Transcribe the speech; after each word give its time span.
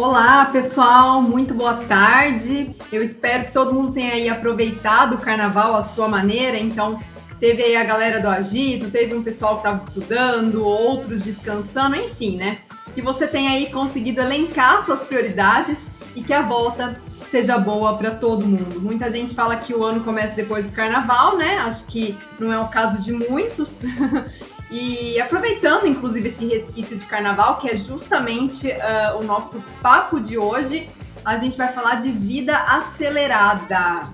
Olá, 0.00 0.44
pessoal, 0.44 1.20
muito 1.20 1.52
boa 1.52 1.74
tarde. 1.74 2.70
Eu 2.92 3.02
espero 3.02 3.46
que 3.46 3.52
todo 3.52 3.74
mundo 3.74 3.94
tenha 3.94 4.12
aí 4.12 4.28
aproveitado 4.28 5.14
o 5.14 5.18
carnaval 5.18 5.74
à 5.74 5.82
sua 5.82 6.06
maneira. 6.06 6.56
Então, 6.56 7.02
teve 7.40 7.64
aí 7.64 7.74
a 7.74 7.82
galera 7.82 8.20
do 8.20 8.28
Agito, 8.28 8.92
teve 8.92 9.12
um 9.12 9.24
pessoal 9.24 9.54
que 9.54 9.66
estava 9.66 9.76
estudando, 9.76 10.64
outros 10.64 11.24
descansando, 11.24 11.96
enfim, 11.96 12.36
né? 12.36 12.58
Que 12.94 13.02
você 13.02 13.26
tenha 13.26 13.50
aí 13.50 13.72
conseguido 13.72 14.20
elencar 14.20 14.84
suas 14.84 15.00
prioridades 15.00 15.90
e 16.14 16.22
que 16.22 16.32
a 16.32 16.42
volta 16.42 16.96
seja 17.26 17.58
boa 17.58 17.98
para 17.98 18.12
todo 18.12 18.46
mundo. 18.46 18.80
Muita 18.80 19.10
gente 19.10 19.34
fala 19.34 19.56
que 19.56 19.74
o 19.74 19.82
ano 19.82 20.04
começa 20.04 20.36
depois 20.36 20.70
do 20.70 20.76
carnaval, 20.76 21.36
né? 21.36 21.58
Acho 21.58 21.88
que 21.88 22.16
não 22.38 22.52
é 22.52 22.58
o 22.60 22.68
caso 22.68 23.02
de 23.02 23.12
muitos. 23.12 23.82
E 24.70 25.18
aproveitando, 25.20 25.86
inclusive, 25.86 26.28
esse 26.28 26.46
resquício 26.46 26.96
de 26.96 27.06
carnaval, 27.06 27.58
que 27.58 27.70
é 27.70 27.76
justamente 27.76 28.68
uh, 28.68 29.18
o 29.18 29.24
nosso 29.24 29.64
papo 29.80 30.20
de 30.20 30.36
hoje, 30.36 30.90
a 31.24 31.36
gente 31.36 31.56
vai 31.56 31.72
falar 31.72 31.96
de 31.96 32.10
vida 32.10 32.56
acelerada. 32.56 34.12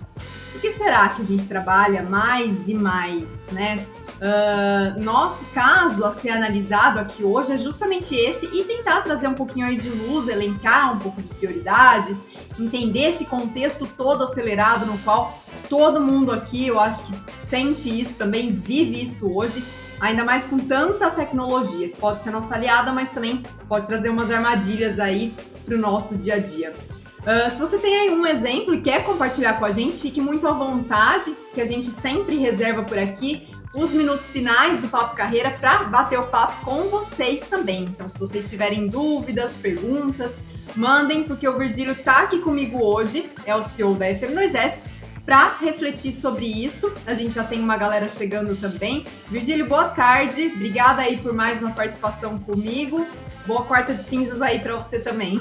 Por 0.52 0.60
que 0.60 0.70
será 0.70 1.08
que 1.08 1.22
a 1.22 1.24
gente 1.24 1.46
trabalha 1.48 2.02
mais 2.02 2.68
e 2.68 2.74
mais, 2.74 3.46
né? 3.50 3.84
Uh, 4.14 5.02
nosso 5.02 5.46
caso 5.46 6.04
a 6.04 6.10
ser 6.12 6.30
analisado 6.30 7.00
aqui 7.00 7.24
hoje 7.24 7.52
é 7.52 7.58
justamente 7.58 8.14
esse 8.14 8.46
e 8.46 8.62
tentar 8.62 9.02
trazer 9.02 9.26
um 9.26 9.34
pouquinho 9.34 9.66
aí 9.66 9.76
de 9.76 9.88
luz, 9.88 10.28
elencar 10.28 10.94
um 10.94 11.00
pouco 11.00 11.20
de 11.20 11.28
prioridades, 11.30 12.28
entender 12.58 13.08
esse 13.08 13.26
contexto 13.26 13.88
todo 13.96 14.22
acelerado 14.22 14.86
no 14.86 14.96
qual 14.98 15.36
todo 15.68 16.00
mundo 16.00 16.30
aqui, 16.30 16.68
eu 16.68 16.78
acho 16.78 17.04
que 17.04 17.14
sente 17.36 17.90
isso 17.90 18.16
também, 18.16 18.50
vive 18.52 19.02
isso 19.02 19.36
hoje 19.36 19.64
ainda 20.04 20.22
mais 20.22 20.46
com 20.46 20.58
tanta 20.58 21.10
tecnologia, 21.10 21.88
que 21.88 21.96
pode 21.96 22.20
ser 22.20 22.30
nossa 22.30 22.54
aliada, 22.54 22.92
mas 22.92 23.10
também 23.10 23.42
pode 23.66 23.86
trazer 23.86 24.10
umas 24.10 24.30
armadilhas 24.30 25.00
aí 25.00 25.34
para 25.64 25.74
o 25.74 25.78
nosso 25.78 26.16
dia 26.16 26.34
a 26.34 26.38
dia. 26.38 26.74
Uh, 27.20 27.50
se 27.50 27.58
você 27.58 27.78
tem 27.78 27.96
aí 27.96 28.10
um 28.10 28.26
exemplo 28.26 28.74
e 28.74 28.82
quer 28.82 29.02
compartilhar 29.02 29.54
com 29.54 29.64
a 29.64 29.70
gente, 29.70 29.96
fique 29.96 30.20
muito 30.20 30.46
à 30.46 30.52
vontade, 30.52 31.34
que 31.54 31.60
a 31.60 31.64
gente 31.64 31.86
sempre 31.86 32.36
reserva 32.36 32.82
por 32.82 32.98
aqui 32.98 33.48
os 33.74 33.92
minutos 33.92 34.30
finais 34.30 34.78
do 34.78 34.88
Papo 34.88 35.16
Carreira 35.16 35.50
para 35.50 35.84
bater 35.84 36.18
o 36.18 36.26
papo 36.26 36.64
com 36.66 36.82
vocês 36.90 37.48
também. 37.48 37.84
Então, 37.84 38.08
se 38.08 38.18
vocês 38.20 38.48
tiverem 38.48 38.86
dúvidas, 38.86 39.56
perguntas, 39.56 40.44
mandem, 40.76 41.24
porque 41.24 41.48
o 41.48 41.58
Virgílio 41.58 41.92
está 41.92 42.24
aqui 42.24 42.40
comigo 42.40 42.78
hoje, 42.84 43.30
é 43.46 43.56
o 43.56 43.62
CEO 43.62 43.94
da 43.94 44.06
FM2S, 44.06 44.82
para 45.24 45.56
refletir 45.58 46.12
sobre 46.12 46.46
isso. 46.46 46.94
A 47.06 47.14
gente 47.14 47.34
já 47.34 47.44
tem 47.44 47.60
uma 47.60 47.76
galera 47.76 48.08
chegando 48.08 48.56
também. 48.56 49.06
Virgílio, 49.28 49.66
boa 49.66 49.88
tarde. 49.88 50.52
Obrigada 50.54 51.02
aí 51.02 51.16
por 51.16 51.32
mais 51.32 51.60
uma 51.60 51.72
participação 51.72 52.38
comigo. 52.38 53.06
Boa 53.46 53.64
quarta 53.64 53.94
de 53.94 54.02
cinzas 54.02 54.42
aí 54.42 54.60
para 54.60 54.76
você 54.76 55.00
também. 55.00 55.38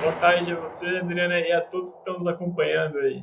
Boa 0.00 0.12
tarde 0.20 0.52
a 0.52 0.56
você, 0.56 0.86
Adriana, 0.98 1.38
e 1.38 1.52
a 1.52 1.60
todos 1.60 1.92
que 1.92 1.98
estão 1.98 2.14
nos 2.14 2.26
acompanhando 2.26 2.98
aí. 2.98 3.22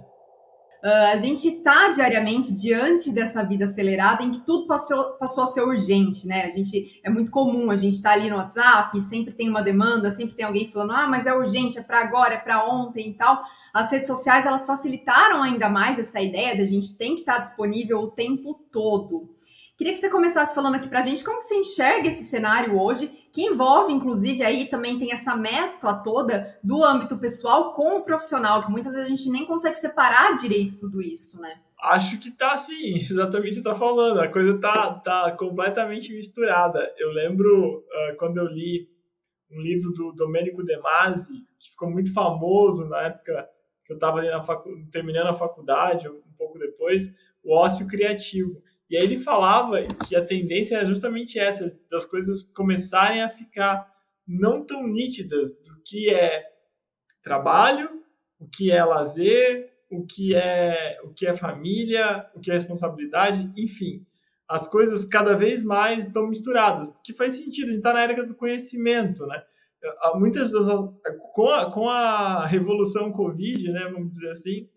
Uh, 0.85 1.07
a 1.11 1.17
gente 1.17 1.47
está 1.47 1.89
diariamente 1.89 2.53
diante 2.53 3.11
dessa 3.11 3.41
vida 3.41 3.65
acelerada 3.65 4.21
em 4.21 4.29
que 4.29 4.41
tudo 4.41 4.67
passou, 4.67 5.13
passou 5.13 5.45
a 5.45 5.47
ser 5.47 5.63
urgente, 5.63 6.27
né? 6.27 6.43
A 6.43 6.51
gente 6.51 7.01
é 7.03 7.09
muito 7.09 7.31
comum, 7.31 7.71
a 7.71 7.75
gente 7.75 7.95
está 7.95 8.11
ali 8.11 8.29
no 8.29 8.35
WhatsApp, 8.35 9.01
sempre 9.01 9.33
tem 9.33 9.49
uma 9.49 9.63
demanda, 9.63 10.11
sempre 10.11 10.35
tem 10.35 10.45
alguém 10.45 10.71
falando, 10.71 10.91
ah, 10.91 11.07
mas 11.07 11.25
é 11.25 11.33
urgente, 11.33 11.79
é 11.79 11.81
para 11.81 12.01
agora, 12.01 12.35
é 12.35 12.37
para 12.37 12.67
ontem 12.71 13.09
e 13.09 13.13
tal. 13.15 13.43
As 13.73 13.91
redes 13.91 14.05
sociais 14.05 14.45
elas 14.45 14.67
facilitaram 14.67 15.41
ainda 15.41 15.69
mais 15.69 15.97
essa 15.97 16.21
ideia 16.21 16.55
da 16.55 16.65
gente 16.65 16.95
tem 16.99 17.15
que 17.15 17.21
estar 17.21 17.37
tá 17.37 17.39
disponível 17.39 18.01
o 18.01 18.11
tempo 18.11 18.53
todo. 18.71 19.33
Queria 19.75 19.91
que 19.91 19.97
você 19.97 20.11
começasse 20.11 20.53
falando 20.53 20.75
aqui 20.75 20.87
para 20.87 20.99
a 20.99 21.01
gente 21.01 21.23
como 21.23 21.41
você 21.41 21.55
enxerga 21.55 22.09
esse 22.09 22.25
cenário 22.25 22.79
hoje, 22.79 23.24
que 23.35 23.41
envolve, 23.41 23.91
inclusive, 23.91 24.41
aí 24.43 24.65
também 24.65 24.97
tem 24.97 25.11
essa 25.11 25.35
mescla 25.35 26.01
toda 26.01 26.57
do 26.63 26.81
âmbito 26.85 27.17
pessoal 27.17 27.73
com 27.73 27.97
o 27.97 28.01
profissional, 28.01 28.63
que 28.63 28.71
muitas 28.71 28.93
vezes 28.93 29.07
a 29.07 29.09
gente 29.09 29.29
nem 29.29 29.45
consegue 29.45 29.75
separar 29.75 30.35
direito 30.35 30.79
tudo 30.79 31.01
isso, 31.01 31.41
né? 31.41 31.59
Acho 31.83 32.17
que 32.17 32.31
tá 32.31 32.53
assim, 32.53 32.95
exatamente 32.95 33.39
o 33.39 33.49
que 33.49 33.53
você 33.55 33.59
está 33.59 33.75
falando. 33.75 34.21
A 34.21 34.29
coisa 34.29 34.57
tá, 34.57 34.93
tá 35.01 35.31
completamente 35.33 36.13
misturada. 36.13 36.79
Eu 36.97 37.11
lembro 37.11 37.79
uh, 37.79 38.17
quando 38.17 38.37
eu 38.37 38.47
li 38.47 38.87
um 39.51 39.59
livro 39.59 39.91
do 39.91 40.13
Domenico 40.13 40.63
De 40.63 40.77
Masi, 40.77 41.33
que 41.59 41.71
ficou 41.71 41.91
muito 41.91 42.13
famoso 42.13 42.85
na 42.85 43.01
época 43.01 43.49
que 43.83 43.91
eu 43.91 43.95
estava 43.95 44.19
ali 44.19 44.29
na 44.29 44.43
facu... 44.43 44.69
terminando 44.89 45.27
a 45.27 45.33
faculdade, 45.33 46.07
um 46.07 46.21
pouco 46.37 46.57
depois, 46.57 47.13
o 47.43 47.53
ócio 47.53 47.85
criativo. 47.85 48.63
E 48.89 48.97
aí 48.97 49.03
ele 49.03 49.17
falava 49.17 49.81
que 50.07 50.15
a 50.15 50.23
tendência 50.23 50.75
era 50.75 50.85
justamente 50.85 51.39
essa, 51.39 51.75
das 51.89 52.05
coisas 52.05 52.43
começarem 52.43 53.23
a 53.23 53.29
ficar 53.29 53.91
não 54.27 54.65
tão 54.65 54.87
nítidas 54.87 55.57
do 55.57 55.81
que 55.83 56.13
é 56.13 56.43
trabalho, 57.23 57.89
o 58.39 58.47
que 58.47 58.71
é 58.71 58.83
lazer, 58.83 59.71
o 59.89 60.05
que 60.05 60.35
é 60.35 60.99
o 61.03 61.13
que 61.13 61.25
é 61.25 61.35
família, 61.35 62.29
o 62.35 62.39
que 62.39 62.51
é 62.51 62.53
responsabilidade, 62.53 63.51
enfim. 63.57 64.05
As 64.47 64.67
coisas 64.67 65.05
cada 65.05 65.35
vez 65.35 65.63
mais 65.63 66.05
estão 66.05 66.27
misturadas, 66.27 66.87
que 67.03 67.13
faz 67.13 67.37
sentido, 67.37 67.65
a 67.65 67.69
gente 67.69 67.77
está 67.77 67.93
na 67.93 68.01
era 68.01 68.25
do 68.25 68.35
conhecimento, 68.35 69.25
né? 69.25 69.43
Muitas 70.15 70.51
das, 70.51 70.67
com 71.33 71.49
a, 71.49 71.71
com 71.71 71.89
a 71.89 72.45
revolução 72.45 73.11
Covid, 73.11 73.71
né, 73.71 73.87
vamos 73.91 74.09
dizer 74.09 74.31
assim, 74.31 74.67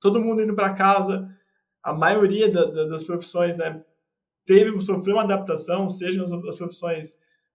todo 0.00 0.22
mundo 0.22 0.42
indo 0.42 0.54
para 0.54 0.74
casa, 0.74 1.28
a 1.86 1.92
maioria 1.92 2.50
da, 2.50 2.64
da, 2.64 2.84
das 2.86 3.04
profissões 3.04 3.56
né, 3.56 3.80
teve, 4.44 4.76
sofreu 4.80 5.14
uma 5.14 5.22
adaptação, 5.22 5.88
sejam 5.88 6.24
as, 6.24 6.32
as 6.32 6.56
profissões 6.56 7.10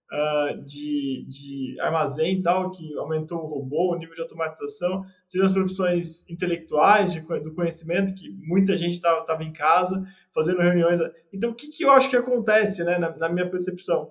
uh, 0.09 0.63
de, 0.63 1.25
de 1.27 1.75
armazém 1.81 2.39
e 2.39 2.41
tal, 2.41 2.71
que 2.71 2.97
aumentou 2.97 3.39
o 3.39 3.47
robô, 3.47 3.91
o 3.91 3.97
nível 3.97 4.15
de 4.15 4.21
automatização, 4.21 5.03
sejam 5.27 5.45
as 5.45 5.51
profissões 5.51 6.29
intelectuais, 6.29 7.11
de, 7.11 7.19
do 7.19 7.53
conhecimento, 7.53 8.15
que 8.15 8.29
muita 8.47 8.77
gente 8.77 8.93
estava 8.93 9.43
em 9.43 9.51
casa, 9.51 10.01
fazendo 10.33 10.61
reuniões. 10.61 11.01
Então, 11.33 11.51
o 11.51 11.53
que, 11.53 11.67
que 11.67 11.83
eu 11.83 11.91
acho 11.91 12.09
que 12.09 12.15
acontece, 12.15 12.85
né, 12.85 12.97
na, 12.97 13.13
na 13.17 13.27
minha 13.27 13.49
percepção? 13.49 14.09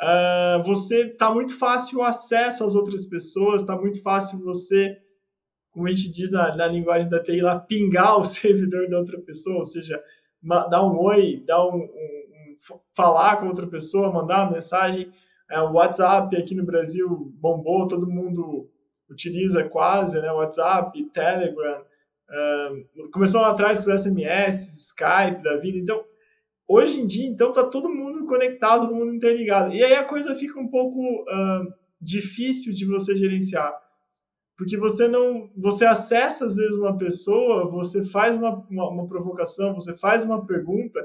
Uh, 0.00 0.62
você 0.64 1.08
está 1.08 1.30
muito 1.30 1.56
fácil 1.58 1.98
o 1.98 2.02
acesso 2.02 2.64
às 2.64 2.74
outras 2.74 3.04
pessoas, 3.04 3.60
está 3.60 3.76
muito 3.76 4.02
fácil 4.02 4.42
você 4.42 4.96
como 5.72 5.88
a 5.88 5.90
gente 5.90 6.12
diz 6.12 6.30
na, 6.30 6.54
na 6.54 6.66
linguagem 6.66 7.10
da 7.10 7.20
TI 7.20 7.40
lá, 7.40 7.58
pingar 7.58 8.18
o 8.18 8.24
servidor 8.24 8.88
da 8.88 8.98
outra 8.98 9.18
pessoa, 9.18 9.58
ou 9.58 9.64
seja, 9.64 10.00
dar 10.42 10.84
um 10.84 10.98
oi, 11.00 11.42
dar 11.46 11.66
um, 11.66 11.76
um, 11.76 11.80
um, 11.80 12.80
falar 12.94 13.38
com 13.38 13.48
outra 13.48 13.66
pessoa, 13.66 14.12
mandar 14.12 14.44
uma 14.44 14.52
mensagem. 14.52 15.10
É, 15.50 15.60
o 15.60 15.72
WhatsApp 15.72 16.36
aqui 16.36 16.54
no 16.54 16.64
Brasil 16.64 17.08
bombou, 17.40 17.88
todo 17.88 18.06
mundo 18.06 18.68
utiliza 19.10 19.64
quase, 19.64 20.20
né? 20.20 20.30
WhatsApp, 20.30 21.02
Telegram. 21.10 21.82
Um, 22.30 23.10
começou 23.10 23.40
lá 23.40 23.50
atrás 23.50 23.78
com 23.78 23.90
os 23.90 24.00
SMS, 24.00 24.88
Skype 24.88 25.42
da 25.42 25.56
vida. 25.58 25.78
Então, 25.78 26.02
hoje 26.66 27.00
em 27.00 27.06
dia, 27.06 27.26
então, 27.26 27.52
tá 27.52 27.64
todo 27.64 27.90
mundo 27.90 28.24
conectado, 28.26 28.86
todo 28.86 28.94
mundo 28.94 29.14
interligado. 29.14 29.74
E 29.74 29.82
aí 29.82 29.94
a 29.94 30.04
coisa 30.04 30.34
fica 30.34 30.58
um 30.58 30.68
pouco 30.68 30.98
uh, 31.00 31.74
difícil 32.00 32.72
de 32.72 32.86
você 32.86 33.14
gerenciar 33.14 33.72
porque 34.56 34.76
você 34.76 35.08
não 35.08 35.50
você 35.56 35.84
acessa 35.84 36.46
às 36.46 36.56
vezes 36.56 36.76
uma 36.76 36.96
pessoa 36.96 37.68
você 37.68 38.04
faz 38.04 38.36
uma, 38.36 38.64
uma, 38.70 38.88
uma, 38.90 39.08
provocação 39.08 39.74
você 39.74 39.96
faz 39.96 40.24
uma 40.24 40.44
pergunta 40.46 41.00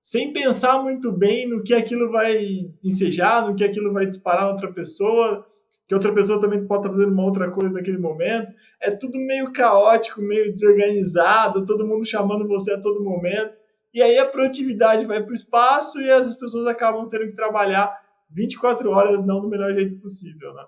sem 0.00 0.32
pensar 0.32 0.82
muito 0.82 1.12
bem 1.12 1.48
no 1.48 1.62
que 1.62 1.74
aquilo 1.74 2.10
vai 2.10 2.70
ensejar 2.82 3.46
no 3.46 3.54
que 3.54 3.64
aquilo 3.64 3.92
vai 3.92 4.06
disparar 4.06 4.48
outra 4.48 4.72
pessoa 4.72 5.46
que 5.86 5.94
outra 5.94 6.14
pessoa 6.14 6.40
também 6.40 6.66
pode 6.66 6.86
estar 6.86 6.96
fazendo 6.96 7.12
uma 7.12 7.24
outra 7.24 7.50
coisa 7.50 7.76
naquele 7.76 7.98
momento. 7.98 8.50
É 8.80 8.90
tudo 8.90 9.18
meio 9.18 9.52
caótico 9.52 10.22
meio 10.22 10.50
desorganizado 10.50 11.66
todo 11.66 11.86
mundo 11.86 12.06
chamando 12.06 12.48
você 12.48 12.72
a 12.72 12.80
todo 12.80 13.04
momento. 13.04 13.58
E 13.92 14.00
aí 14.00 14.16
a 14.16 14.24
produtividade 14.24 15.04
vai 15.04 15.22
para 15.22 15.30
o 15.30 15.34
espaço 15.34 16.00
e 16.00 16.10
as 16.10 16.34
pessoas 16.34 16.66
acabam 16.66 17.10
tendo 17.10 17.26
que 17.26 17.36
trabalhar 17.36 17.94
24 18.30 18.88
horas 18.90 19.26
não 19.26 19.40
do 19.40 19.48
melhor 19.48 19.74
jeito 19.74 20.00
possível 20.00 20.54
né 20.54 20.64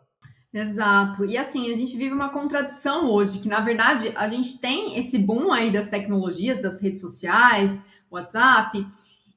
Exato. 0.55 1.25
E 1.25 1.37
assim, 1.37 1.69
a 1.73 1.75
gente 1.75 1.97
vive 1.97 2.15
uma 2.15 2.29
contradição 2.29 3.11
hoje, 3.11 3.41
que 3.41 3.49
na 3.49 3.59
verdade 3.59 4.13
a 4.15 4.29
gente 4.29 4.61
tem 4.61 4.97
esse 4.97 5.19
boom 5.19 5.53
aí 5.53 5.69
das 5.69 5.89
tecnologias, 5.89 6.63
das 6.63 6.81
redes 6.81 7.01
sociais, 7.01 7.83
WhatsApp, 8.09 8.87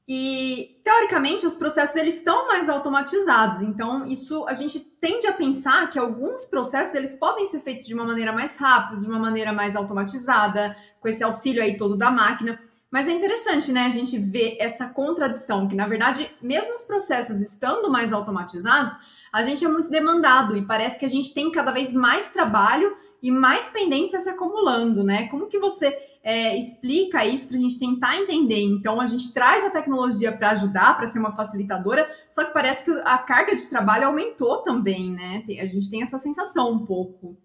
e 0.08 0.80
teoricamente 0.84 1.44
os 1.44 1.56
processos 1.56 1.96
eles 1.96 2.20
estão 2.20 2.48
mais 2.48 2.70
automatizados. 2.70 3.64
Então, 3.64 4.06
isso 4.06 4.46
a 4.48 4.54
gente 4.54 4.80
tende 4.80 5.26
a 5.26 5.34
pensar 5.34 5.90
que 5.90 5.98
alguns 5.98 6.46
processos 6.46 6.94
eles 6.94 7.16
podem 7.16 7.48
ser 7.48 7.62
feitos 7.62 7.88
de 7.88 7.96
uma 7.96 8.06
maneira 8.06 8.32
mais 8.32 8.56
rápida, 8.58 9.02
de 9.02 9.08
uma 9.08 9.20
maneira 9.20 9.52
mais 9.52 9.76
automatizada, 9.76 10.78
com 11.02 11.08
esse 11.08 11.24
auxílio 11.24 11.64
aí 11.64 11.78
todo 11.78 11.98
da 11.98 12.12
máquina. 12.12 12.60
Mas 12.92 13.08
é 13.08 13.12
interessante, 13.12 13.72
né, 13.72 13.88
a 13.88 13.90
gente 13.90 14.20
ver 14.20 14.56
essa 14.60 14.88
contradição, 14.88 15.68
que 15.68 15.76
na 15.76 15.88
verdade, 15.88 16.30
mesmo 16.42 16.76
os 16.76 16.84
processos 16.84 17.42
estando 17.42 17.90
mais 17.90 18.14
automatizados, 18.14 18.94
a 19.32 19.44
gente 19.44 19.64
é 19.64 19.68
muito 19.68 19.90
demandado 19.90 20.56
e 20.58 20.66
parece 20.66 21.00
que 21.00 21.06
a 21.06 21.10
gente 21.10 21.34
tem 21.34 21.52
cada 21.52 21.72
vez 21.72 21.94
mais 21.94 22.32
trabalho 22.32 22.96
e 23.22 23.32
mais 23.32 23.70
pendência 23.70 24.20
se 24.20 24.30
acumulando, 24.30 25.04
né? 25.04 25.28
Como 25.30 25.48
que 25.48 25.60
você 25.60 25.98
é, 26.24 26.58
explica 26.58 27.26
isso 27.26 27.48
para 27.48 27.58
a 27.58 27.60
gente 27.60 27.80
tentar 27.80 28.18
entender. 28.18 28.62
Então, 28.62 29.00
a 29.00 29.08
gente 29.08 29.34
traz 29.34 29.64
a 29.66 29.70
tecnologia 29.70 30.38
para 30.38 30.52
ajudar, 30.52 30.98
para 30.98 31.08
ser 31.08 31.20
uma 31.20 31.36
facilitadora, 31.36 32.10
só 32.30 32.44
que 32.46 32.54
parece 32.54 32.86
que 32.86 33.02
a 33.06 33.18
carga 33.18 33.56
de 33.56 33.70
trabalho 33.70 34.08
aumentou 34.08 34.62
também, 34.62 35.12
né? 35.12 35.44
A 35.60 35.66
gente 35.66 35.90
tem 35.90 36.04
essa 36.04 36.18
sensação 36.18 36.72
um 36.72 36.86
pouco. 36.86 37.38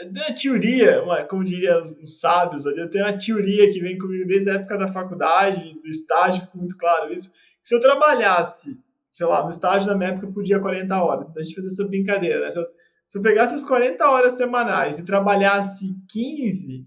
Uma 0.00 0.34
teoria, 0.34 1.02
como 1.28 1.44
diria 1.44 1.80
os 1.82 2.18
sábios, 2.18 2.66
eu 2.66 2.90
tenho 2.90 3.04
uma 3.04 3.18
teoria 3.18 3.72
que 3.72 3.80
vem 3.80 3.96
comigo 3.96 4.26
desde 4.26 4.50
a 4.50 4.54
época 4.54 4.76
da 4.76 4.88
faculdade, 4.88 5.74
do 5.74 5.88
estágio, 5.88 6.42
ficou 6.42 6.60
muito 6.60 6.76
claro 6.76 7.12
isso. 7.12 7.32
Se 7.62 7.74
eu 7.74 7.80
trabalhasse, 7.80 8.78
sei 9.16 9.26
lá, 9.26 9.42
no 9.42 9.48
estágio 9.48 9.88
da 9.88 9.96
minha 9.96 10.10
época, 10.10 10.26
eu 10.26 10.32
podia 10.32 10.60
40 10.60 11.02
horas. 11.02 11.34
A 11.34 11.42
gente 11.42 11.54
fazia 11.54 11.70
essa 11.70 11.88
brincadeira, 11.88 12.38
né? 12.38 12.50
Se 12.50 12.58
eu, 12.58 12.66
se 13.08 13.16
eu 13.16 13.22
pegasse 13.22 13.54
as 13.54 13.64
40 13.64 14.06
horas 14.10 14.34
semanais 14.34 14.98
e 14.98 15.06
trabalhasse 15.06 15.86
15, 16.10 16.86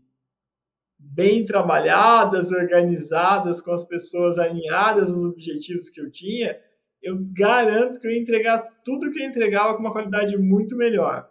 bem 1.00 1.44
trabalhadas, 1.44 2.52
organizadas, 2.52 3.62
com 3.62 3.72
as 3.72 3.84
pessoas 3.84 4.38
alinhadas 4.38 5.10
aos 5.10 5.24
objetivos 5.26 5.90
que 5.90 6.00
eu 6.00 6.12
tinha, 6.12 6.56
eu 7.02 7.18
garanto 7.36 8.00
que 8.00 8.06
eu 8.06 8.12
ia 8.12 8.22
entregar 8.22 8.60
tudo 8.86 9.12
que 9.12 9.24
eu 9.24 9.28
entregava 9.28 9.74
com 9.74 9.80
uma 9.80 9.92
qualidade 9.92 10.38
muito 10.38 10.78
melhor. 10.78 11.28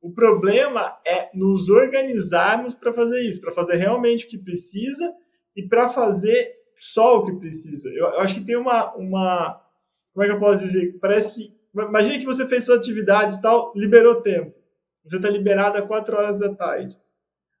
O 0.00 0.14
problema 0.14 0.98
é 1.06 1.28
nos 1.34 1.68
organizarmos 1.68 2.74
para 2.74 2.92
fazer 2.92 3.20
isso, 3.20 3.40
para 3.40 3.52
fazer 3.52 3.76
realmente 3.76 4.24
o 4.24 4.28
que 4.30 4.38
precisa 4.38 5.12
e 5.54 5.68
para 5.68 5.90
fazer 5.90 6.54
só 6.74 7.18
o 7.18 7.24
que 7.26 7.32
precisa. 7.32 7.90
Eu, 7.90 8.06
eu, 8.06 8.20
acho 8.20 8.34
que 8.34 8.44
tem 8.44 8.56
uma, 8.56 8.94
uma. 8.96 9.61
Como 10.12 10.24
é 10.24 10.28
que 10.28 10.34
eu 10.34 10.40
posso 10.40 10.64
dizer? 10.64 10.98
Parece 11.00 11.34
que. 11.34 11.62
Imagina 11.74 12.18
que 12.18 12.26
você 12.26 12.46
fez 12.46 12.64
suas 12.64 12.78
atividades 12.78 13.38
e 13.38 13.42
tal, 13.42 13.72
liberou 13.74 14.20
tempo. 14.20 14.54
Você 15.04 15.16
está 15.16 15.30
liberado 15.30 15.78
às 15.78 15.86
4 15.86 16.16
horas 16.16 16.38
da 16.38 16.54
tarde. 16.54 16.96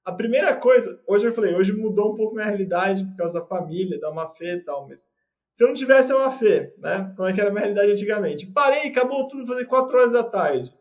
A 0.04 0.12
primeira 0.12 0.54
coisa, 0.56 1.00
hoje 1.06 1.28
eu 1.28 1.32
falei, 1.32 1.54
hoje 1.54 1.72
mudou 1.72 2.12
um 2.12 2.16
pouco 2.16 2.34
minha 2.34 2.46
realidade 2.46 3.04
por 3.04 3.16
causa 3.16 3.40
da 3.40 3.46
família, 3.46 3.98
da 4.00 4.12
Mafê 4.12 4.56
e 4.56 4.60
tal, 4.60 4.86
mas 4.88 5.06
se 5.52 5.62
eu 5.62 5.68
não 5.68 5.74
tivesse 5.74 6.12
a 6.12 6.18
Mafê, 6.18 6.74
né? 6.78 7.12
Como 7.16 7.28
é 7.28 7.32
que 7.32 7.40
era 7.40 7.50
a 7.50 7.52
minha 7.52 7.62
realidade 7.62 7.92
antigamente? 7.92 8.52
Parei, 8.52 8.88
acabou 8.88 9.28
tudo, 9.28 9.46
fazer 9.46 9.64
4 9.64 9.96
horas 9.96 10.12
da 10.12 10.24
tarde. 10.24 10.74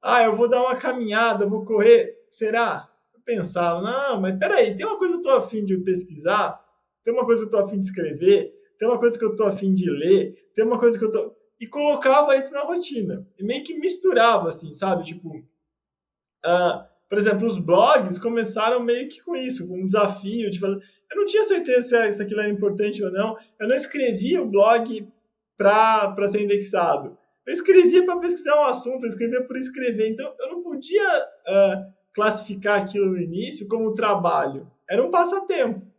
Ah, 0.00 0.22
eu 0.22 0.34
vou 0.34 0.48
dar 0.48 0.62
uma 0.62 0.76
caminhada, 0.76 1.46
vou 1.46 1.64
correr. 1.64 2.16
Será? 2.30 2.88
Eu 3.14 3.20
pensava, 3.24 3.82
não, 3.82 4.20
mas 4.20 4.38
peraí, 4.38 4.76
tem 4.76 4.86
uma 4.86 4.98
coisa 4.98 5.14
que 5.14 5.20
eu 5.20 5.22
tô 5.22 5.30
afim 5.30 5.64
de 5.64 5.76
pesquisar, 5.78 6.58
tem 7.04 7.12
uma 7.12 7.24
coisa 7.24 7.42
que 7.42 7.48
eu 7.48 7.50
tô 7.50 7.64
afim 7.64 7.80
de 7.80 7.86
escrever, 7.86 8.52
tem 8.82 8.88
uma 8.88 8.98
coisa 8.98 9.16
que 9.16 9.24
eu 9.24 9.36
tô 9.36 9.44
afim 9.44 9.72
de 9.72 9.88
ler, 9.88 10.34
tem 10.56 10.64
uma 10.64 10.76
coisa 10.76 10.98
que 10.98 11.04
eu 11.04 11.12
tô. 11.12 11.32
E 11.60 11.68
colocava 11.68 12.34
isso 12.34 12.52
na 12.52 12.62
rotina. 12.62 13.24
E 13.38 13.44
meio 13.44 13.62
que 13.62 13.78
misturava, 13.78 14.48
assim, 14.48 14.74
sabe? 14.74 15.04
Tipo, 15.04 15.28
uh, 15.38 16.84
por 17.08 17.16
exemplo, 17.16 17.46
os 17.46 17.58
blogs 17.58 18.18
começaram 18.18 18.82
meio 18.82 19.08
que 19.08 19.22
com 19.22 19.36
isso, 19.36 19.68
com 19.68 19.78
um 19.78 19.86
desafio 19.86 20.50
de 20.50 20.58
fazer. 20.58 20.82
Eu 21.08 21.16
não 21.16 21.24
tinha 21.24 21.44
certeza 21.44 22.10
se 22.10 22.20
aquilo 22.20 22.40
era 22.40 22.50
importante 22.50 23.04
ou 23.04 23.12
não. 23.12 23.36
Eu 23.60 23.68
não 23.68 23.76
escrevia 23.76 24.42
o 24.42 24.50
blog 24.50 25.06
para 25.56 26.26
ser 26.26 26.42
indexado. 26.42 27.16
Eu 27.46 27.52
escrevia 27.52 28.04
para 28.04 28.18
pesquisar 28.18 28.60
um 28.60 28.64
assunto, 28.64 29.04
eu 29.04 29.08
escrevia 29.08 29.44
por 29.44 29.56
escrever. 29.56 30.10
Então, 30.10 30.34
eu 30.40 30.48
não 30.48 30.60
podia 30.60 31.24
uh, 31.24 31.92
classificar 32.12 32.82
aquilo 32.82 33.12
no 33.12 33.20
início 33.20 33.68
como 33.68 33.94
trabalho. 33.94 34.68
Era 34.90 35.06
um 35.06 35.10
passatempo. 35.12 35.91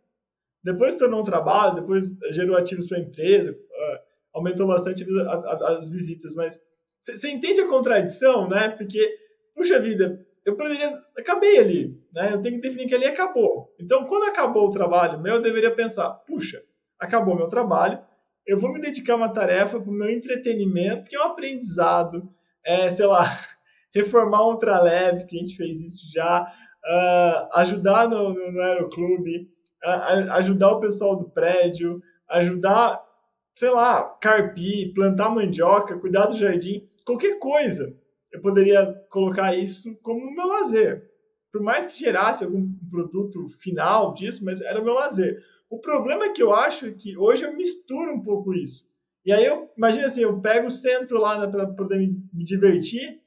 Depois 0.64 0.96
tornou 0.96 1.20
um 1.20 1.24
trabalho, 1.24 1.74
depois 1.74 2.16
gerou 2.30 2.56
ativos 2.56 2.88
para 2.88 2.98
a 2.98 3.02
empresa, 3.02 3.52
uh, 3.52 3.98
aumentou 4.32 4.66
bastante 4.66 5.04
as 5.66 5.90
visitas. 5.90 6.34
Mas 6.34 6.58
você 6.98 7.30
entende 7.30 7.60
a 7.60 7.68
contradição, 7.68 8.48
né? 8.48 8.70
Porque, 8.70 9.06
puxa 9.54 9.78
vida, 9.78 10.24
eu 10.44 10.56
poderia. 10.56 10.98
Acabei 11.18 11.58
ali, 11.58 12.00
né? 12.12 12.32
Eu 12.32 12.40
tenho 12.40 12.56
que 12.56 12.62
definir 12.62 12.86
que 12.86 12.94
ali 12.94 13.04
acabou. 13.04 13.74
Então, 13.78 14.06
quando 14.06 14.24
acabou 14.24 14.68
o 14.68 14.70
trabalho 14.70 15.20
meu, 15.20 15.34
eu 15.34 15.42
deveria 15.42 15.74
pensar: 15.74 16.10
puxa, 16.26 16.62
acabou 16.98 17.36
meu 17.36 17.48
trabalho, 17.48 17.98
eu 18.46 18.58
vou 18.58 18.72
me 18.72 18.80
dedicar 18.80 19.14
a 19.14 19.16
uma 19.16 19.32
tarefa 19.32 19.78
para 19.78 19.90
o 19.90 19.94
meu 19.94 20.10
entretenimento, 20.10 21.08
que 21.08 21.16
é 21.16 21.20
um 21.20 21.28
aprendizado, 21.28 22.28
é, 22.64 22.88
sei 22.88 23.06
lá, 23.06 23.24
reformar 23.94 24.46
um 24.46 24.52
ultraleve, 24.52 25.26
que 25.26 25.36
a 25.36 25.40
gente 25.40 25.56
fez 25.56 25.80
isso 25.80 26.10
já, 26.12 26.42
uh, 26.42 27.58
ajudar 27.58 28.08
no, 28.08 28.34
no, 28.34 28.52
no 28.52 28.62
aeroclube, 28.62 29.48
ajudar 29.84 30.72
o 30.72 30.80
pessoal 30.80 31.16
do 31.16 31.28
prédio, 31.28 32.02
ajudar, 32.30 33.02
sei 33.54 33.70
lá, 33.70 34.02
carpir, 34.20 34.92
plantar 34.94 35.28
mandioca, 35.28 35.98
cuidar 35.98 36.26
do 36.26 36.36
jardim, 36.36 36.88
qualquer 37.04 37.38
coisa 37.38 37.94
eu 38.32 38.40
poderia 38.40 38.92
colocar 39.10 39.54
isso 39.54 39.96
como 40.02 40.34
meu 40.34 40.46
lazer. 40.46 41.08
Por 41.52 41.62
mais 41.62 41.86
que 41.86 42.00
gerasse 42.00 42.42
algum 42.42 42.68
produto 42.90 43.46
final 43.46 44.12
disso, 44.12 44.44
mas 44.44 44.60
era 44.60 44.80
o 44.80 44.84
meu 44.84 44.94
lazer. 44.94 45.40
O 45.70 45.78
problema 45.78 46.24
é 46.24 46.28
que 46.30 46.42
eu 46.42 46.52
acho 46.52 46.92
que 46.94 47.16
hoje 47.16 47.44
eu 47.44 47.56
misturo 47.56 48.12
um 48.12 48.20
pouco 48.20 48.52
isso. 48.52 48.88
E 49.24 49.32
aí 49.32 49.44
eu, 49.44 49.70
imagina 49.76 50.06
assim, 50.06 50.22
eu 50.22 50.40
pego, 50.40 50.68
sento 50.68 51.14
lá 51.14 51.38
né, 51.38 51.46
para 51.46 51.66
poder 51.68 51.98
me, 51.98 52.20
me, 52.32 52.44
divertir, 52.44 53.20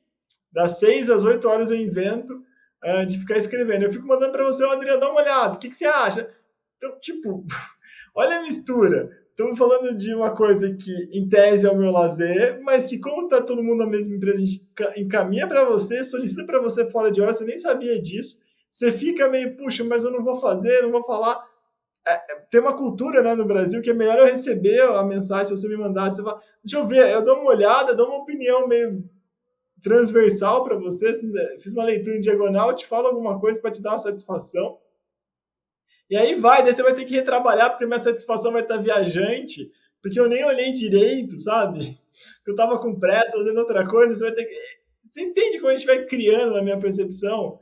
das 0.51 0.77
6 0.79 1.09
às 1.09 1.23
8 1.23 1.47
horas 1.47 1.71
eu 1.71 1.77
invento 1.77 2.43
uh, 2.83 3.05
de 3.05 3.17
ficar 3.17 3.37
escrevendo. 3.37 3.83
Eu 3.83 3.93
fico 3.93 4.05
mandando 4.05 4.33
para 4.33 4.45
você, 4.45 4.63
Adriano, 4.65 4.99
dá 4.99 5.09
uma 5.09 5.21
olhada, 5.21 5.55
o 5.55 5.57
que, 5.57 5.69
que 5.69 5.75
você 5.75 5.85
acha? 5.85 6.29
Então, 6.77 6.97
tipo, 6.99 7.43
olha 8.15 8.37
a 8.37 8.41
mistura. 8.41 9.09
Estamos 9.29 9.57
falando 9.59 9.95
de 9.95 10.15
uma 10.15 10.33
coisa 10.33 10.75
que, 10.75 10.91
em 11.11 11.29
tese, 11.29 11.67
é 11.67 11.69
o 11.69 11.77
meu 11.77 11.91
lazer, 11.91 12.59
mas 12.63 12.87
que, 12.87 12.97
como 12.97 13.25
está 13.25 13.39
todo 13.39 13.61
mundo 13.61 13.79
na 13.79 13.85
mesma 13.85 14.15
empresa, 14.15 14.41
encaminha 14.95 15.47
para 15.47 15.63
você, 15.63 16.03
solicita 16.03 16.43
para 16.43 16.59
você 16.59 16.89
fora 16.89 17.11
de 17.11 17.21
hora, 17.21 17.33
você 17.33 17.45
nem 17.45 17.57
sabia 17.57 18.01
disso. 18.01 18.39
Você 18.71 18.91
fica 18.91 19.29
meio, 19.29 19.55
puxa, 19.55 19.83
mas 19.83 20.03
eu 20.03 20.11
não 20.11 20.23
vou 20.23 20.37
fazer, 20.37 20.81
não 20.81 20.91
vou 20.91 21.03
falar. 21.03 21.37
É, 22.07 22.13
é 22.13 22.35
tem 22.49 22.59
uma 22.61 22.75
cultura 22.75 23.21
né, 23.21 23.35
no 23.35 23.45
Brasil 23.45 23.81
que 23.81 23.91
é 23.91 23.93
melhor 23.93 24.17
eu 24.17 24.25
receber 24.25 24.81
a 24.81 25.03
mensagem, 25.03 25.45
se 25.45 25.61
você 25.61 25.67
me 25.67 25.77
mandar, 25.77 26.11
você 26.11 26.23
fala, 26.23 26.41
deixa 26.63 26.77
eu 26.79 26.87
ver, 26.87 27.11
eu 27.11 27.23
dou 27.23 27.39
uma 27.39 27.51
olhada, 27.51 27.95
dou 27.95 28.07
uma 28.07 28.23
opinião 28.23 28.67
meio 28.67 29.03
transversal 29.83 30.63
para 30.63 30.75
você, 30.75 31.09
assim, 31.09 31.31
né, 31.31 31.57
fiz 31.59 31.73
uma 31.73 31.83
leitura 31.83 32.17
em 32.17 32.21
diagonal, 32.21 32.73
te 32.73 32.87
falo 32.87 33.07
alguma 33.07 33.39
coisa 33.39 33.61
para 33.61 33.71
te 33.71 33.81
dar 33.81 33.91
uma 33.91 33.99
satisfação. 33.99 34.79
E 36.09 36.15
aí 36.15 36.35
vai, 36.35 36.63
daí 36.63 36.73
você 36.73 36.83
vai 36.83 36.93
ter 36.93 37.05
que 37.05 37.15
retrabalhar, 37.15 37.69
porque 37.69 37.85
minha 37.85 37.99
satisfação 37.99 38.51
vai 38.51 38.61
estar 38.61 38.77
viajante, 38.77 39.69
porque 40.01 40.19
eu 40.19 40.29
nem 40.29 40.43
olhei 40.45 40.71
direito, 40.71 41.37
sabe? 41.37 41.79
Eu 42.47 42.55
tava 42.55 42.79
com 42.79 42.97
pressa, 42.97 43.37
fazendo 43.37 43.59
outra 43.59 43.85
coisa, 43.85 44.15
você 44.15 44.23
vai 44.23 44.33
ter 44.33 44.45
que. 44.45 44.55
Você 45.03 45.21
entende 45.21 45.59
como 45.59 45.69
a 45.69 45.75
gente 45.75 45.85
vai 45.85 46.05
criando, 46.05 46.53
na 46.53 46.63
minha 46.63 46.79
percepção, 46.79 47.59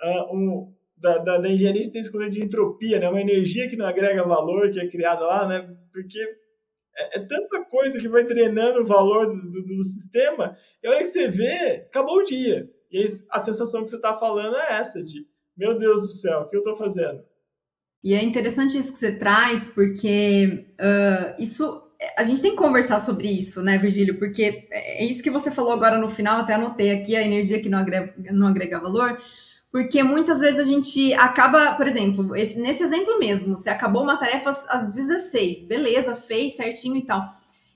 uh, 0.00 0.36
um, 0.36 0.72
da, 0.96 1.18
da, 1.18 1.38
da, 1.38 1.48
engenharia 1.48 1.82
de 1.82 1.90
tem 1.90 2.00
esse 2.00 2.12
conceito 2.12 2.34
de 2.34 2.44
entropia, 2.44 3.00
né? 3.00 3.08
Uma 3.08 3.20
energia 3.20 3.68
que 3.68 3.76
não 3.76 3.86
agrega 3.86 4.22
valor, 4.22 4.70
que 4.70 4.78
é 4.78 4.88
criada 4.88 5.24
lá, 5.24 5.48
né? 5.48 5.76
Porque 5.92 6.20
é, 6.96 7.18
é 7.18 7.20
tanta 7.26 7.64
coisa 7.64 7.98
que 7.98 8.08
vai 8.08 8.24
drenando 8.24 8.80
o 8.80 8.86
valor 8.86 9.26
do, 9.26 9.50
do, 9.50 9.62
do, 9.64 9.84
sistema, 9.84 10.56
e 10.82 10.86
a 10.86 10.90
hora 10.90 11.00
que 11.00 11.06
você 11.06 11.28
vê, 11.28 11.86
acabou 11.88 12.18
o 12.18 12.24
dia. 12.24 12.70
E 12.90 12.98
aí, 12.98 13.06
a 13.30 13.40
sensação 13.40 13.82
que 13.82 13.90
você 13.90 13.96
está 13.96 14.16
falando 14.16 14.56
é 14.56 14.74
essa, 14.74 15.02
de, 15.02 15.26
meu 15.56 15.78
Deus 15.78 16.02
do 16.02 16.08
céu, 16.08 16.40
o 16.40 16.48
que 16.48 16.56
eu 16.56 16.60
estou 16.60 16.76
fazendo? 16.76 17.22
E 18.06 18.14
é 18.14 18.22
interessante 18.22 18.78
isso 18.78 18.92
que 18.92 19.00
você 19.00 19.16
traz, 19.16 19.70
porque 19.70 20.64
uh, 20.78 21.42
isso 21.42 21.82
a 22.16 22.22
gente 22.22 22.40
tem 22.40 22.52
que 22.52 22.56
conversar 22.56 23.00
sobre 23.00 23.28
isso, 23.28 23.60
né, 23.64 23.78
Virgílio? 23.78 24.16
Porque 24.16 24.68
é 24.70 25.04
isso 25.04 25.24
que 25.24 25.28
você 25.28 25.50
falou 25.50 25.72
agora 25.72 25.98
no 25.98 26.08
final, 26.08 26.38
até 26.38 26.54
anotei 26.54 26.92
aqui 26.92 27.16
a 27.16 27.22
energia 27.22 27.60
que 27.60 27.68
não 27.68 27.78
agrega, 27.78 28.14
não 28.30 28.46
agrega 28.46 28.78
valor, 28.78 29.20
porque 29.72 30.04
muitas 30.04 30.38
vezes 30.38 30.60
a 30.60 30.62
gente 30.62 31.12
acaba, 31.14 31.74
por 31.74 31.88
exemplo, 31.88 32.36
esse, 32.36 32.60
nesse 32.60 32.84
exemplo 32.84 33.18
mesmo, 33.18 33.56
você 33.56 33.70
acabou 33.70 34.04
uma 34.04 34.16
tarefa 34.16 34.50
às 34.50 34.94
16, 34.94 35.66
beleza, 35.66 36.14
fez 36.14 36.54
certinho 36.54 36.96
e 36.98 37.02
tal. 37.04 37.24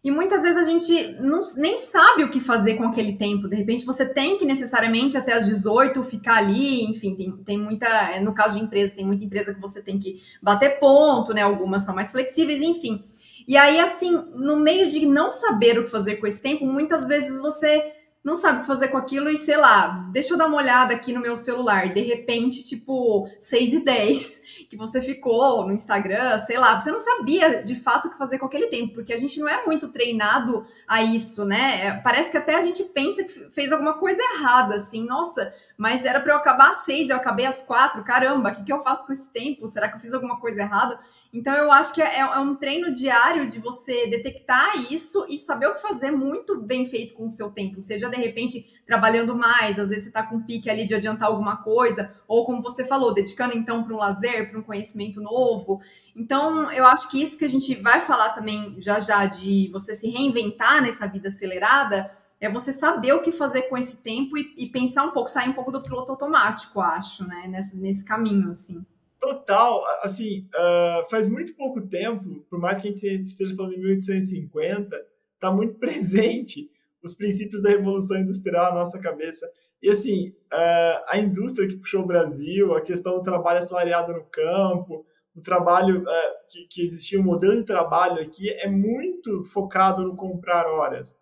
E 0.02 0.11
muitas 0.11 0.42
vezes 0.42 0.57
a 0.57 0.64
gente 0.64 1.12
não, 1.21 1.40
nem 1.59 1.76
sabe 1.76 2.25
o 2.25 2.30
que 2.30 2.40
fazer 2.40 2.75
com 2.76 2.85
aquele 2.85 3.16
tempo. 3.16 3.49
De 3.49 3.54
repente 3.54 3.85
você 3.85 4.07
tem 4.09 4.38
que 4.38 4.47
necessariamente 4.47 5.19
até 5.19 5.35
as 5.35 5.47
18 5.47 6.02
ficar 6.02 6.38
ali, 6.38 6.85
enfim, 6.85 7.14
tem, 7.14 7.33
tem 7.45 7.59
muita. 7.59 7.87
É, 7.87 8.21
no 8.21 8.33
caso 8.33 8.59
de 8.59 8.64
empresa, 8.64 8.97
tem 8.97 9.04
muita 9.04 9.25
empresa 9.25 9.54
que 9.54 9.61
você 9.61 9.83
tem 9.83 9.99
que 9.99 10.23
bater 10.42 10.80
ponto, 10.80 11.35
né? 11.35 11.42
Algumas 11.42 11.83
são 11.83 11.95
mais 11.95 12.11
flexíveis, 12.11 12.62
enfim. 12.62 13.04
E 13.47 13.57
aí, 13.57 13.78
assim, 13.78 14.12
no 14.35 14.57
meio 14.57 14.88
de 14.88 15.04
não 15.04 15.30
saber 15.30 15.78
o 15.78 15.85
que 15.85 15.90
fazer 15.90 16.16
com 16.16 16.26
esse 16.26 16.40
tempo, 16.40 16.64
muitas 16.64 17.07
vezes 17.07 17.40
você 17.40 17.92
não 18.23 18.37
sabe 18.37 18.59
o 18.59 18.61
que 18.61 18.67
fazer 18.67 18.89
com 18.89 18.99
aquilo 18.99 19.31
e, 19.31 19.37
sei 19.37 19.57
lá, 19.57 20.07
deixa 20.12 20.35
eu 20.35 20.39
dar 20.39 20.47
uma 20.47 20.59
olhada 20.59 20.93
aqui 20.95 21.11
no 21.11 21.23
meu 21.23 21.37
celular. 21.37 21.93
De 21.95 22.03
repente, 22.03 22.62
tipo, 22.62 23.27
6 23.41 23.73
e 23.73 23.85
10 23.85 24.43
que 24.69 24.77
você 24.77 25.00
ficou 25.00 25.67
no 25.67 25.73
Instagram, 25.73 26.39
sei 26.39 26.59
lá, 26.59 26.79
você 26.79 26.93
não 26.93 27.00
sabia 27.00 27.62
de 27.62 27.75
fato 27.75 28.09
o 28.09 28.11
que 28.11 28.19
fazer 28.19 28.39
com 28.39 28.45
aquele 28.45 28.67
tempo, 28.67 28.95
porque 28.95 29.15
a 29.15 29.19
gente 29.19 29.41
não 29.41 29.49
é 29.49 29.65
muito 29.65 29.89
treinado 29.89 30.67
a 30.87 31.03
isso, 31.03 31.47
né? 31.47 31.87
É, 31.87 31.93
parece 32.03 32.31
que 32.31 32.37
até 32.37 32.55
a 32.55 32.61
gente 32.61 32.85
pensa 32.85 33.25
que 33.25 33.50
fez 33.50 33.73
alguma 33.73 33.95
coisa 33.95 34.21
errada, 34.35 34.75
assim, 34.75 35.05
nossa, 35.07 35.53
mas 35.79 36.05
era 36.05 36.21
para 36.21 36.35
eu 36.35 36.37
acabar 36.37 36.71
às 36.71 36.79
6, 36.79 37.09
eu 37.09 37.17
acabei 37.17 37.47
às 37.47 37.62
4, 37.62 38.05
caramba, 38.05 38.53
o 38.53 38.55
que, 38.55 38.65
que 38.65 38.73
eu 38.73 38.83
faço 38.83 39.07
com 39.07 39.15
esse 39.15 39.33
tempo? 39.33 39.67
Será 39.67 39.89
que 39.89 39.97
eu 39.97 40.00
fiz 40.00 40.12
alguma 40.12 40.39
coisa 40.39 40.61
errada? 40.61 41.00
Então, 41.33 41.55
eu 41.55 41.71
acho 41.71 41.95
que 41.95 42.03
é, 42.03 42.19
é, 42.19 42.39
um 42.41 42.57
treino 42.57 42.93
diário 42.93 43.49
de 43.49 43.61
você 43.61 44.09
detectar 44.09 44.93
isso 44.93 45.27
e 45.29 45.39
saber 45.39 45.69
o 45.69 45.75
que 45.75 45.81
fazer 45.81 46.11
muito 46.11 46.61
bem 46.61 46.89
feito 46.89 47.15
com 47.15 47.27
o 47.27 47.31
seu 47.31 47.53
tempo. 47.53 47.81
Seja, 47.81 48.09
de 48.09 48.17
repente, 48.17 48.83
trabalhando 48.85 49.37
mais, 49.37 49.79
às 49.79 49.91
vezes 49.91 50.05
você 50.05 50.09
está 50.11 50.27
com 50.27 50.43
pique 50.43 50.69
ali 50.69 50.85
de 50.85 50.95
adiantar 50.95 51.29
alguma 51.29 51.59
coisa, 51.59 52.17
ou 52.27 52.45
como 52.45 52.61
você 52.61 52.85
falou, 52.85 53.15
dedicando 53.15 53.57
então 53.57 53.85
para 53.85 53.95
um 53.95 53.99
lazer, 53.99 54.51
para 54.51 54.59
um 54.59 54.63
conhecimento 54.63 55.21
novo. 55.21 55.81
Então, 56.17 56.71
eu 56.73 56.85
acho 56.85 57.09
que 57.09 57.23
isso 57.23 57.39
que 57.39 57.45
a 57.45 57.51
gente 57.51 57.77
vai 57.77 58.01
falar 58.01 58.31
também 58.31 58.75
já 58.81 58.99
já 58.99 59.25
de 59.27 59.71
você 59.73 59.95
se 59.95 60.11
reinventar 60.11 60.83
nessa 60.83 61.07
vida 61.07 61.29
acelerada 61.29 62.11
é 62.41 62.51
você 62.51 62.73
saber 62.73 63.13
o 63.13 63.23
que 63.23 63.31
fazer 63.31 63.63
com 63.63 63.77
esse 63.77 64.03
tempo 64.03 64.37
e, 64.37 64.53
e 64.57 64.67
pensar 64.67 65.05
um 65.05 65.13
pouco, 65.13 65.31
sair 65.31 65.51
um 65.51 65.53
pouco 65.53 65.71
do 65.71 65.83
piloto 65.83 66.11
automático, 66.11 66.81
acho, 66.81 67.25
né? 67.29 67.47
Nesse, 67.47 67.77
nesse 67.77 68.05
caminho, 68.05 68.51
assim. 68.51 68.85
Total, 69.21 69.83
assim, 70.03 70.49
uh, 70.55 71.09
faz 71.11 71.29
muito 71.29 71.55
pouco 71.55 71.83
tempo, 71.83 72.43
por 72.49 72.59
mais 72.59 72.79
que 72.79 72.89
a 72.89 72.91
gente 72.91 73.23
esteja 73.23 73.55
falando 73.55 73.75
em 73.75 73.79
1850, 73.79 74.97
está 75.35 75.53
muito 75.53 75.75
presente 75.79 76.71
os 77.03 77.12
princípios 77.12 77.62
da 77.62 77.69
Revolução 77.69 78.19
Industrial 78.19 78.71
na 78.71 78.79
nossa 78.79 78.99
cabeça. 78.99 79.47
E 79.83 79.91
assim, 79.91 80.31
uh, 80.31 81.05
a 81.09 81.19
indústria 81.19 81.69
que 81.69 81.77
puxou 81.77 82.03
o 82.03 82.07
Brasil, 82.07 82.75
a 82.75 82.81
questão 82.81 83.15
do 83.15 83.23
trabalho 83.23 83.59
assalariado 83.59 84.12
no 84.15 84.25
campo, 84.25 85.05
o 85.37 85.43
trabalho 85.43 86.03
uh, 86.03 86.07
que, 86.49 86.67
que 86.69 86.83
existia, 86.83 87.21
o 87.21 87.25
modelo 87.25 87.57
de 87.57 87.65
trabalho 87.65 88.23
aqui 88.23 88.49
é 88.50 88.69
muito 88.69 89.45
focado 89.45 90.03
no 90.03 90.17
comprar 90.17 90.67
horas. 90.67 91.15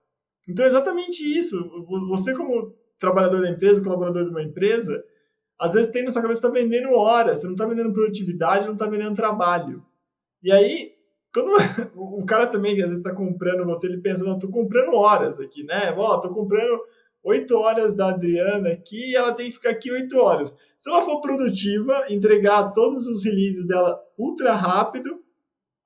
Então 0.49 0.65
é 0.65 0.69
exatamente 0.69 1.23
isso. 1.23 1.69
Você, 2.09 2.33
como 2.35 2.75
trabalhador 2.97 3.43
da 3.43 3.51
empresa, 3.51 3.83
colaborador 3.83 4.25
de 4.25 4.31
uma 4.31 4.43
empresa, 4.43 5.05
às 5.59 5.75
vezes 5.75 5.91
tem 5.91 6.05
na 6.05 6.11
sua 6.11 6.23
cabeça 6.23 6.41
que 6.41 6.47
está 6.47 6.61
vendendo 6.61 6.93
horas, 6.93 7.41
você 7.41 7.47
não 7.47 7.55
está 7.55 7.67
vendendo 7.67 7.93
produtividade, 7.93 8.67
não 8.67 8.75
está 8.75 8.87
vendendo 8.87 9.15
trabalho. 9.15 9.85
E 10.43 10.53
aí, 10.53 10.93
quando 11.33 11.51
o 11.95 12.25
cara 12.25 12.47
também, 12.47 12.75
que 12.75 12.83
às 12.83 12.91
vezes 12.91 13.05
está 13.05 13.15
comprando 13.15 13.65
você, 13.65 13.87
ele 13.87 13.99
pensa, 13.99 14.25
não, 14.25 14.35
estou 14.35 14.51
comprando 14.51 14.95
horas 14.95 15.41
aqui, 15.41 15.65
né? 15.65 15.93
Ó, 15.97 16.17
estou 16.17 16.33
comprando 16.33 16.81
oito 17.25 17.57
horas 17.57 17.95
da 17.95 18.09
Adriana 18.09 18.71
aqui 18.71 19.11
e 19.11 19.17
ela 19.17 19.33
tem 19.33 19.47
que 19.47 19.55
ficar 19.55 19.71
aqui 19.71 19.91
oito 19.91 20.19
horas. 20.19 20.57
Se 20.77 20.89
ela 20.89 21.03
for 21.03 21.21
produtiva, 21.21 22.07
entregar 22.09 22.73
todos 22.73 23.07
os 23.07 23.25
releases 23.25 23.67
dela 23.67 24.01
ultra 24.17 24.55
rápido, 24.55 25.21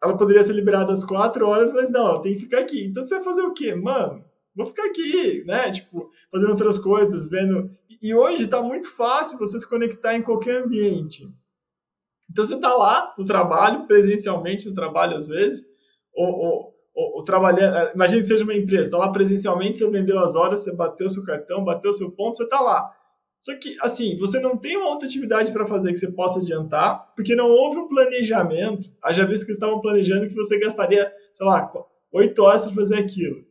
ela 0.02 0.17
poderia 0.17 0.45
ser 0.45 0.52
liberada 0.52 0.93
às 0.93 1.05
quatro 1.05 1.47
horas, 1.49 1.73
mas 1.73 1.88
não, 1.88 2.09
ela 2.09 2.23
tem 2.23 2.35
que 2.35 2.41
ficar 2.41 2.59
aqui. 2.59 2.85
Então 2.85 3.05
você 3.05 3.14
vai 3.14 3.25
fazer 3.25 3.43
o 3.43 3.52
quê? 3.52 3.75
Mano, 3.75 4.25
vou 4.55 4.67
ficar 4.67 4.85
aqui, 4.87 5.45
né? 5.45 5.71
Tipo, 5.71 6.11
fazendo 6.31 6.50
outras 6.50 6.79
coisas, 6.79 7.29
vendo. 7.29 7.71
E 8.02 8.12
hoje 8.12 8.44
está 8.44 8.61
muito 8.61 8.92
fácil 8.94 9.38
você 9.38 9.61
se 9.61 9.68
conectar 9.68 10.16
em 10.16 10.23
qualquer 10.23 10.64
ambiente. 10.64 11.32
Então 12.28 12.44
você 12.44 12.56
está 12.56 12.75
lá 12.75 13.14
no 13.16 13.25
trabalho, 13.25 13.87
presencialmente 13.87 14.68
no 14.68 14.75
trabalho 14.75 15.16
às 15.16 15.28
vezes, 15.28 15.64
ou, 16.12 16.26
ou, 16.26 16.75
ou, 16.94 17.16
ou 17.18 17.23
trabalhando. 17.23 17.76
Eh, 17.76 17.92
imagine 17.94 18.21
que 18.21 18.26
seja 18.26 18.42
uma 18.42 18.54
empresa, 18.54 18.85
está 18.85 18.99
lá 18.99 19.12
presencialmente, 19.12 19.78
você 19.78 19.88
vendeu 19.88 20.18
as 20.18 20.35
horas, 20.35 20.61
você 20.61 20.75
bateu 20.75 21.09
seu 21.09 21.25
cartão, 21.25 21.64
bateu 21.64 21.92
seu 21.92 22.11
ponto, 22.11 22.37
você 22.37 22.42
está 22.42 22.61
lá. 22.61 22.90
Só 23.40 23.56
que, 23.56 23.76
assim, 23.80 24.16
você 24.16 24.40
não 24.40 24.56
tem 24.56 24.76
uma 24.76 24.88
outra 24.88 25.06
atividade 25.06 25.52
para 25.52 25.66
fazer 25.66 25.92
que 25.92 25.99
você 25.99 26.11
possa 26.11 26.40
adiantar, 26.40 27.12
porque 27.14 27.35
não 27.35 27.50
houve 27.50 27.78
um 27.78 27.88
planejamento. 27.88 28.88
Haja 29.02 29.25
visto 29.25 29.47
que 29.47 29.52
estavam 29.52 29.80
planejando 29.80 30.28
que 30.28 30.35
você 30.35 30.59
gastaria, 30.59 31.12
sei 31.32 31.47
lá, 31.47 31.73
oito 32.12 32.42
horas 32.42 32.64
para 32.64 32.75
fazer 32.75 32.99
aquilo. 32.99 33.44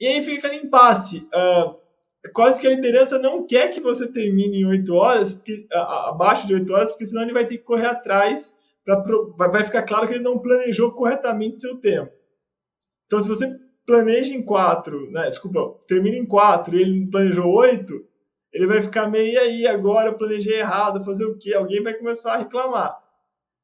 E 0.00 0.06
aí 0.06 0.24
fica 0.24 0.46
aquele 0.46 0.64
impasse. 0.64 1.28
Uh, 1.34 1.85
quase 2.32 2.60
que 2.60 2.66
a 2.66 2.70
liderança 2.70 3.18
não 3.18 3.46
quer 3.46 3.70
que 3.70 3.80
você 3.80 4.06
termine 4.06 4.60
em 4.60 4.66
8 4.66 4.94
horas, 4.94 5.32
porque, 5.32 5.66
abaixo 5.72 6.46
de 6.46 6.54
8 6.54 6.72
horas, 6.72 6.90
porque 6.90 7.04
senão 7.04 7.22
ele 7.22 7.32
vai 7.32 7.46
ter 7.46 7.58
que 7.58 7.64
correr 7.64 7.86
atrás, 7.86 8.52
pra, 8.84 9.02
vai, 9.36 9.64
ficar 9.64 9.82
claro 9.82 10.06
que 10.06 10.14
ele 10.14 10.24
não 10.24 10.38
planejou 10.38 10.92
corretamente 10.92 11.60
seu 11.60 11.76
tempo. 11.76 12.12
Então, 13.06 13.20
se 13.20 13.28
você 13.28 13.54
planeja 13.86 14.34
em 14.34 14.42
4, 14.42 15.10
né, 15.10 15.30
desculpa, 15.30 15.76
termina 15.86 16.16
em 16.16 16.26
4 16.26 16.76
e 16.76 16.82
ele 16.82 17.06
planejou 17.06 17.46
8, 17.46 18.04
ele 18.52 18.66
vai 18.66 18.82
ficar 18.82 19.08
meio, 19.08 19.38
aí, 19.40 19.66
agora 19.66 20.10
eu 20.10 20.18
planejei 20.18 20.58
errado, 20.58 21.04
fazer 21.04 21.24
o 21.26 21.38
quê? 21.38 21.54
Alguém 21.54 21.82
vai 21.82 21.94
começar 21.94 22.34
a 22.34 22.38
reclamar. 22.38 22.96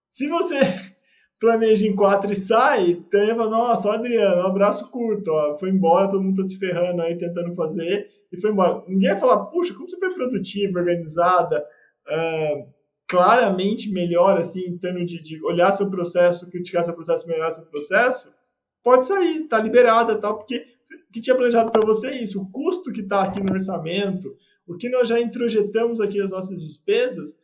Se 0.08 0.28
você 0.28 0.58
planeja 1.40 1.86
em 1.86 1.96
quatro 1.96 2.30
e 2.30 2.36
sai, 2.36 2.90
então 2.90 3.20
ele 3.20 3.34
fala, 3.34 3.50
nossa, 3.50 3.92
Adriano, 3.92 4.42
um 4.42 4.46
abraço 4.46 4.90
curto, 4.90 5.30
ó, 5.30 5.56
foi 5.58 5.70
embora, 5.70 6.10
todo 6.10 6.22
mundo 6.22 6.36
tá 6.36 6.44
se 6.44 6.58
ferrando 6.58 7.02
aí, 7.02 7.16
tentando 7.16 7.54
fazer, 7.54 8.06
e 8.32 8.40
foi 8.40 8.50
embora. 8.50 8.82
Ninguém 8.88 9.10
vai 9.10 9.20
falar, 9.20 9.46
puxa, 9.46 9.74
como 9.74 9.88
você 9.88 9.98
foi 9.98 10.14
produtiva, 10.14 10.78
organizada, 10.78 11.64
uh, 12.08 12.72
claramente 13.06 13.92
melhor, 13.92 14.38
assim, 14.38 14.62
em 14.62 14.78
termos 14.78 15.04
de, 15.04 15.22
de, 15.22 15.44
olhar 15.44 15.70
seu 15.72 15.90
processo, 15.90 16.50
criticar 16.50 16.82
seu 16.82 16.94
processo, 16.94 17.28
melhorar 17.28 17.50
seu 17.50 17.66
processo, 17.66 18.34
pode 18.82 19.06
sair, 19.06 19.46
tá 19.48 19.60
liberada, 19.60 20.18
tal, 20.18 20.38
porque 20.38 20.64
o 21.08 21.12
que 21.12 21.20
tinha 21.20 21.36
planejado 21.36 21.70
para 21.70 21.84
você 21.84 22.08
é 22.08 22.22
isso, 22.22 22.40
o 22.40 22.50
custo 22.50 22.90
que 22.90 23.02
tá 23.02 23.22
aqui 23.22 23.42
no 23.42 23.52
orçamento, 23.52 24.34
o 24.66 24.76
que 24.76 24.88
nós 24.88 25.08
já 25.08 25.20
introjetamos 25.20 26.00
aqui 26.00 26.18
nas 26.18 26.30
nossas 26.30 26.62
despesas, 26.62 27.36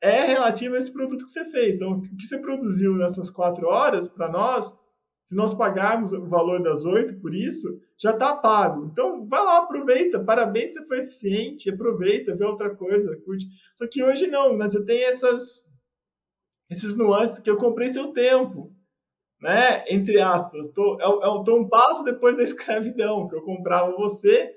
é 0.00 0.24
relativa 0.24 0.76
a 0.76 0.78
esse 0.78 0.92
produto 0.92 1.24
que 1.24 1.30
você 1.32 1.44
fez. 1.46 1.76
Então, 1.76 1.94
o 1.94 2.16
que 2.16 2.24
você 2.24 2.38
produziu 2.38 2.94
nessas 2.94 3.28
quatro 3.28 3.66
horas, 3.66 4.06
para 4.06 4.30
nós, 4.30 4.78
se 5.28 5.34
nós 5.34 5.52
pagarmos 5.52 6.14
o 6.14 6.24
valor 6.24 6.62
das 6.62 6.86
oito 6.86 7.20
por 7.20 7.34
isso, 7.34 7.78
já 7.98 8.12
está 8.12 8.34
pago. 8.34 8.86
Então, 8.86 9.26
vai 9.26 9.44
lá, 9.44 9.58
aproveita. 9.58 10.24
Parabéns, 10.24 10.72
você 10.72 10.86
foi 10.86 11.00
eficiente, 11.00 11.68
aproveita, 11.68 12.34
vê 12.34 12.46
outra 12.46 12.74
coisa, 12.74 13.14
curte. 13.26 13.44
Só 13.76 13.86
que 13.86 14.02
hoje 14.02 14.26
não, 14.26 14.56
mas 14.56 14.72
você 14.72 14.86
tem 14.86 15.04
essas, 15.04 15.70
esses 16.70 16.96
nuances 16.96 17.40
que 17.40 17.50
eu 17.50 17.58
comprei 17.58 17.90
seu 17.90 18.10
tempo. 18.10 18.72
Né? 19.38 19.84
Entre 19.90 20.18
aspas, 20.18 20.68
tô, 20.68 20.98
eu, 20.98 21.20
eu 21.20 21.44
tô 21.44 21.58
um 21.58 21.68
passo 21.68 22.02
depois 22.04 22.38
da 22.38 22.42
escravidão, 22.44 23.28
que 23.28 23.36
eu 23.36 23.42
comprava 23.42 23.94
você, 23.96 24.56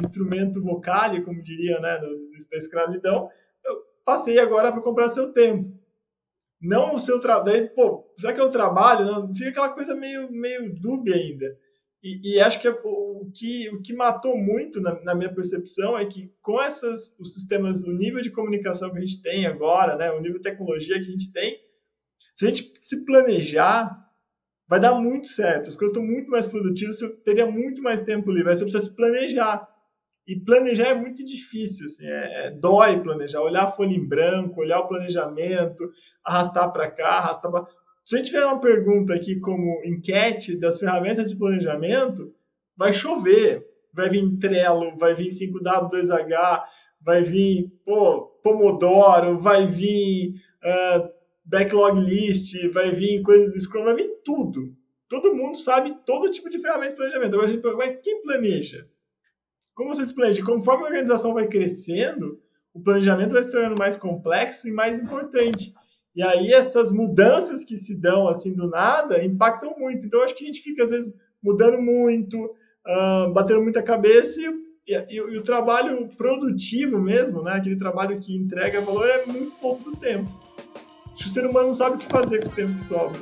instrumento 0.00 0.62
vocálico, 0.62 1.26
como 1.26 1.42
diria, 1.42 1.80
né, 1.80 1.98
da 1.98 2.56
escravidão, 2.56 3.28
passei 4.04 4.38
agora 4.38 4.70
para 4.70 4.82
comprar 4.82 5.08
seu 5.08 5.32
tempo. 5.32 5.81
Não 6.62 6.94
o 6.94 7.00
seu 7.00 7.18
trabalho. 7.18 7.70
Pô, 7.74 8.14
será 8.16 8.32
que 8.32 8.40
é 8.40 8.44
o 8.44 8.50
trabalho? 8.50 9.04
Não, 9.04 9.34
fica 9.34 9.50
aquela 9.50 9.70
coisa 9.70 9.94
meio, 9.94 10.30
meio 10.30 10.72
dúbia 10.72 11.16
ainda. 11.16 11.46
E, 12.02 12.34
e 12.34 12.40
acho 12.40 12.60
que 12.60 12.68
é 12.68 12.70
o, 12.70 13.30
que 13.34 13.68
o 13.70 13.80
que 13.80 13.92
matou 13.92 14.36
muito 14.36 14.80
na, 14.80 15.00
na, 15.02 15.14
minha 15.14 15.32
percepção 15.32 15.96
é 15.96 16.04
que 16.04 16.32
com 16.40 16.60
essas 16.60 17.16
os 17.20 17.34
sistemas, 17.34 17.84
o 17.84 17.92
nível 17.92 18.20
de 18.20 18.30
comunicação 18.30 18.90
que 18.90 18.98
a 18.98 19.00
gente 19.00 19.22
tem 19.22 19.46
agora, 19.46 19.96
né, 19.96 20.10
o 20.10 20.20
nível 20.20 20.38
de 20.38 20.42
tecnologia 20.42 20.96
que 20.96 21.06
a 21.08 21.12
gente 21.12 21.32
tem, 21.32 21.60
se 22.34 22.44
a 22.44 22.48
gente 22.48 22.72
se 22.82 23.04
planejar, 23.04 23.96
vai 24.68 24.80
dar 24.80 24.94
muito 24.94 25.28
certo. 25.28 25.68
As 25.68 25.76
coisas 25.76 25.96
estão 25.96 26.02
muito 26.04 26.30
mais 26.30 26.46
produtivas, 26.46 26.98
você 26.98 27.08
teria 27.22 27.46
muito 27.46 27.82
mais 27.82 28.02
tempo 28.02 28.30
livre. 28.30 28.48
Aí 28.48 28.56
você 28.56 28.64
precisa 28.64 28.84
se 28.84 28.96
planejar. 28.96 29.68
E 30.26 30.38
planejar 30.38 30.88
é 30.88 30.94
muito 30.94 31.24
difícil, 31.24 31.86
assim, 31.86 32.06
é, 32.06 32.46
é, 32.46 32.50
dói 32.50 33.02
planejar, 33.02 33.40
olhar 33.40 33.64
a 33.64 33.70
folha 33.70 33.92
em 33.92 34.06
branco, 34.06 34.60
olhar 34.60 34.80
o 34.80 34.86
planejamento, 34.86 35.90
arrastar 36.24 36.72
para 36.72 36.90
cá, 36.90 37.18
arrastar 37.18 37.50
para. 37.50 37.66
Se 38.04 38.16
gente 38.16 38.26
tiver 38.26 38.44
uma 38.44 38.60
pergunta 38.60 39.14
aqui 39.14 39.38
como 39.40 39.82
enquete 39.84 40.58
das 40.58 40.78
ferramentas 40.78 41.30
de 41.30 41.38
planejamento, 41.38 42.32
vai 42.76 42.92
chover. 42.92 43.66
Vai 43.92 44.08
vir 44.08 44.38
Trello, 44.38 44.96
vai 44.96 45.14
vir 45.14 45.28
5W2H, 45.28 46.62
vai 47.00 47.22
vir 47.22 47.70
pô, 47.84 48.22
Pomodoro, 48.42 49.38
vai 49.38 49.66
vir 49.66 50.34
uh, 50.64 51.08
Backlog 51.44 52.00
List, 52.00 52.56
vai 52.72 52.90
vir 52.90 53.22
coisa 53.22 53.50
do 53.50 53.60
Scrum, 53.60 53.84
vai 53.84 53.94
vir 53.94 54.10
tudo. 54.24 54.74
Todo 55.08 55.34
mundo 55.34 55.58
sabe 55.58 55.94
todo 56.06 56.30
tipo 56.30 56.48
de 56.48 56.58
ferramenta 56.58 56.90
de 56.90 56.96
planejamento. 56.96 57.34
Agora 57.34 57.44
a 57.44 57.48
gente 57.48 57.60
pergunta, 57.60 58.00
quem 58.02 58.22
planeja? 58.22 58.88
Como 59.74 59.94
você 59.94 60.04
se 60.04 60.14
planeja? 60.14 60.44
Conforme 60.44 60.84
a 60.84 60.86
organização 60.86 61.32
vai 61.34 61.46
crescendo, 61.46 62.38
o 62.74 62.80
planejamento 62.80 63.32
vai 63.32 63.42
se 63.42 63.50
tornando 63.50 63.78
mais 63.78 63.96
complexo 63.96 64.68
e 64.68 64.72
mais 64.72 64.98
importante. 64.98 65.72
E 66.14 66.22
aí 66.22 66.52
essas 66.52 66.92
mudanças 66.92 67.64
que 67.64 67.76
se 67.76 67.98
dão 67.98 68.28
assim 68.28 68.54
do 68.54 68.68
nada 68.68 69.24
impactam 69.24 69.74
muito. 69.78 70.06
Então 70.06 70.22
acho 70.22 70.34
que 70.34 70.44
a 70.44 70.46
gente 70.46 70.60
fica 70.60 70.84
às 70.84 70.90
vezes 70.90 71.14
mudando 71.42 71.80
muito, 71.80 72.38
uh, 72.44 73.32
batendo 73.32 73.62
muita 73.62 73.82
cabeça 73.82 74.40
e, 74.40 74.94
e, 74.94 75.16
e, 75.16 75.38
o 75.38 75.42
trabalho 75.42 76.08
produtivo 76.16 76.98
mesmo, 77.00 77.42
né? 77.42 77.52
Aquele 77.54 77.76
trabalho 77.76 78.20
que 78.20 78.36
entrega 78.36 78.80
valor 78.80 79.08
é 79.08 79.24
muito 79.24 79.52
pouco 79.52 79.90
do 79.90 79.96
tempo. 79.96 80.28
Acho 81.12 81.24
que 81.24 81.30
o 81.30 81.32
ser 81.32 81.46
humano 81.46 81.68
não 81.68 81.74
sabe 81.74 81.96
o 81.96 81.98
que 81.98 82.06
fazer 82.06 82.42
com 82.42 82.48
o 82.48 82.52
tempo 82.52 82.74
que 82.74 82.80
sobra. 82.80 83.18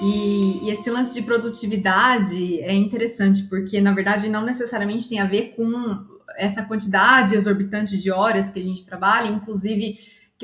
E, 0.00 0.64
e, 0.64 0.70
esse 0.70 0.90
lance 0.90 1.12
de 1.12 1.22
produtividade 1.22 2.60
é 2.60 2.72
interessante, 2.72 3.44
porque 3.44 3.80
na 3.80 3.92
verdade 3.92 4.28
não 4.28 4.44
necessariamente 4.44 5.08
tem 5.08 5.20
a 5.20 5.26
ver 5.26 5.54
com 5.54 6.04
essa 6.36 6.64
quantidade 6.64 7.34
exorbitante 7.34 7.96
de 7.96 8.10
horas 8.10 8.50
que 8.50 8.58
a 8.58 8.64
gente 8.64 8.86
trabalha, 8.86 9.28
inclusive 9.28 9.98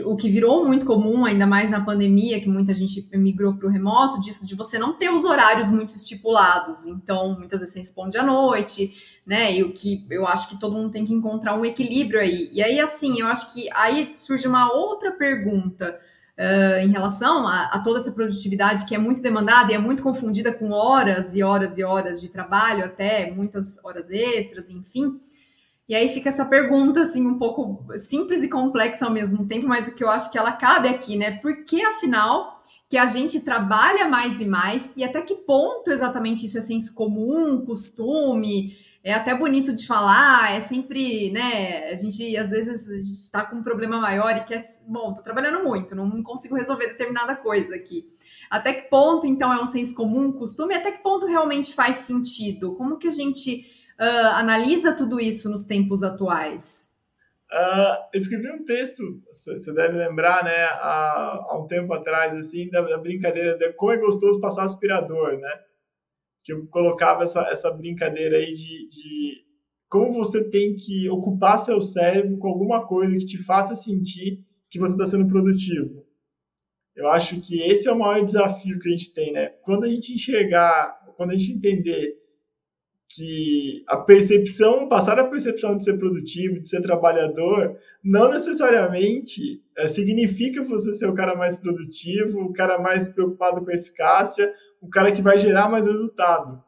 o 0.05 0.17
que 0.17 0.29
virou 0.29 0.67
muito 0.67 0.85
comum, 0.85 1.25
ainda 1.25 1.47
mais 1.47 1.71
na 1.71 1.81
pandemia, 1.81 2.41
que 2.41 2.49
muita 2.49 2.75
gente 2.75 3.09
migrou 3.15 3.55
para 3.55 3.67
o 3.67 3.71
remoto, 3.71 4.21
disso 4.21 4.47
de 4.47 4.55
você 4.55 4.79
não 4.79 4.93
ter 4.93 5.11
os 5.11 5.25
horários 5.25 5.71
muito 5.71 5.97
estipulados. 5.97 6.87
Então, 6.87 7.39
muitas 7.39 7.61
vezes 7.61 7.73
você 7.73 7.79
responde 7.81 8.19
à 8.19 8.23
noite, 8.23 8.95
né? 9.25 9.55
E 9.55 9.63
o 9.63 9.73
que 9.73 10.07
eu 10.11 10.27
acho 10.27 10.49
que 10.51 10.61
todo 10.61 10.75
mundo 10.75 10.91
tem 10.91 11.07
que 11.07 11.15
encontrar 11.15 11.59
um 11.59 11.65
equilíbrio 11.65 12.21
aí. 12.21 12.51
E 12.53 12.63
aí, 12.63 12.79
assim, 12.79 13.21
eu 13.21 13.27
acho 13.27 13.55
que 13.55 13.69
aí 13.73 14.11
surge 14.15 14.47
uma 14.47 14.71
outra 14.71 15.13
pergunta. 15.13 15.99
Uh, 16.39 16.85
em 16.85 16.91
relação 16.91 17.49
a, 17.49 17.65
a, 17.65 17.79
toda 17.79 17.99
essa 17.99 18.13
produtividade 18.13 18.85
que 18.85 18.95
é 18.95 18.99
muito 18.99 19.23
demandada 19.23 19.73
e 19.73 19.75
é 19.75 19.79
muito 19.79 20.03
confundida 20.03 20.53
com 20.53 20.71
horas 20.71 21.35
e 21.35 21.43
horas 21.43 21.79
e 21.79 21.83
horas 21.83 22.21
de 22.21 22.29
trabalho, 22.29 22.85
até 22.85 23.31
muitas 23.31 23.83
horas 23.83 24.11
extras, 24.11 24.69
enfim. 24.69 25.19
E 25.89 25.95
aí 25.95 26.09
fica 26.09 26.29
essa 26.29 26.45
pergunta, 26.45 27.03
assim, 27.03 27.27
um 27.27 27.39
pouco 27.39 27.87
simples 27.97 28.43
e 28.43 28.51
complexa 28.51 29.07
ao 29.07 29.13
mesmo 29.13 29.47
tempo, 29.47 29.67
mas 29.67 29.89
que 29.89 30.05
eu 30.05 30.11
acho 30.11 30.31
que 30.31 30.37
ela 30.37 30.53
cabe 30.53 30.89
aqui, 30.89 31.17
né? 31.17 31.39
Por 31.39 31.65
que, 31.65 31.83
afinal, 31.83 32.61
que 32.89 32.99
a 32.99 33.07
gente 33.07 33.41
trabalha 33.41 34.09
mais 34.09 34.41
e 34.41 34.45
mais, 34.45 34.97
e 34.97 35.05
até 35.05 35.23
que 35.23 35.35
ponto 35.35 35.91
exatamente 35.91 36.45
isso 36.45 36.59
é 36.59 36.61
senso 36.61 36.95
comum, 36.95 37.65
costume, 37.65 38.77
é 39.07 39.15
até 39.15 39.33
bonito 39.37 39.73
de 39.73 39.87
falar, 39.87 40.57
é 40.57 40.59
sempre, 40.59 41.31
né? 41.31 41.91
A 41.91 41.95
gente, 41.95 42.37
às 42.37 42.51
vezes, 42.51 42.91
a 42.91 43.01
gente 43.01 43.31
tá 43.31 43.47
com 43.47 43.55
um 43.55 43.63
problema 43.63 44.01
maior 44.01 44.37
e 44.37 44.45
quer, 44.45 44.61
bom, 44.89 45.15
tô 45.15 45.23
trabalhando 45.23 45.63
muito, 45.63 45.95
não 45.95 46.25
consigo 46.25 46.57
resolver 46.57 46.89
determinada 46.89 47.37
coisa 47.37 47.77
aqui. 47.77 48.13
Até 48.51 48.75
que 48.75 48.91
ponto, 48.91 49.25
então, 49.25 49.53
é 49.53 49.63
um 49.63 49.67
senso 49.67 49.95
comum, 49.95 50.33
costume, 50.33 50.75
até 50.75 50.91
que 50.91 51.05
ponto 51.05 51.25
realmente 51.25 51.73
faz 51.73 51.99
sentido? 51.99 52.75
Como 52.75 52.99
que 52.99 53.07
a 53.07 53.13
gente 53.13 53.71
uh, 54.01 54.35
analisa 54.35 54.93
tudo 54.93 55.21
isso 55.21 55.49
nos 55.49 55.67
tempos 55.67 56.03
atuais? 56.03 56.91
Uh, 57.53 57.95
eu 58.13 58.21
escrevi 58.21 58.51
um 58.51 58.65
texto, 58.65 59.23
você 59.31 59.73
deve 59.73 59.99
lembrar, 59.99 60.43
né, 60.43 60.65
há, 60.65 61.45
há, 61.49 61.59
um 61.63 61.69
tempo 61.69 61.95
atrás, 61.95 62.35
assim, 62.35 62.69
da, 62.71 62.83
da, 62.83 62.99
brincadeira 62.99 63.57
de 63.57 63.73
como 63.75 63.93
é 63.93 63.99
gostoso 63.99 64.41
passar 64.41 64.65
aspirador, 64.65 65.39
né? 65.39 65.61
Que 66.47 66.53
eu 66.53 66.67
colocava 66.69 67.25
essa, 67.25 67.43
essa 67.51 67.71
brincadeira 67.71 68.39
aí 68.39 68.55
de, 68.55 68.89
de 68.89 69.45
como 69.89 70.13
você 70.13 70.49
tem 70.49 70.77
que 70.77 71.11
ocupar 71.11 71.59
seu 71.59 71.83
cérebro 71.83 72.39
com 72.39 72.49
alguma 72.49 72.87
coisa 72.87 73.17
que 73.17 73.27
te 73.27 73.43
faça 73.45 73.75
sentir 73.75 74.45
que 74.71 74.79
você 74.79 74.93
está 74.93 75.05
sendo 75.05 75.27
produtivo. 75.27 76.07
Eu 76.95 77.09
acho 77.09 77.41
que 77.41 77.61
esse 77.61 77.89
é 77.89 77.93
o 77.93 77.99
maior 77.99 78.25
desafio 78.25 78.79
que 78.79 78.89
a 78.89 78.93
gente 78.93 79.13
tem, 79.13 79.33
né? 79.33 79.49
Quando 79.63 79.85
a 79.85 79.89
gente 79.89 80.15
enxergar, 80.15 80.99
quando 81.17 81.31
a 81.31 81.37
gente 81.37 81.53
entender 81.53 82.17
que 83.09 83.85
a 83.87 83.97
percepção, 83.99 84.89
passar 84.89 85.19
a 85.19 85.25
percepção 85.25 85.77
de 85.77 85.85
ser 85.85 85.97
produtivo, 85.99 86.61
de 86.61 86.69
ser 86.69 86.83
trabalhador, 86.83 87.79
não 88.03 88.33
necessariamente 88.33 89.63
é, 89.77 89.87
significa 89.87 90.63
você 90.63 90.93
ser 90.93 91.07
o 91.07 91.15
cara 91.15 91.37
mais 91.37 91.57
produtivo, 91.57 92.41
o 92.41 92.53
cara 92.53 92.79
mais 92.79 93.09
preocupado 93.09 93.65
com 93.65 93.71
a 93.71 93.75
eficácia, 93.75 94.53
o 94.87 94.91
cara 94.91 95.13
que 95.13 95.21
vai 95.21 95.37
gerar 95.37 95.69
mais 95.69 95.87
resultado. 95.87 96.63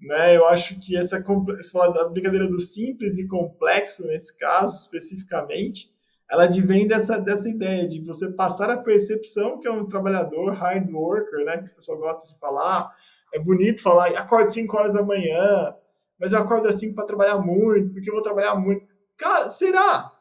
Né? 0.00 0.36
Eu 0.36 0.46
acho 0.46 0.80
que 0.80 0.96
essa 0.96 1.20
da 1.20 2.08
brincadeira 2.08 2.48
do 2.48 2.58
simples 2.58 3.18
e 3.18 3.26
complexo 3.26 4.06
nesse 4.06 4.38
caso 4.38 4.76
especificamente, 4.76 5.90
ela 6.30 6.44
advém 6.44 6.86
dessa 6.86 7.18
dessa 7.18 7.48
ideia 7.50 7.86
de 7.86 8.00
você 8.02 8.30
passar 8.30 8.70
a 8.70 8.78
percepção 8.78 9.58
que 9.58 9.68
é 9.68 9.70
um 9.70 9.86
trabalhador 9.86 10.54
hard 10.54 10.90
worker, 10.90 11.44
né, 11.44 11.58
que 11.58 11.72
o 11.72 11.74
pessoal 11.74 11.98
gosta 11.98 12.26
de 12.32 12.38
falar, 12.38 12.94
é 13.34 13.38
bonito 13.38 13.82
falar, 13.82 14.08
acordo 14.16 14.50
5 14.50 14.76
horas 14.76 14.94
da 14.94 15.02
manhã, 15.02 15.74
mas 16.18 16.32
eu 16.32 16.38
acordo 16.38 16.70
5 16.70 16.94
para 16.94 17.04
trabalhar 17.04 17.38
muito, 17.38 17.92
porque 17.92 18.08
eu 18.08 18.14
vou 18.14 18.22
trabalhar 18.22 18.54
muito. 18.54 18.86
Cara, 19.16 19.48
será? 19.48 20.12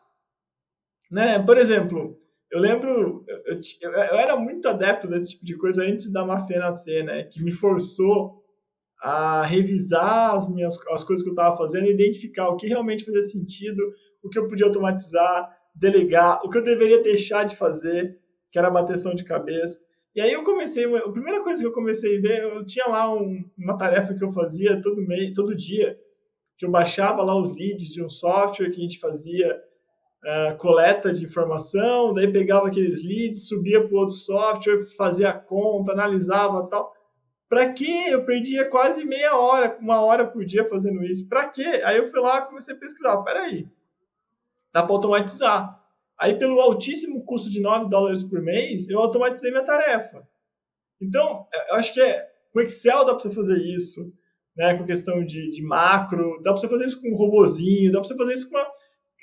Né? 1.10 1.40
Por 1.40 1.58
exemplo, 1.58 2.09
eu 2.51 2.60
lembro, 2.60 3.24
eu, 3.27 3.38
eu, 3.46 3.91
eu, 3.91 4.18
era 4.18 4.36
muito 4.36 4.68
adepto 4.68 5.08
desse 5.08 5.34
tipo 5.34 5.46
de 5.46 5.58
coisa 5.58 5.84
antes 5.84 6.12
da 6.12 6.25
Mafia 6.25 6.60
nascer, 6.60 7.03
né? 7.03 7.24
Que 7.24 7.44
me 7.44 7.51
forçou 7.51 8.44
a 9.01 9.44
revisar 9.44 10.36
as 10.36 10.51
minhas 10.53 10.77
as 10.89 11.03
coisas 11.03 11.24
que 11.24 11.29
eu 11.29 11.34
estava 11.34 11.56
fazendo, 11.56 11.88
identificar 11.88 12.50
o 12.50 12.58
que 12.58 12.68
realmente 12.68 13.06
fazia 13.06 13.22
sentido, 13.22 13.82
o 14.24 14.29
que 14.29 14.38
eu 14.38 14.48
podia 14.48 14.65
automatizar, 14.65 15.50
delegar, 15.75 16.41
o 16.44 16.50
que 16.50 16.58
eu 16.58 16.63
deveria 16.63 17.01
deixar 17.01 17.46
de 17.46 17.56
fazer, 17.56 18.18
que 18.51 18.60
era 18.60 18.70
bateção 18.70 19.13
de 19.13 19.24
cabeça. 19.24 19.79
E 20.15 20.20
aí 20.20 20.34
eu 20.34 20.44
comecei, 20.44 20.84
a 20.84 21.12
primeira 21.12 21.44
coisa 21.44 21.62
que 21.62 21.68
eu 21.68 21.72
comecei 21.72 22.18
a 22.18 22.22
ver, 22.22 22.44
eu 22.44 22.65
tinha 22.65 22.88
lá 22.88 23.13
um, 23.13 23.44
uma 23.58 23.77
tarefa 23.77 24.13
que 24.13 24.24
eu 24.24 24.32
fazia 24.32 24.82
todo 24.82 25.06
mês, 25.08 25.34
todo 25.34 25.56
dia, 25.56 25.98
que 26.58 26.65
eu 26.65 26.72
baixava 26.72 27.24
lá 27.24 27.39
os 27.39 27.56
leads 27.56 27.94
de 27.94 28.03
um 28.03 28.10
software 28.10 28.72
que 28.72 28.79
a 28.79 28.84
gente 28.84 29.00
fazia 29.00 29.56
uh, 30.24 30.58
coleta 30.58 31.12
de 31.12 31.26
informação, 31.26 32.14
daí 32.14 32.32
pegava 32.32 32.68
aqueles 32.68 33.04
leads, 33.04 33.48
subia 33.48 33.86
para 33.86 33.98
outro 33.98 34.16
software, 34.16 34.86
fazia 34.96 35.30
a 35.30 35.34
conta, 35.34 35.92
analisava 35.92 36.68
tal. 36.68 36.94
Para 37.48 37.74
quê? 37.74 38.08
Eu 38.10 38.26
perdia 38.26 38.70
quase 38.70 39.04
meia 39.06 39.36
hora, 39.36 39.78
uma 39.82 40.02
hora 40.02 40.26
por 40.28 40.46
dia 40.46 40.65
fazendo 40.65 41.04
isso. 41.04 41.28
Para 41.28 41.48
quê? 41.48 41.82
Aí 41.84 41.98
eu 41.98 42.06
fui 42.06 42.20
lá 42.20 42.43
comecei 42.43 42.76
a 42.76 42.78
pesquisar. 42.78 43.17
Peraí, 43.24 43.67
dá 44.72 44.84
para 44.84 44.93
automatizar. 44.93 45.80
Aí, 46.20 46.38
pelo 46.38 46.60
altíssimo 46.60 47.24
custo 47.24 47.50
de 47.50 47.62
9 47.62 47.89
dólares 47.89 48.22
por 48.22 48.41
mês, 48.41 48.89
eu 48.89 49.00
automatizei 49.00 49.52
minha 49.52 49.63
tarefa. 49.63 50.28
Então, 51.02 51.48
eu 51.70 51.76
acho 51.76 51.93
que 51.93 52.02
é, 52.02 52.28
com 52.52 52.60
Excel 52.60 53.06
dá 53.06 53.13
para 53.15 53.20
você 53.20 53.34
fazer 53.34 53.58
isso, 53.58 54.13
né? 54.56 54.78
com 54.78 54.86
questão 54.86 55.24
de, 55.24 55.50
de 55.50 55.62
macro, 55.63 56.38
dá 56.43 56.52
para 56.52 56.58
você 56.60 56.67
fazer 56.67 56.86
isso 56.86 57.02
com 57.02 57.10
um 57.10 57.15
robozinho, 57.15 57.89
dá 57.89 58.00
para 58.00 58.08
você 58.08 58.17
fazer 58.17 58.34
isso 58.34 58.50
com 58.50 58.58
uma... 58.58 58.67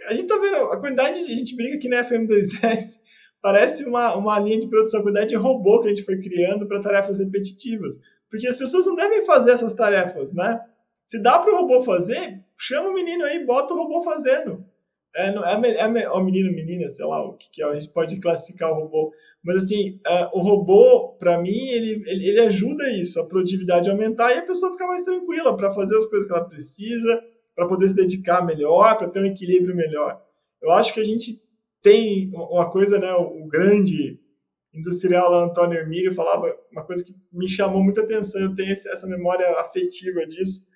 A 0.07 0.15
gente 0.15 0.27
tá 0.27 0.39
vendo, 0.39 0.57
a 0.57 0.81
quantidade 0.81 1.25
de... 1.25 1.33
A 1.33 1.37
gente 1.37 1.57
brinca 1.57 1.77
aqui 1.77 1.89
na 1.89 2.05
FM2S, 2.05 3.01
parece 3.43 3.85
uma, 3.85 4.17
uma 4.17 4.39
linha 4.39 4.61
de 4.61 4.69
produção, 4.69 5.01
a 5.01 5.03
quantidade 5.03 5.29
de 5.29 5.37
robô 5.37 5.81
que 5.81 5.87
a 5.87 5.91
gente 5.91 6.05
foi 6.05 6.21
criando 6.21 6.67
para 6.67 6.81
tarefas 6.81 7.19
repetitivas. 7.19 7.97
Porque 8.31 8.47
as 8.47 8.57
pessoas 8.57 8.87
não 8.87 8.95
devem 8.95 9.25
fazer 9.25 9.53
essas 9.53 9.75
tarefas, 9.75 10.35
né? 10.35 10.61
Se 11.05 11.23
dá 11.23 11.39
para 11.39 11.53
o 11.53 11.61
robô 11.61 11.81
fazer, 11.83 12.41
chama 12.59 12.89
o 12.89 12.95
menino 12.95 13.25
aí, 13.25 13.45
bota 13.47 13.73
o 13.73 13.77
robô 13.77 14.01
fazendo. 14.01 14.65
É, 15.17 15.29
é, 15.29 15.71
é, 15.71 16.03
é 16.03 16.11
o 16.11 16.23
menino, 16.23 16.53
menina, 16.53 16.91
sei 16.91 17.07
lá, 17.07 17.25
o 17.25 17.35
que, 17.35 17.49
que 17.51 17.63
é, 17.63 17.67
a 17.67 17.75
gente 17.75 17.91
pode 17.91 18.21
classificar 18.21 18.71
o 18.71 18.75
robô. 18.75 19.13
Mas, 19.43 19.57
assim, 19.57 19.99
é, 20.07 20.27
o 20.35 20.41
robô, 20.41 21.17
para 21.19 21.41
mim, 21.41 21.69
ele, 21.69 22.03
ele, 22.07 22.29
ele, 22.29 22.41
ajuda 22.41 22.91
isso, 22.91 23.19
a 23.19 23.27
produtividade 23.27 23.89
aumentar 23.89 24.35
e 24.35 24.39
a 24.39 24.45
pessoa 24.45 24.73
ficar 24.73 24.87
mais 24.87 25.05
tranquila 25.05 25.57
para 25.57 25.73
fazer 25.73 25.97
as 25.97 26.07
coisas 26.07 26.29
que 26.29 26.35
ela 26.35 26.45
precisa, 26.45 27.23
para 27.57 27.67
poder 27.67 27.89
se 27.89 27.97
dedicar 27.97 28.45
melhor, 28.45 28.99
para 28.99 29.09
ter 29.09 29.21
um 29.21 29.27
equilíbrio 29.27 29.75
melhor. 29.75 30.23
Eu 30.63 30.71
acho 30.73 30.93
que 30.93 31.01
a 31.01 31.05
gente 31.05 31.43
tem 31.83 32.31
uma 32.35 32.71
coisa, 32.71 32.99
né, 32.99 33.13
o 33.15 33.47
grande 33.47 34.21
industrial 34.75 35.33
Antônio 35.33 35.79
Hermílio 35.79 36.15
falava 36.15 36.55
uma 36.71 36.85
coisa 36.85 37.03
que 37.03 37.15
me 37.33 37.49
chamou 37.49 37.83
muita 37.83 38.03
atenção, 38.03 38.43
eu 38.43 38.55
tenho 38.55 38.73
essa 38.73 39.07
memória 39.07 39.49
afetiva 39.59 40.27
disso, 40.27 40.67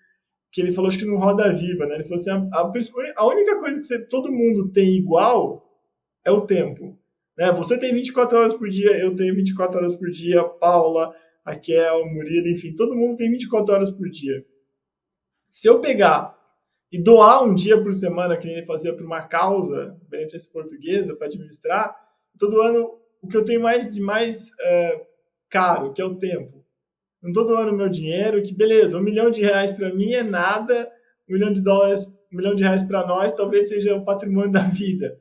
que 0.51 0.61
ele 0.61 0.73
falou, 0.73 0.88
acho 0.88 0.99
que 0.99 1.05
no 1.05 1.19
Roda 1.19 1.53
Viva, 1.53 1.87
né? 1.87 1.97
Ele 1.97 2.05
falou 2.05 2.16
assim, 2.16 2.31
a, 2.31 2.59
a, 2.59 2.73
a 3.16 3.27
única 3.27 3.59
coisa 3.59 3.79
que 3.79 3.87
você, 3.87 4.05
todo 4.07 4.33
mundo 4.33 4.73
tem 4.73 4.97
igual 4.97 5.69
é 6.25 6.31
o 6.31 6.40
tempo. 6.40 6.99
Né? 7.37 7.53
Você 7.53 7.79
tem 7.79 7.95
24 7.95 8.38
horas 8.38 8.55
por 8.55 8.69
dia, 8.69 8.99
eu 8.99 9.14
tenho 9.14 9.35
24 9.35 9.79
horas 9.79 9.95
por 9.95 10.11
dia, 10.11 10.43
Paula, 10.43 11.14
Raquel, 11.47 12.07
Murilo, 12.07 12.49
enfim, 12.49 12.75
todo 12.75 12.97
mundo 12.97 13.16
tem 13.16 13.31
24 13.31 13.75
horas 13.75 13.90
por 13.90 14.09
dia. 14.09 14.45
Se 15.49 15.69
eu 15.69 15.81
pegar 15.81 16.39
e 16.92 17.00
doar 17.00 17.44
um 17.44 17.55
dia 17.55 17.81
por 17.81 17.92
semana, 17.92 18.37
que 18.37 18.48
ele 18.48 18.66
fazia 18.66 18.92
para 18.92 19.05
uma 19.05 19.22
causa, 19.22 19.96
beneficência 20.09 20.53
portuguesa, 20.53 21.14
para 21.14 21.26
administrar, 21.26 21.94
todo 22.38 22.61
ano, 22.61 22.98
o 23.22 23.29
que 23.29 23.37
eu 23.37 23.44
tenho 23.44 23.61
mais 23.61 23.94
de 23.94 24.00
mais 24.00 24.50
é, 24.61 25.07
caro, 25.48 25.92
que 25.92 26.03
é 26.03 26.05
o 26.05 26.16
tempo 26.16 26.61
não 27.22 27.31
estou 27.31 27.46
doando 27.46 27.76
meu 27.76 27.88
dinheiro, 27.88 28.42
que 28.42 28.55
beleza, 28.55 28.98
um 28.98 29.03
milhão 29.03 29.31
de 29.31 29.42
reais 29.42 29.70
para 29.70 29.92
mim 29.92 30.12
é 30.12 30.22
nada, 30.22 30.90
um 31.29 31.35
milhão 31.35 31.53
de 31.53 31.61
dólares, 31.61 32.07
um 32.33 32.37
milhão 32.37 32.55
de 32.55 32.62
reais 32.62 32.83
para 32.83 33.07
nós 33.07 33.35
talvez 33.35 33.68
seja 33.68 33.94
o 33.94 34.05
patrimônio 34.05 34.50
da 34.50 34.62
vida. 34.62 35.18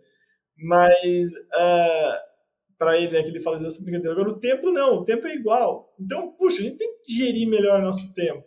Mas 0.57 1.31
uh, 1.31 2.17
para 2.77 2.97
ele, 2.97 3.11
né, 3.11 3.23
que 3.23 3.29
ele 3.29 3.41
fala 3.41 3.57
essa 3.57 3.81
brincadeira. 3.81 4.13
Agora, 4.13 4.29
o 4.29 4.39
tempo 4.39 4.71
não, 4.71 4.99
o 4.99 5.05
tempo 5.05 5.27
é 5.27 5.33
igual. 5.33 5.93
Então, 5.99 6.31
puxa, 6.31 6.61
a 6.61 6.63
gente 6.63 6.77
tem 6.77 6.99
que 7.01 7.13
gerir 7.13 7.47
melhor 7.47 7.81
nosso 7.81 8.13
tempo. 8.13 8.45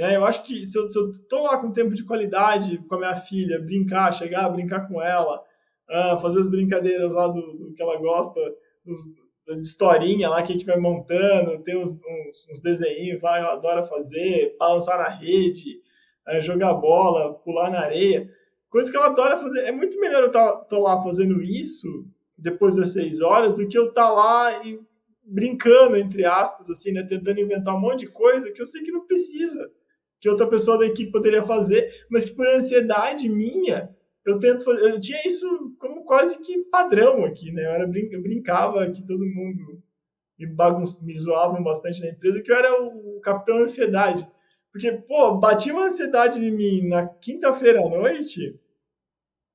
Né? 0.00 0.16
Eu 0.16 0.24
acho 0.24 0.42
que 0.44 0.64
se 0.64 0.78
eu, 0.78 0.88
estou 0.88 1.42
lá 1.42 1.58
com 1.58 1.70
tempo 1.70 1.92
de 1.92 2.02
qualidade 2.04 2.78
com 2.88 2.94
a 2.94 2.98
minha 2.98 3.16
filha, 3.16 3.60
brincar, 3.60 4.10
chegar, 4.14 4.48
brincar 4.48 4.88
com 4.88 5.02
ela, 5.02 5.36
uh, 5.36 6.18
fazer 6.22 6.40
as 6.40 6.48
brincadeiras 6.48 7.12
lá 7.12 7.28
do, 7.28 7.42
do 7.52 7.74
que 7.74 7.82
ela 7.82 7.98
gosta, 7.98 8.40
dos, 8.82 8.98
de 9.46 9.66
historinha 9.66 10.30
lá 10.30 10.42
que 10.42 10.52
a 10.52 10.54
gente 10.54 10.64
vai 10.64 10.78
montando, 10.78 11.62
tem 11.62 11.76
uns, 11.76 11.90
uns, 11.92 12.48
uns 12.50 12.62
desenhinhos 12.62 13.20
lá 13.20 13.34
que 13.34 13.44
ela 13.44 13.52
adora 13.52 13.86
fazer, 13.86 14.56
balançar 14.58 14.96
na 14.96 15.08
rede, 15.10 15.82
é, 16.28 16.40
jogar 16.40 16.72
bola, 16.72 17.34
pular 17.34 17.70
na 17.70 17.80
areia, 17.80 18.26
coisa 18.70 18.90
que 18.90 18.96
ela 18.96 19.08
adora 19.08 19.36
fazer. 19.36 19.64
É 19.64 19.72
muito 19.72 20.00
melhor 20.00 20.22
eu 20.22 20.28
estar 20.28 20.50
tá 20.50 20.78
lá 20.78 21.02
fazendo 21.02 21.42
isso 21.42 22.06
depois 22.38 22.76
das 22.76 22.94
seis 22.94 23.20
horas 23.20 23.54
do 23.54 23.68
que 23.68 23.76
eu 23.76 23.90
estar 23.90 24.06
tá 24.06 24.10
lá 24.10 24.66
e 24.66 24.80
brincando, 25.22 25.94
entre 25.94 26.24
aspas, 26.24 26.70
assim, 26.70 26.90
né, 26.90 27.02
tentando 27.02 27.38
inventar 27.38 27.76
um 27.76 27.80
monte 27.80 28.00
de 28.00 28.06
coisa 28.06 28.50
que 28.50 28.62
eu 28.62 28.66
sei 28.66 28.82
que 28.82 28.90
não 28.90 29.06
precisa, 29.06 29.70
que 30.20 30.28
outra 30.28 30.46
pessoa 30.46 30.78
da 30.78 30.86
equipe 30.86 31.10
poderia 31.10 31.42
fazer, 31.42 32.04
mas 32.10 32.24
que 32.24 32.36
por 32.36 32.46
ansiedade 32.46 33.28
minha 33.28 33.94
eu 34.24 34.38
tento 34.38 34.70
eu 34.70 35.00
tinha 35.00 35.26
isso 35.26 35.74
como 35.78 36.04
quase 36.04 36.40
que 36.40 36.58
padrão 36.64 37.24
aqui, 37.24 37.50
né? 37.52 37.64
Eu, 37.64 37.70
era, 37.70 37.84
eu 37.84 38.22
brincava 38.22 38.90
que 38.90 39.04
todo 39.04 39.24
mundo 39.24 39.82
me, 40.38 40.46
bagun 40.46 40.84
me 41.02 41.64
bastante 41.64 42.00
na 42.00 42.10
empresa, 42.10 42.42
que 42.42 42.52
eu 42.52 42.56
era 42.56 42.82
o 42.82 43.20
capitão 43.20 43.58
ansiedade. 43.58 44.28
Porque, 44.70 44.92
pô, 44.92 45.36
batia 45.36 45.72
uma 45.72 45.86
ansiedade 45.86 46.38
em 46.38 46.50
mim 46.50 46.86
na 46.86 47.06
quinta-feira 47.06 47.80
à 47.80 47.88
noite, 47.88 48.58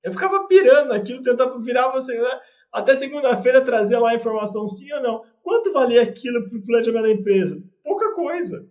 eu 0.03 0.11
ficava 0.11 0.45
pirando 0.45 0.91
aquilo, 0.91 1.23
tentava 1.23 1.57
virar 1.59 1.89
você, 1.89 2.19
né? 2.19 2.29
até 2.71 2.93
segunda-feira 2.93 3.61
trazer 3.61 3.97
lá 3.97 4.11
a 4.11 4.15
informação 4.15 4.67
sim 4.67 4.91
ou 4.91 5.01
não. 5.01 5.23
Quanto 5.41 5.71
valia 5.71 6.01
aquilo 6.01 6.49
para 6.49 6.57
o 6.57 6.65
planejamento 6.65 7.03
da 7.03 7.11
empresa? 7.11 7.63
Pouca 7.83 8.13
coisa. 8.13 8.67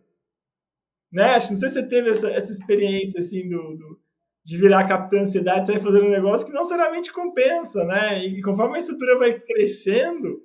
Né? 1.14 1.34
Acho, 1.36 1.52
não 1.52 1.60
sei 1.60 1.68
se 1.68 1.76
você 1.76 1.86
teve 1.86 2.10
essa, 2.10 2.28
essa 2.28 2.50
experiência 2.50 3.20
assim 3.20 3.48
do, 3.48 3.76
do 3.76 4.04
de 4.44 4.58
virar 4.58 4.86
capitã 4.86 5.22
ansiedade 5.22 5.66
sair 5.66 5.80
fazendo 5.80 6.06
um 6.06 6.10
negócio 6.10 6.46
que 6.46 6.52
não 6.52 6.64
seriamente 6.64 7.10
compensa, 7.10 7.82
né? 7.84 8.22
E 8.22 8.42
conforme 8.42 8.76
a 8.76 8.78
estrutura 8.78 9.18
vai 9.18 9.40
crescendo, 9.40 10.42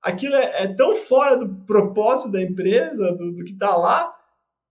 aquilo 0.00 0.36
é, 0.36 0.62
é 0.62 0.68
tão 0.68 0.94
fora 0.94 1.36
do 1.36 1.48
propósito 1.64 2.30
da 2.30 2.40
empresa, 2.40 3.10
do, 3.12 3.32
do 3.32 3.44
que 3.44 3.52
está 3.52 3.74
lá, 3.74 4.14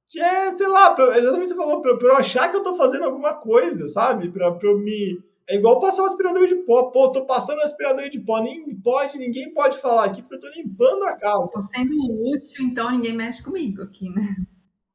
que 0.08 0.20
é, 0.22 0.52
sei 0.52 0.68
lá, 0.68 0.96
exatamente 1.18 1.50
você 1.50 1.56
falou, 1.56 1.82
para 1.82 2.08
eu 2.08 2.16
achar 2.16 2.50
que 2.50 2.56
eu 2.56 2.62
estou 2.62 2.78
fazendo 2.78 3.04
alguma 3.04 3.34
coisa, 3.34 3.88
sabe? 3.88 4.32
Para 4.32 4.58
eu 4.64 4.80
me. 4.80 5.20
É 5.48 5.56
igual 5.56 5.80
passar 5.80 6.04
um 6.04 6.06
aspirador 6.06 6.46
de 6.46 6.56
pó. 6.58 6.84
Pô, 6.84 7.12
tô 7.12 7.26
passando 7.26 7.58
um 7.58 7.64
aspirador 7.64 8.08
de 8.08 8.20
pó. 8.20 8.42
Nem 8.42 8.76
pode, 8.82 9.18
ninguém 9.18 9.52
pode 9.52 9.78
falar 9.80 10.06
aqui, 10.06 10.22
porque 10.22 10.36
eu 10.36 10.40
tô 10.40 10.48
limpando 10.50 11.04
a 11.04 11.18
casa. 11.18 11.44
Estou 11.44 11.62
sendo 11.62 11.96
útil, 12.34 12.66
então 12.66 12.92
ninguém 12.92 13.14
mexe 13.14 13.44
comigo 13.44 13.82
aqui, 13.82 14.10
né? 14.10 14.36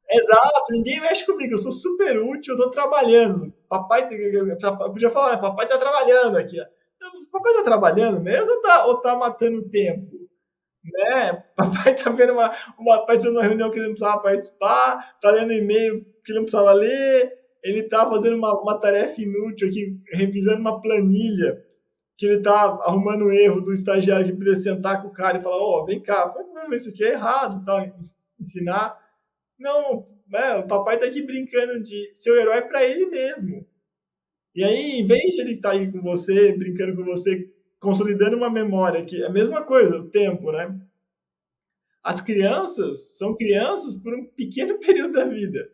Exato, 0.09 0.71
ninguém 0.71 1.01
mexe 1.01 1.25
comigo, 1.25 1.53
eu 1.53 1.57
sou 1.57 1.71
super 1.71 2.19
útil, 2.19 2.53
eu 2.53 2.63
tô 2.63 2.69
trabalhando. 2.69 3.51
Papai, 3.67 4.07
podia 4.07 5.09
falar, 5.09 5.31
né? 5.31 5.37
papai 5.37 5.67
tá 5.67 5.77
trabalhando 5.77 6.37
aqui. 6.37 6.57
Papai 7.31 7.53
tá 7.53 7.63
trabalhando 7.63 8.21
mesmo 8.21 8.51
ou 8.51 8.61
tá, 8.61 8.85
ou 8.85 9.01
tá 9.01 9.15
matando 9.15 9.67
tempo? 9.69 10.15
Né? 10.83 11.43
Papai 11.57 11.95
tá 11.95 12.09
vendo 12.11 12.33
uma, 12.33 12.51
uma, 12.77 13.05
participando 13.05 13.33
de 13.33 13.39
uma 13.39 13.47
reunião 13.47 13.71
que 13.71 13.77
ele 13.77 13.87
não 13.87 13.93
precisava 13.93 14.21
participar, 14.21 15.17
tá 15.19 15.31
lendo 15.31 15.51
e-mail 15.51 16.05
que 16.23 16.31
ele 16.31 16.39
não 16.39 16.45
precisava 16.45 16.71
ler, 16.71 17.33
ele 17.63 17.83
tá 17.83 18.07
fazendo 18.07 18.35
uma, 18.35 18.59
uma 18.61 18.79
tarefa 18.79 19.19
inútil 19.21 19.67
aqui, 19.67 19.99
revisando 20.13 20.61
uma 20.61 20.81
planilha, 20.81 21.63
que 22.17 22.25
ele 22.25 22.41
tá 22.41 22.79
arrumando 22.83 23.25
um 23.25 23.31
erro 23.31 23.59
do 23.59 23.73
estagiário 23.73 24.25
que 24.25 24.33
podia 24.33 24.55
sentar 24.55 25.01
com 25.01 25.09
o 25.09 25.13
cara 25.13 25.37
e 25.37 25.41
falar, 25.41 25.57
ó, 25.57 25.81
oh, 25.81 25.85
vem 25.85 26.01
cá, 26.01 26.27
vamos 26.27 26.69
ver 26.69 26.75
isso 26.75 26.89
aqui 26.89 27.03
é 27.03 27.13
errado, 27.13 27.63
tal, 27.65 27.79
ensinar. 28.39 28.97
Não, 29.57 30.07
né, 30.27 30.55
o 30.55 30.67
papai 30.67 30.99
tá 30.99 31.05
aqui 31.05 31.21
brincando 31.21 31.81
de 31.81 32.13
ser 32.13 32.31
o 32.31 32.35
herói 32.35 32.61
para 32.63 32.83
ele 32.83 33.05
mesmo. 33.07 33.65
E 34.53 34.63
aí, 34.63 34.99
em 34.99 35.05
vez 35.05 35.35
de 35.35 35.41
ele 35.41 35.53
estar 35.53 35.71
tá 35.71 35.75
aí 35.75 35.91
com 35.91 36.01
você, 36.01 36.53
brincando 36.53 36.95
com 36.95 37.03
você, 37.03 37.51
consolidando 37.79 38.37
uma 38.37 38.49
memória, 38.49 39.03
que 39.03 39.21
é 39.21 39.27
a 39.27 39.31
mesma 39.31 39.63
coisa, 39.63 39.97
o 39.97 40.09
tempo, 40.09 40.51
né? 40.51 40.79
As 42.03 42.21
crianças 42.21 43.17
são 43.17 43.35
crianças 43.35 43.95
por 43.95 44.13
um 44.13 44.25
pequeno 44.25 44.77
período 44.79 45.13
da 45.13 45.25
vida. 45.25 45.69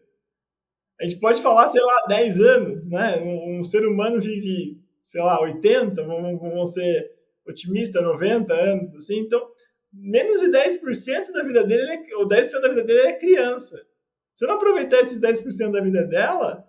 A 0.99 1.05
gente 1.05 1.19
pode 1.19 1.41
falar, 1.41 1.67
sei 1.67 1.81
lá, 1.81 2.05
10 2.07 2.39
anos, 2.39 2.89
né? 2.89 3.21
Um, 3.21 3.59
um 3.59 3.63
ser 3.63 3.85
humano 3.85 4.19
vive, 4.19 4.79
sei 5.03 5.21
lá, 5.21 5.41
80, 5.41 6.03
vamos, 6.03 6.39
vamos 6.39 6.73
ser 6.73 7.11
otimista, 7.47 8.01
90 8.01 8.53
anos, 8.53 8.95
assim. 8.95 9.19
Então, 9.19 9.47
menos 9.91 10.41
de 10.41 10.47
10% 10.47 11.31
da 11.31 11.43
vida 11.43 11.63
dele, 11.63 11.91
é, 11.91 12.15
ou 12.15 12.27
10% 12.27 12.61
da 12.61 12.69
vida 12.69 12.83
dele 12.83 13.07
é 13.07 13.19
criança. 13.19 13.85
Se 14.33 14.45
eu 14.45 14.47
não 14.47 14.55
aproveitar 14.55 14.99
esses 14.99 15.19
10% 15.19 15.71
da 15.71 15.81
vida 15.81 16.03
dela, 16.03 16.67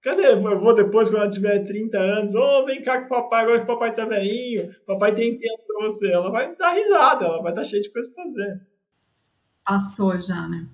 cadê? 0.00 0.26
Eu 0.26 0.40
vou 0.40 0.74
depois, 0.74 1.08
quando 1.08 1.22
ela 1.22 1.30
tiver 1.30 1.64
30 1.64 1.98
anos, 1.98 2.34
ô, 2.34 2.40
oh, 2.40 2.66
vem 2.66 2.82
cá 2.82 3.00
com 3.00 3.06
o 3.06 3.08
papai, 3.08 3.44
agora 3.44 3.58
que 3.58 3.64
o 3.64 3.74
papai 3.74 3.94
tá 3.94 4.04
velhinho, 4.04 4.74
papai 4.86 5.14
tem 5.14 5.38
tempo 5.38 5.62
pra 5.66 5.86
você. 5.86 6.10
Ela 6.10 6.30
vai 6.30 6.54
dar 6.56 6.72
risada, 6.72 7.26
ela 7.26 7.42
vai 7.42 7.52
estar 7.52 7.64
cheia 7.64 7.82
de 7.82 7.90
coisa 7.90 8.10
pra 8.10 8.24
fazer. 8.24 8.60
Passou 9.64 10.20
já, 10.20 10.48
né? 10.48 10.66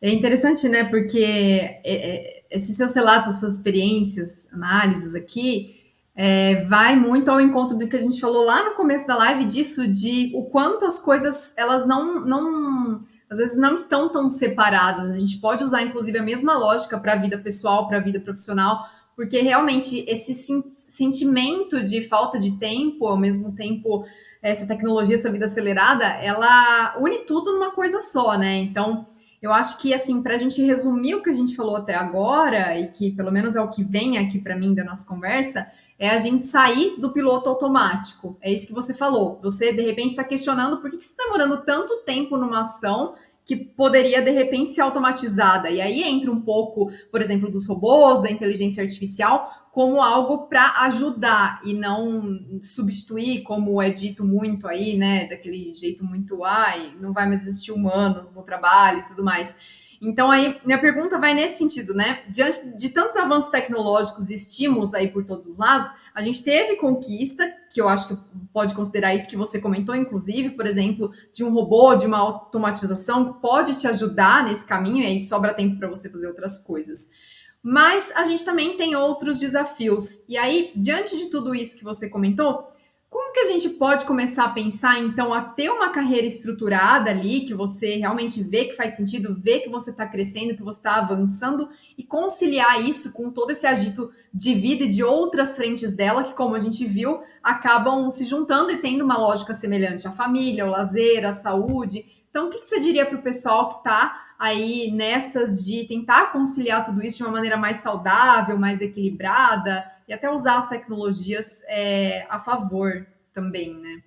É 0.00 0.10
interessante, 0.10 0.68
né? 0.68 0.84
Porque 0.84 1.24
é, 1.24 1.80
é, 1.84 2.44
esses 2.50 2.76
seus 2.76 2.94
relatos, 2.94 3.28
as 3.30 3.40
suas 3.40 3.54
experiências, 3.54 4.52
análises 4.52 5.14
aqui, 5.14 5.83
é, 6.16 6.64
vai 6.66 6.94
muito 6.94 7.28
ao 7.28 7.40
encontro 7.40 7.76
do 7.76 7.88
que 7.88 7.96
a 7.96 8.00
gente 8.00 8.20
falou 8.20 8.44
lá 8.44 8.64
no 8.64 8.74
começo 8.76 9.06
da 9.06 9.16
live 9.16 9.44
disso 9.44 9.88
de 9.88 10.30
o 10.34 10.44
quanto 10.44 10.86
as 10.86 11.00
coisas 11.00 11.52
elas 11.56 11.86
não 11.86 12.24
não 12.24 13.04
às 13.28 13.38
vezes 13.38 13.56
não 13.56 13.74
estão 13.74 14.08
tão 14.08 14.30
separadas. 14.30 15.10
A 15.10 15.18
gente 15.18 15.38
pode 15.38 15.64
usar 15.64 15.82
inclusive 15.82 16.16
a 16.16 16.22
mesma 16.22 16.56
lógica 16.56 16.98
para 16.98 17.14
a 17.14 17.16
vida 17.16 17.36
pessoal, 17.38 17.88
para 17.88 17.96
a 17.96 18.00
vida 18.00 18.20
profissional, 18.20 18.86
porque 19.16 19.40
realmente 19.40 20.04
esse 20.06 20.34
sentimento 20.70 21.82
de 21.82 22.04
falta 22.04 22.38
de 22.38 22.52
tempo, 22.58 23.06
ao 23.06 23.16
mesmo 23.16 23.52
tempo 23.52 24.04
essa 24.40 24.66
tecnologia, 24.66 25.16
essa 25.16 25.32
vida 25.32 25.46
acelerada, 25.46 26.04
ela 26.04 26.96
une 27.00 27.20
tudo 27.20 27.54
numa 27.54 27.72
coisa 27.72 28.00
só, 28.02 28.36
né? 28.36 28.58
Então, 28.58 29.06
eu 29.40 29.52
acho 29.52 29.78
que 29.78 29.92
assim, 29.92 30.22
para 30.22 30.34
a 30.34 30.38
gente 30.38 30.62
resumir 30.62 31.14
o 31.14 31.22
que 31.22 31.30
a 31.30 31.34
gente 31.34 31.56
falou 31.56 31.76
até 31.76 31.94
agora 31.94 32.78
e 32.78 32.88
que 32.88 33.10
pelo 33.10 33.32
menos 33.32 33.56
é 33.56 33.60
o 33.60 33.70
que 33.70 33.82
vem 33.82 34.18
aqui 34.18 34.38
para 34.38 34.56
mim 34.56 34.74
da 34.74 34.84
nossa 34.84 35.08
conversa, 35.08 35.70
é 36.04 36.10
a 36.10 36.20
gente 36.20 36.44
sair 36.44 36.94
do 36.98 37.12
piloto 37.12 37.48
automático. 37.48 38.36
É 38.40 38.52
isso 38.52 38.66
que 38.66 38.72
você 38.72 38.94
falou. 38.94 39.40
Você, 39.42 39.72
de 39.72 39.82
repente, 39.82 40.10
está 40.10 40.24
questionando 40.24 40.80
por 40.80 40.90
que, 40.90 40.98
que 40.98 41.04
você 41.04 41.10
está 41.10 41.24
demorando 41.24 41.64
tanto 41.64 42.02
tempo 42.04 42.36
numa 42.36 42.60
ação 42.60 43.14
que 43.44 43.56
poderia, 43.56 44.22
de 44.22 44.30
repente, 44.30 44.70
ser 44.70 44.80
automatizada. 44.80 45.70
E 45.70 45.80
aí 45.80 46.02
entra 46.02 46.30
um 46.30 46.40
pouco, 46.40 46.90
por 47.10 47.20
exemplo, 47.20 47.50
dos 47.50 47.66
robôs, 47.68 48.22
da 48.22 48.30
inteligência 48.30 48.82
artificial, 48.82 49.50
como 49.70 50.00
algo 50.00 50.46
para 50.46 50.82
ajudar 50.82 51.60
e 51.64 51.74
não 51.74 52.38
substituir, 52.62 53.42
como 53.42 53.82
é 53.82 53.90
dito 53.90 54.24
muito 54.24 54.68
aí, 54.68 54.96
né? 54.96 55.26
Daquele 55.26 55.74
jeito 55.74 56.04
muito, 56.04 56.44
ai, 56.44 56.94
não 57.00 57.12
vai 57.12 57.26
mais 57.26 57.42
existir 57.42 57.72
humanos 57.72 58.32
no 58.32 58.44
trabalho 58.44 59.00
e 59.00 59.08
tudo 59.08 59.24
mais. 59.24 59.83
Então, 60.04 60.30
aí, 60.30 60.60
minha 60.64 60.78
pergunta 60.78 61.18
vai 61.18 61.32
nesse 61.32 61.58
sentido, 61.58 61.94
né? 61.94 62.22
Diante 62.28 62.76
de 62.76 62.90
tantos 62.90 63.16
avanços 63.16 63.50
tecnológicos 63.50 64.28
e 64.28 64.34
estímulos 64.34 64.92
aí 64.92 65.08
por 65.08 65.24
todos 65.24 65.46
os 65.46 65.56
lados, 65.56 65.90
a 66.14 66.22
gente 66.22 66.44
teve 66.44 66.76
conquista, 66.76 67.50
que 67.70 67.80
eu 67.80 67.88
acho 67.88 68.08
que 68.08 68.18
pode 68.52 68.74
considerar 68.74 69.14
isso 69.14 69.28
que 69.28 69.36
você 69.36 69.60
comentou, 69.60 69.96
inclusive, 69.96 70.50
por 70.50 70.66
exemplo, 70.66 71.10
de 71.32 71.42
um 71.42 71.50
robô, 71.50 71.94
de 71.94 72.06
uma 72.06 72.18
automatização, 72.18 73.32
que 73.32 73.40
pode 73.40 73.74
te 73.76 73.88
ajudar 73.88 74.44
nesse 74.44 74.66
caminho, 74.66 75.02
e 75.02 75.06
aí 75.06 75.18
sobra 75.18 75.54
tempo 75.54 75.78
para 75.78 75.88
você 75.88 76.10
fazer 76.10 76.28
outras 76.28 76.58
coisas. 76.58 77.10
Mas 77.62 78.12
a 78.14 78.24
gente 78.24 78.44
também 78.44 78.76
tem 78.76 78.94
outros 78.94 79.38
desafios. 79.38 80.28
E 80.28 80.36
aí, 80.36 80.70
diante 80.76 81.16
de 81.16 81.30
tudo 81.30 81.54
isso 81.54 81.78
que 81.78 81.84
você 81.84 82.10
comentou, 82.10 82.68
que 83.34 83.40
a 83.40 83.46
gente 83.46 83.68
pode 83.70 84.04
começar 84.04 84.44
a 84.44 84.50
pensar, 84.50 85.00
então, 85.00 85.34
a 85.34 85.40
ter 85.40 85.68
uma 85.68 85.90
carreira 85.90 86.24
estruturada 86.24 87.10
ali, 87.10 87.40
que 87.40 87.52
você 87.52 87.96
realmente 87.96 88.40
vê 88.44 88.66
que 88.66 88.76
faz 88.76 88.92
sentido, 88.92 89.36
vê 89.36 89.58
que 89.58 89.68
você 89.68 89.90
está 89.90 90.06
crescendo, 90.06 90.54
que 90.54 90.62
você 90.62 90.78
está 90.78 90.94
avançando, 90.98 91.68
e 91.98 92.04
conciliar 92.04 92.80
isso 92.80 93.12
com 93.12 93.32
todo 93.32 93.50
esse 93.50 93.66
agito 93.66 94.12
de 94.32 94.54
vida 94.54 94.84
e 94.84 94.88
de 94.88 95.02
outras 95.02 95.56
frentes 95.56 95.96
dela, 95.96 96.22
que, 96.22 96.32
como 96.32 96.54
a 96.54 96.60
gente 96.60 96.86
viu, 96.86 97.22
acabam 97.42 98.08
se 98.08 98.24
juntando 98.24 98.70
e 98.70 98.76
tendo 98.76 99.04
uma 99.04 99.18
lógica 99.18 99.52
semelhante 99.52 100.06
à 100.06 100.12
família, 100.12 100.62
ao 100.62 100.70
lazer, 100.70 101.26
à 101.26 101.32
saúde. 101.32 102.06
Então, 102.30 102.46
o 102.46 102.50
que, 102.50 102.62
você 102.62 102.78
diria 102.78 103.04
para 103.04 103.18
o 103.18 103.22
pessoal 103.22 103.68
que 103.68 103.78
está 103.78 104.26
aí 104.38 104.92
nessas 104.92 105.64
de 105.64 105.84
tentar 105.88 106.30
conciliar 106.30 106.84
tudo 106.84 107.04
isso 107.04 107.16
de 107.16 107.24
uma 107.24 107.32
maneira 107.32 107.56
mais 107.56 107.78
saudável, 107.78 108.56
mais 108.56 108.80
equilibrada? 108.80 109.92
e 110.06 110.12
até 110.12 110.30
usar 110.30 110.58
as 110.58 110.68
tecnologias 110.68 111.62
é, 111.66 112.26
a 112.28 112.38
favor 112.38 113.06
também, 113.34 113.74
né, 113.74 114.02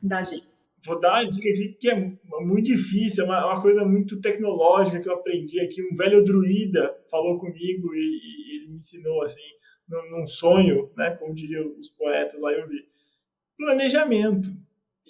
da 0.00 0.22
gente. 0.22 0.50
Vou 0.84 0.98
dar 0.98 1.22
uma 1.22 1.30
dica 1.30 1.48
aqui 1.48 1.76
que 1.80 1.90
é 1.90 1.94
muito 2.40 2.66
difícil, 2.66 3.24
é 3.24 3.26
uma, 3.26 3.52
uma, 3.52 3.62
coisa 3.62 3.84
muito 3.84 4.20
tecnológica 4.20 5.00
que 5.00 5.08
eu 5.08 5.14
aprendi 5.14 5.60
aqui. 5.60 5.80
Um 5.82 5.94
velho 5.94 6.24
druida 6.24 6.96
falou 7.08 7.38
comigo 7.38 7.94
e, 7.94 7.98
e 7.98 8.56
ele 8.56 8.68
me 8.68 8.76
ensinou 8.78 9.22
assim, 9.22 9.42
num, 9.88 10.10
num, 10.10 10.26
sonho, 10.26 10.90
né, 10.96 11.16
como 11.20 11.34
diriam 11.34 11.76
os 11.78 11.88
poetas 11.88 12.40
lá, 12.40 12.52
eu 12.52 12.68
vi. 12.68 12.84
Planejamento. 13.56 14.50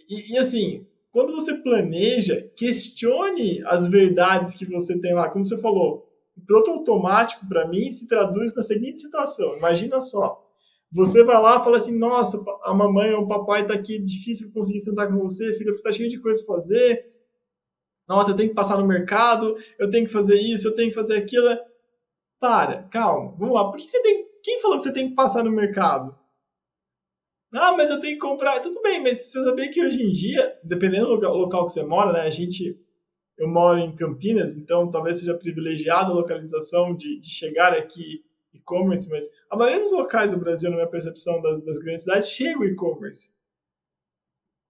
E, 0.09 0.35
e 0.35 0.37
assim, 0.37 0.87
quando 1.11 1.33
você 1.33 1.55
planeja, 1.55 2.51
questione 2.57 3.63
as 3.67 3.87
verdades 3.87 4.55
que 4.55 4.67
você 4.67 4.99
tem 4.99 5.15
lá. 5.15 5.31
Como 5.31 5.45
você 5.45 5.59
falou, 5.59 6.11
o 6.37 6.41
piloto 6.41 6.71
automático, 6.71 7.47
para 7.47 7.69
mim, 7.69 7.91
se 7.91 8.09
traduz 8.09 8.55
na 8.55 8.63
seguinte 8.63 9.01
situação: 9.01 9.57
imagina 9.57 10.01
só. 10.01 10.43
Você 10.93 11.25
vai 11.25 11.41
lá 11.41 11.57
e 11.57 11.65
fala 11.65 11.77
assim: 11.79 11.99
nossa, 11.99 12.43
a 12.63 12.75
mamãe 12.75 13.13
ou 13.15 13.23
o 13.23 13.29
papai 13.29 13.63
está 13.63 13.75
aqui, 13.75 13.99
difícil 13.99 14.53
conseguir 14.53 14.81
sentar 14.81 15.09
com 15.09 15.19
você, 15.19 15.53
filha, 15.55 15.73
porque 15.73 15.77
está 15.77 15.93
cheio 15.93 16.09
de 16.09 16.21
coisa 16.21 16.45
para 16.45 16.55
fazer. 16.55 17.05
Nossa, 18.07 18.33
eu 18.33 18.37
tenho 18.37 18.51
que 18.51 18.55
passar 18.55 18.79
no 18.79 18.87
mercado, 18.87 19.57
eu 19.79 19.89
tenho 19.89 20.07
que 20.07 20.13
fazer 20.13 20.37
isso, 20.37 20.69
eu 20.69 20.75
tenho 20.75 20.91
que 20.91 20.95
fazer 20.95 21.17
aquilo. 21.17 21.49
Para, 22.39 22.83
calma, 22.89 23.37
vamos 23.39 23.55
lá. 23.55 23.71
Por 23.71 23.79
que 23.79 23.89
você 23.89 24.03
tem. 24.03 24.27
Quem 24.43 24.61
falou 24.61 24.77
que 24.77 24.83
você 24.83 24.93
tem 24.93 25.09
que 25.09 25.15
passar 25.15 25.45
no 25.45 25.53
mercado? 25.53 26.15
Ah, 27.55 27.73
mas 27.77 27.89
eu 27.89 28.01
tenho 28.01 28.15
que 28.15 28.21
comprar. 28.21 28.61
Tudo 28.61 28.83
bem, 28.83 29.03
mas 29.03 29.31
você 29.31 29.45
sabia 29.45 29.71
que 29.71 29.85
hoje 29.85 30.03
em 30.03 30.11
dia, 30.11 30.59
dependendo 30.65 31.07
do 31.17 31.29
local 31.29 31.67
que 31.67 31.73
você 31.73 31.85
mora, 31.85 32.13
né? 32.13 32.23
A 32.23 32.31
gente 32.31 32.79
eu 33.39 33.49
moro 33.49 33.79
em 33.79 33.95
Campinas, 33.95 34.57
então 34.57 34.91
talvez 34.91 35.19
seja 35.19 35.37
privilegiada 35.37 36.11
a 36.11 36.15
localização 36.15 36.95
de, 36.95 37.19
de 37.19 37.29
chegar 37.29 37.73
aqui 37.73 38.23
e-commerce, 38.55 39.09
mas 39.09 39.25
a 39.51 39.57
maioria 39.57 39.81
dos 39.81 39.93
locais 39.93 40.31
do 40.31 40.39
Brasil, 40.39 40.71
na 40.71 40.77
minha 40.77 40.89
percepção 40.89 41.41
das, 41.41 41.61
das 41.65 41.79
grandes 41.79 42.03
cidades, 42.03 42.29
chega 42.29 42.61
o 42.61 42.65
e-commerce. 42.65 43.31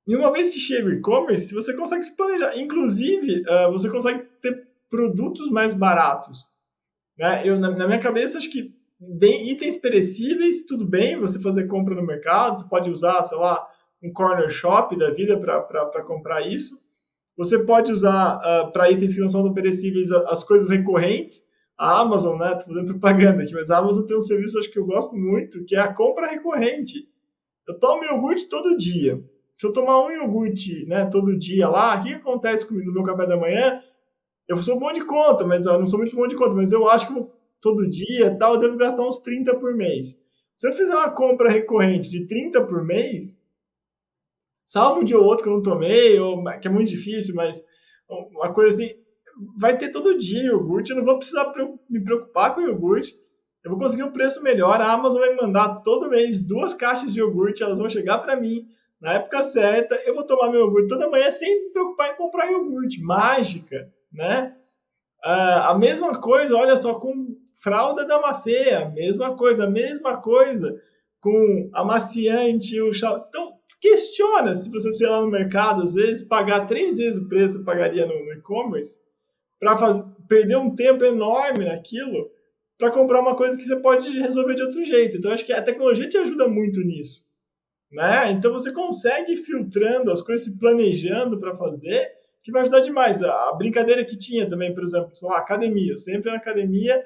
E 0.06 0.16
uma 0.16 0.32
vez 0.32 0.50
que 0.50 0.58
chega 0.58 0.88
o 0.88 0.92
e-commerce, 0.92 1.54
você 1.54 1.76
consegue 1.76 2.02
se 2.02 2.16
planejar. 2.16 2.56
Inclusive, 2.56 3.42
uh, 3.42 3.70
você 3.70 3.88
consegue 3.88 4.24
ter 4.40 4.66
produtos 4.90 5.48
mais 5.50 5.74
baratos. 5.74 6.44
Né? 7.16 7.42
Eu, 7.44 7.58
na, 7.58 7.70
na, 7.70 7.86
minha 7.86 8.00
cabeça, 8.00 8.38
acho 8.38 8.50
que 8.50 8.74
bem, 8.98 9.48
itens 9.50 9.76
perecíveis, 9.76 10.66
tudo 10.66 10.84
bem 10.84 11.18
você 11.18 11.40
fazer 11.40 11.66
compra 11.66 11.94
no 11.94 12.04
mercado, 12.04 12.58
você 12.58 12.68
pode 12.68 12.90
usar, 12.90 13.22
sei 13.22 13.38
lá, 13.38 13.66
um 14.02 14.12
corner 14.12 14.50
shop 14.50 14.96
da 14.98 15.10
vida 15.10 15.38
para 15.38 16.02
comprar 16.02 16.46
isso. 16.46 16.80
Você 17.36 17.60
pode 17.64 17.92
usar 17.92 18.36
uh, 18.36 18.40
ah, 18.42 18.70
para 18.72 18.90
itens 18.90 19.14
que 19.14 19.20
não 19.20 19.28
são 19.28 19.42
tão 19.42 19.54
perecíveis 19.54 20.10
as 20.10 20.44
coisas 20.44 20.68
recorrentes. 20.68 21.50
A 21.82 21.98
Amazon, 21.98 22.38
né? 22.38 22.54
Tô 22.54 22.66
fazendo 22.66 22.86
propaganda 22.86 23.42
aqui, 23.42 23.52
mas 23.52 23.68
a 23.68 23.78
Amazon 23.78 24.06
tem 24.06 24.16
um 24.16 24.20
serviço 24.20 24.56
acho 24.56 24.70
que 24.70 24.78
eu 24.78 24.86
gosto 24.86 25.16
muito, 25.16 25.64
que 25.64 25.74
é 25.74 25.80
a 25.80 25.92
compra 25.92 26.28
recorrente. 26.28 27.08
Eu 27.66 27.76
tomo 27.76 28.04
iogurte 28.04 28.48
todo 28.48 28.78
dia. 28.78 29.20
Se 29.56 29.66
eu 29.66 29.72
tomar 29.72 29.98
um 30.06 30.08
iogurte 30.08 30.86
né, 30.86 31.06
todo 31.06 31.36
dia 31.36 31.68
lá, 31.68 31.98
o 31.98 32.02
que 32.04 32.14
acontece 32.14 32.64
comigo 32.64 32.86
no 32.86 32.94
meu 32.94 33.02
café 33.02 33.26
da 33.26 33.36
manhã? 33.36 33.82
Eu 34.46 34.56
sou 34.58 34.78
bom 34.78 34.92
de 34.92 35.04
conta, 35.04 35.44
mas 35.44 35.66
eu 35.66 35.76
não 35.76 35.86
sou 35.88 35.98
muito 35.98 36.14
bom 36.14 36.28
de 36.28 36.36
conta, 36.36 36.54
mas 36.54 36.70
eu 36.70 36.88
acho 36.88 37.12
que 37.12 37.26
todo 37.60 37.88
dia 37.88 38.32
tal, 38.38 38.54
eu 38.54 38.60
devo 38.60 38.76
gastar 38.76 39.02
uns 39.02 39.18
30 39.18 39.56
por 39.56 39.74
mês. 39.74 40.24
Se 40.54 40.68
eu 40.68 40.72
fizer 40.72 40.94
uma 40.94 41.10
compra 41.10 41.50
recorrente 41.50 42.08
de 42.08 42.28
30 42.28 42.64
por 42.64 42.84
mês, 42.84 43.44
salvo 44.64 45.00
um 45.00 45.04
dia 45.04 45.18
ou 45.18 45.24
outro 45.24 45.42
que 45.42 45.48
eu 45.48 45.54
não 45.54 45.62
tomei, 45.62 46.16
ou, 46.20 46.44
que 46.60 46.68
é 46.68 46.70
muito 46.70 46.90
difícil, 46.90 47.34
mas 47.34 47.60
uma 48.08 48.52
coisa 48.54 48.76
assim, 48.76 49.01
vai 49.56 49.76
ter 49.76 49.90
todo 49.90 50.18
dia 50.18 50.44
iogurte, 50.44 50.90
eu 50.90 50.96
não 50.96 51.04
vou 51.04 51.18
precisar 51.18 51.52
me 51.88 52.02
preocupar 52.02 52.54
com 52.54 52.60
iogurte, 52.60 53.14
eu 53.64 53.70
vou 53.70 53.78
conseguir 53.78 54.02
um 54.02 54.12
preço 54.12 54.42
melhor, 54.42 54.80
a 54.80 54.92
Amazon 54.92 55.20
vai 55.20 55.30
me 55.30 55.40
mandar 55.40 55.82
todo 55.82 56.10
mês 56.10 56.40
duas 56.40 56.74
caixas 56.74 57.12
de 57.12 57.20
iogurte, 57.20 57.62
elas 57.62 57.78
vão 57.78 57.88
chegar 57.88 58.18
para 58.18 58.38
mim 58.38 58.66
na 59.02 59.14
época 59.14 59.42
certa, 59.42 59.96
eu 60.06 60.14
vou 60.14 60.24
tomar 60.24 60.48
meu 60.48 60.60
iogurte 60.60 60.88
toda 60.88 61.10
manhã 61.10 61.28
sem 61.28 61.64
me 61.64 61.70
preocupar 61.70 62.12
em 62.12 62.16
comprar 62.16 62.50
iogurte. 62.50 63.02
Mágica, 63.02 63.92
né? 64.12 64.54
Uh, 65.24 65.62
a 65.70 65.78
mesma 65.78 66.20
coisa, 66.20 66.56
olha 66.56 66.76
só, 66.76 66.94
com 66.94 67.36
fralda 67.60 68.06
da 68.06 68.20
Mafeia, 68.20 68.88
mesma 68.90 69.36
coisa, 69.36 69.66
mesma 69.66 70.18
coisa 70.18 70.80
com 71.20 71.70
amaciante, 71.72 72.80
o 72.80 72.92
chá. 72.92 73.24
Então, 73.28 73.54
questiona 73.80 74.54
se 74.54 74.70
você 74.70 74.88
precisa 74.88 75.10
lá 75.10 75.20
no 75.20 75.30
mercado, 75.30 75.82
às 75.82 75.94
vezes, 75.94 76.26
pagar 76.26 76.66
três 76.66 76.98
vezes 76.98 77.20
o 77.20 77.28
preço 77.28 77.58
que 77.58 77.64
pagaria 77.64 78.06
no 78.06 78.32
e-commerce, 78.32 78.98
para 79.62 79.76
perder 80.28 80.56
um 80.56 80.74
tempo 80.74 81.04
enorme 81.04 81.66
naquilo, 81.66 82.28
para 82.76 82.90
comprar 82.90 83.20
uma 83.20 83.36
coisa 83.36 83.56
que 83.56 83.62
você 83.62 83.76
pode 83.76 84.18
resolver 84.18 84.54
de 84.54 84.62
outro 84.62 84.82
jeito. 84.82 85.16
Então, 85.16 85.30
acho 85.30 85.46
que 85.46 85.52
a 85.52 85.62
tecnologia 85.62 86.08
te 86.08 86.18
ajuda 86.18 86.48
muito 86.48 86.80
nisso. 86.80 87.24
Né? 87.92 88.32
Então, 88.32 88.52
você 88.52 88.72
consegue 88.72 89.34
ir 89.34 89.36
filtrando 89.36 90.10
as 90.10 90.20
coisas, 90.20 90.46
se 90.46 90.58
planejando 90.58 91.38
para 91.38 91.54
fazer, 91.54 92.10
que 92.42 92.50
vai 92.50 92.62
ajudar 92.62 92.80
demais. 92.80 93.22
A 93.22 93.52
brincadeira 93.52 94.04
que 94.04 94.18
tinha 94.18 94.50
também, 94.50 94.74
por 94.74 94.82
exemplo, 94.82 95.14
sei 95.14 95.28
lá, 95.28 95.38
academia. 95.38 95.96
Sempre 95.96 96.32
na 96.32 96.38
academia 96.38 97.00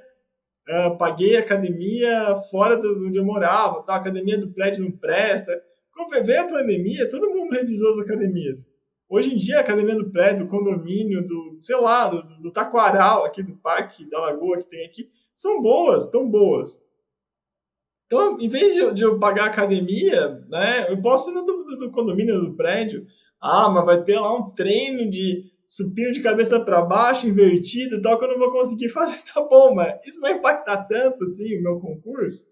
Uh, 0.69 0.99
paguei 0.99 1.37
academia 1.37 2.35
fora 2.51 2.77
de 2.77 2.89
onde 2.89 3.17
eu 3.17 3.25
morava, 3.25 3.85
tá? 3.85 3.93
a 3.93 3.99
academia 3.99 4.37
do 4.37 4.51
prédio 4.51 4.83
não 4.83 4.91
presta. 4.91 5.53
Quando 5.93 6.27
veio 6.27 6.41
a 6.41 6.49
pandemia, 6.49 7.09
todo 7.09 7.31
mundo 7.31 7.53
revisou 7.53 7.93
as 7.93 8.01
academias. 8.01 8.67
Hoje 9.09 9.33
em 9.33 9.37
dia, 9.37 9.59
a 9.59 9.61
academia 9.61 9.95
do 9.95 10.11
prédio, 10.11 10.45
do 10.45 10.51
condomínio, 10.51 11.27
do, 11.27 11.57
sei 11.61 11.77
lá, 11.77 12.09
do, 12.09 12.23
do 12.43 12.51
Taquaral, 12.51 13.25
aqui 13.25 13.43
do 13.43 13.57
parque 13.57 14.09
da 14.11 14.19
Lagoa 14.21 14.59
que 14.59 14.67
tem 14.67 14.85
aqui, 14.85 15.09
são 15.35 15.63
boas, 15.63 16.09
tão 16.11 16.29
boas. 16.29 16.83
Então, 18.07 18.41
em 18.41 18.49
vez 18.49 18.75
de, 18.75 18.95
de 18.95 19.05
eu 19.05 19.19
pagar 19.19 19.47
academia, 19.47 20.45
né, 20.49 20.91
eu 20.91 21.01
posso 21.01 21.31
ir 21.31 21.35
no 21.35 21.45
do, 21.45 21.77
do 21.77 21.91
condomínio 21.91 22.41
do 22.41 22.55
prédio. 22.55 23.07
Ah, 23.41 23.69
mas 23.69 23.85
vai 23.85 24.03
ter 24.03 24.19
lá 24.19 24.37
um 24.37 24.51
treino 24.51 25.09
de 25.11 25.53
supino 25.69 26.13
de 26.13 26.23
cabeça 26.23 26.61
para 26.61 26.83
baixo, 26.83 27.29
invertido, 27.29 28.01
tal, 28.01 28.19
que 28.19 28.25
eu 28.25 28.29
não 28.29 28.39
vou 28.39 28.51
conseguir 28.51 28.89
fazer, 28.91 29.23
tá 29.23 29.41
bom, 29.41 29.75
mas 29.75 30.01
isso 30.05 30.21
vai 30.21 30.33
impactar 30.33 30.85
tanto, 30.85 31.25
assim, 31.25 31.59
o 31.59 31.63
meu 31.63 31.81
concurso? 31.81 32.49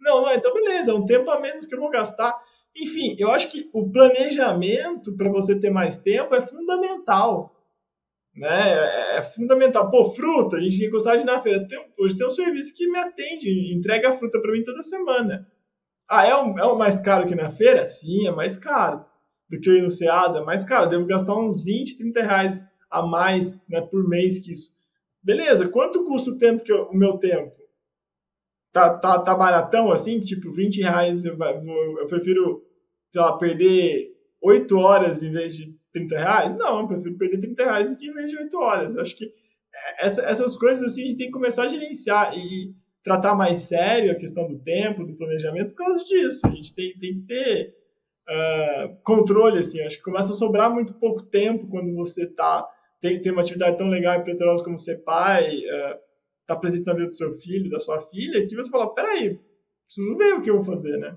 Não, 0.00 0.22
não, 0.22 0.32
então 0.32 0.52
beleza, 0.52 0.92
é 0.92 0.94
um 0.94 1.04
tempo 1.04 1.30
a 1.30 1.40
menos 1.40 1.66
que 1.66 1.74
eu 1.74 1.80
vou 1.80 1.90
gastar. 1.90 2.36
Enfim, 2.76 3.16
eu 3.18 3.30
acho 3.30 3.50
que 3.50 3.68
o 3.72 3.90
planejamento 3.90 5.16
para 5.16 5.30
você 5.30 5.58
ter 5.58 5.70
mais 5.70 5.98
tempo 5.98 6.34
é 6.34 6.42
fundamental. 6.42 7.54
Né? 8.34 8.72
É, 8.72 9.18
é 9.18 9.22
fundamental. 9.22 9.90
Pô, 9.90 10.04
fruta, 10.04 10.56
a 10.56 10.60
gente 10.60 10.88
gostar 10.88 11.16
de 11.16 11.22
ir 11.22 11.26
na 11.26 11.40
feira. 11.40 11.66
Tem, 11.66 11.78
hoje 11.98 12.16
tem 12.16 12.26
um 12.26 12.30
serviço 12.30 12.74
que 12.76 12.88
me 12.88 12.98
atende, 12.98 13.74
entrega 13.74 14.10
a 14.10 14.12
fruta 14.12 14.40
para 14.40 14.52
mim 14.52 14.62
toda 14.62 14.82
semana. 14.82 15.46
Ah, 16.08 16.26
é 16.26 16.34
o, 16.34 16.58
é 16.58 16.64
o 16.64 16.78
mais 16.78 16.98
caro 16.98 17.26
que 17.26 17.34
na 17.34 17.50
feira? 17.50 17.84
Sim, 17.84 18.26
é 18.26 18.30
mais 18.30 18.56
caro 18.56 19.04
do 19.48 19.60
que 19.60 19.68
eu 19.68 19.76
ir 19.76 19.82
no 19.82 19.90
Ceasa, 19.90 20.42
mas, 20.42 20.64
cara, 20.64 20.86
eu 20.86 20.90
devo 20.90 21.06
gastar 21.06 21.34
uns 21.34 21.64
20, 21.64 21.98
30 21.98 22.22
reais 22.22 22.68
a 22.90 23.02
mais 23.02 23.66
né, 23.68 23.80
por 23.80 24.06
mês 24.08 24.38
que 24.38 24.52
isso. 24.52 24.76
Beleza, 25.22 25.68
quanto 25.68 26.04
custa 26.04 26.30
o 26.30 26.38
tempo 26.38 26.64
que 26.64 26.72
eu, 26.72 26.84
o 26.84 26.96
meu 26.96 27.18
tempo? 27.18 27.52
Tá, 28.78 28.96
tá, 28.96 29.18
tá 29.18 29.34
baratão 29.34 29.90
assim? 29.90 30.20
Tipo, 30.20 30.52
20 30.52 30.82
reais 30.82 31.24
eu, 31.24 31.36
eu 31.36 32.06
prefiro, 32.06 32.62
sei 33.10 33.20
lá, 33.20 33.36
perder 33.36 34.12
8 34.40 34.78
horas 34.78 35.20
em 35.20 35.32
vez 35.32 35.56
de 35.56 35.74
30 35.92 36.16
reais? 36.16 36.56
Não, 36.56 36.80
eu 36.80 36.86
prefiro 36.86 37.18
perder 37.18 37.40
30 37.40 37.64
reais 37.64 37.92
aqui 37.92 38.06
em 38.06 38.14
vez 38.14 38.30
de 38.30 38.36
8 38.36 38.56
horas. 38.56 38.94
Eu 38.94 39.02
acho 39.02 39.16
que 39.16 39.32
essa, 39.98 40.22
essas 40.22 40.56
coisas 40.56 40.84
assim 40.84 41.02
a 41.02 41.04
gente 41.06 41.16
tem 41.16 41.26
que 41.26 41.32
começar 41.32 41.64
a 41.64 41.68
gerenciar 41.68 42.38
e 42.38 42.72
tratar 43.02 43.34
mais 43.34 43.60
sério 43.60 44.12
a 44.12 44.14
questão 44.14 44.46
do 44.46 44.60
tempo, 44.60 45.04
do 45.04 45.16
planejamento, 45.16 45.70
por 45.70 45.84
causa 45.84 46.04
disso. 46.04 46.46
A 46.46 46.50
gente 46.50 46.72
tem, 46.72 46.96
tem 47.00 47.14
que 47.14 47.26
ter 47.26 47.74
uh, 48.28 48.96
controle, 49.02 49.58
assim. 49.58 49.80
Acho 49.80 49.96
que 49.96 50.04
começa 50.04 50.32
a 50.32 50.36
sobrar 50.36 50.72
muito 50.72 50.94
pouco 50.94 51.24
tempo 51.24 51.66
quando 51.66 51.92
você 51.96 52.28
tá, 52.28 52.64
tem, 53.00 53.20
tem 53.20 53.32
uma 53.32 53.42
atividade 53.42 53.76
tão 53.76 53.88
legal 53.88 54.20
e 54.20 54.22
prazerosa 54.22 54.62
como 54.62 54.78
ser 54.78 54.98
pai, 54.98 55.50
tá 56.48 56.56
presente 56.56 56.86
na 56.86 56.94
vida 56.94 57.06
do 57.06 57.12
seu 57.12 57.32
filho, 57.34 57.70
da 57.70 57.78
sua 57.78 58.00
filha, 58.00 58.46
que 58.48 58.56
você 58.56 58.70
fala, 58.70 58.92
peraí, 58.94 59.38
preciso 59.84 60.16
ver 60.16 60.34
o 60.34 60.40
que 60.40 60.50
eu 60.50 60.54
vou 60.54 60.64
fazer, 60.64 60.96
né? 60.96 61.14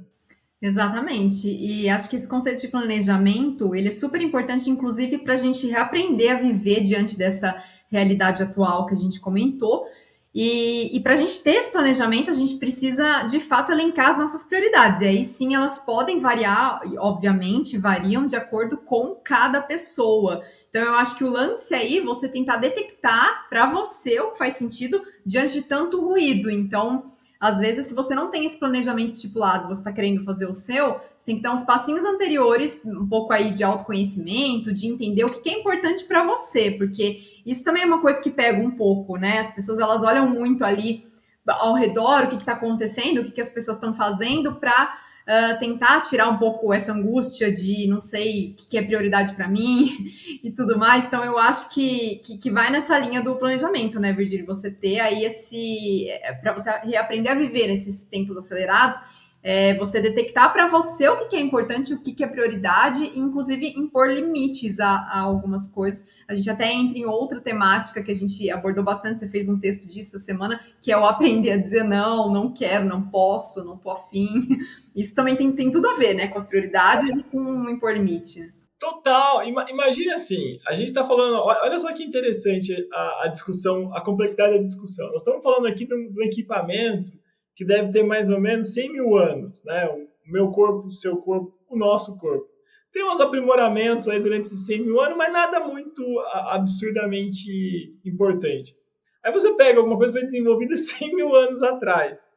Exatamente. 0.61 1.47
E 1.47 1.89
acho 1.89 2.09
que 2.09 2.15
esse 2.15 2.27
conceito 2.27 2.61
de 2.61 2.67
planejamento, 2.67 3.73
ele 3.73 3.87
é 3.87 3.91
super 3.91 4.21
importante, 4.21 4.69
inclusive, 4.69 5.17
para 5.19 5.33
a 5.33 5.37
gente 5.37 5.65
reaprender 5.65 6.31
a 6.35 6.39
viver 6.39 6.81
diante 6.81 7.17
dessa 7.17 7.63
realidade 7.89 8.43
atual 8.43 8.85
que 8.85 8.93
a 8.93 8.97
gente 8.97 9.19
comentou, 9.19 9.85
e, 10.33 10.95
e 10.95 10.99
para 11.01 11.13
a 11.13 11.17
gente 11.17 11.43
ter 11.43 11.55
esse 11.55 11.71
planejamento, 11.71 12.29
a 12.29 12.33
gente 12.33 12.55
precisa 12.55 13.23
de 13.23 13.39
fato 13.39 13.71
elencar 13.71 14.11
as 14.11 14.17
nossas 14.17 14.45
prioridades. 14.45 15.01
E 15.01 15.05
aí 15.05 15.23
sim 15.25 15.55
elas 15.55 15.85
podem 15.85 16.19
variar, 16.19 16.81
e 16.85 16.97
obviamente 16.97 17.77
variam 17.77 18.25
de 18.25 18.35
acordo 18.35 18.77
com 18.77 19.15
cada 19.15 19.61
pessoa. 19.61 20.41
Então 20.71 20.83
eu 20.83 20.95
acho 20.95 21.17
que 21.17 21.23
o 21.23 21.29
lance 21.29 21.75
aí 21.75 21.97
é 21.97 22.01
você 22.01 22.29
tentar 22.29 22.55
detectar 22.55 23.45
para 23.49 23.69
você 23.69 24.19
o 24.21 24.31
que 24.31 24.37
faz 24.37 24.55
sentido 24.55 25.03
diante 25.25 25.51
de 25.51 25.63
tanto 25.63 25.99
ruído. 25.99 26.49
Então, 26.49 27.11
às 27.41 27.59
vezes, 27.59 27.87
se 27.87 27.93
você 27.93 28.15
não 28.15 28.31
tem 28.31 28.45
esse 28.45 28.57
planejamento 28.57 29.09
estipulado, 29.09 29.67
você 29.67 29.81
está 29.81 29.91
querendo 29.91 30.23
fazer 30.23 30.45
o 30.45 30.53
seu, 30.53 31.01
você 31.17 31.25
tem 31.25 31.35
que 31.35 31.41
dar 31.41 31.51
uns 31.51 31.63
passinhos 31.63 32.05
anteriores, 32.05 32.85
um 32.85 33.05
pouco 33.05 33.33
aí 33.33 33.51
de 33.51 33.63
autoconhecimento, 33.63 34.73
de 34.73 34.87
entender 34.87 35.25
o 35.25 35.29
que 35.29 35.49
é 35.49 35.59
importante 35.59 36.05
para 36.05 36.23
você, 36.23 36.71
porque 36.71 37.41
isso 37.45 37.65
também 37.65 37.83
é 37.83 37.85
uma 37.85 37.99
coisa 37.99 38.21
que 38.21 38.29
pega 38.29 38.61
um 38.61 38.71
pouco, 38.71 39.17
né? 39.17 39.39
As 39.39 39.51
pessoas 39.51 39.79
elas 39.79 40.03
olham 40.03 40.29
muito 40.29 40.63
ali 40.63 41.05
ao 41.47 41.73
redor, 41.73 42.25
o 42.25 42.27
que 42.29 42.35
está 42.35 42.53
acontecendo, 42.53 43.19
o 43.19 43.25
que, 43.25 43.31
que 43.31 43.41
as 43.41 43.51
pessoas 43.51 43.75
estão 43.75 43.93
fazendo 43.93 44.55
para 44.55 44.97
uh, 45.31 45.57
tentar 45.57 46.01
tirar 46.01 46.27
um 46.27 46.37
pouco 46.37 46.73
essa 46.73 46.91
angústia 46.91 47.51
de 47.51 47.87
não 47.87 47.99
sei 47.99 48.51
o 48.51 48.55
que, 48.55 48.67
que 48.67 48.77
é 48.77 48.81
prioridade 48.81 49.33
para 49.33 49.47
mim 49.47 50.11
e 50.43 50.51
tudo 50.51 50.77
mais. 50.77 51.05
Então, 51.05 51.23
eu 51.23 51.37
acho 51.37 51.69
que, 51.69 52.17
que, 52.17 52.37
que, 52.37 52.51
vai 52.51 52.69
nessa 52.69 52.97
linha 52.99 53.21
do 53.21 53.35
planejamento, 53.35 53.99
né, 53.99 54.11
Virgílio? 54.11 54.45
Você 54.45 54.69
ter 54.69 54.99
aí 54.99 55.23
esse. 55.23 56.09
É, 56.09 56.33
para 56.33 56.53
você 56.53 56.69
reaprender 56.83 57.31
a 57.31 57.35
viver 57.35 57.67
nesses 57.67 58.03
tempos 58.03 58.35
acelerados. 58.35 58.99
É 59.43 59.73
você 59.75 59.99
detectar 59.99 60.53
para 60.53 60.67
você 60.67 61.07
o 61.09 61.17
que, 61.17 61.25
que 61.25 61.35
é 61.35 61.39
importante, 61.39 61.93
o 61.93 62.01
que, 62.01 62.13
que 62.13 62.23
é 62.23 62.27
prioridade, 62.27 63.03
e 63.03 63.19
inclusive 63.19 63.73
impor 63.75 64.07
limites 64.07 64.79
a, 64.79 64.89
a 64.89 65.21
algumas 65.21 65.67
coisas. 65.67 66.05
A 66.27 66.35
gente 66.35 66.49
até 66.49 66.71
entra 66.71 66.97
em 66.97 67.05
outra 67.05 67.41
temática 67.41 68.03
que 68.03 68.11
a 68.11 68.15
gente 68.15 68.49
abordou 68.51 68.83
bastante, 68.83 69.19
você 69.19 69.27
fez 69.27 69.49
um 69.49 69.59
texto 69.59 69.87
disso 69.87 70.15
essa 70.15 70.25
semana, 70.25 70.61
que 70.81 70.91
é 70.91 70.97
o 70.97 71.05
aprender 71.05 71.51
a 71.51 71.57
dizer 71.57 71.83
não, 71.83 72.31
não 72.31 72.53
quero, 72.53 72.85
não 72.85 73.01
posso, 73.09 73.65
não 73.65 73.77
tô 73.77 73.89
afim. 73.89 74.47
Isso 74.95 75.15
também 75.15 75.35
tem, 75.35 75.51
tem 75.51 75.71
tudo 75.71 75.87
a 75.87 75.95
ver, 75.95 76.13
né, 76.13 76.27
com 76.27 76.37
as 76.37 76.45
prioridades 76.45 77.17
e 77.17 77.23
com 77.23 77.69
impor 77.69 77.93
limite. 77.93 78.51
Total. 78.81 79.47
Imagine 79.47 80.11
assim, 80.11 80.59
a 80.67 80.73
gente 80.73 80.87
está 80.87 81.05
falando, 81.05 81.35
olha 81.35 81.79
só 81.79 81.93
que 81.93 82.03
interessante 82.03 82.75
a, 82.91 83.25
a, 83.25 83.27
discussão, 83.27 83.93
a 83.93 84.01
complexidade 84.01 84.55
da 84.55 84.61
discussão. 84.63 85.05
Nós 85.11 85.21
estamos 85.21 85.43
falando 85.43 85.67
aqui 85.67 85.85
de 85.85 85.93
um, 85.93 86.11
equipamento 86.23 87.11
que 87.61 87.65
deve 87.65 87.91
ter 87.91 88.01
mais 88.01 88.27
ou 88.31 88.41
menos 88.41 88.73
100 88.73 88.91
mil 88.91 89.15
anos, 89.15 89.63
né? 89.63 89.87
O 89.87 90.31
meu 90.31 90.49
corpo, 90.49 90.87
o 90.87 90.91
seu 90.91 91.17
corpo, 91.17 91.55
o 91.69 91.77
nosso 91.77 92.17
corpo. 92.17 92.49
Tem 92.91 93.07
uns 93.07 93.21
aprimoramentos 93.21 94.07
aí 94.07 94.19
durante 94.19 94.47
esses 94.47 94.65
100 94.65 94.81
mil 94.83 94.99
anos, 94.99 95.15
mas 95.15 95.31
nada 95.31 95.59
muito 95.59 96.01
absurdamente 96.47 97.95
importante. 98.03 98.75
Aí 99.23 99.31
você 99.31 99.53
pega 99.53 99.77
alguma 99.77 99.95
coisa 99.95 100.11
que 100.11 100.19
foi 100.19 100.25
desenvolvida 100.25 100.75
100 100.75 101.15
mil 101.15 101.35
anos 101.35 101.61
atrás 101.61 102.31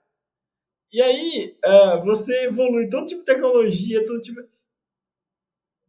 E 0.92 1.00
aí 1.00 1.56
uh, 1.64 2.04
você 2.04 2.44
evolui 2.44 2.90
todo 2.90 3.06
tipo 3.06 3.20
de 3.20 3.26
tecnologia, 3.26 4.04
todo 4.04 4.20
tipo 4.20 4.42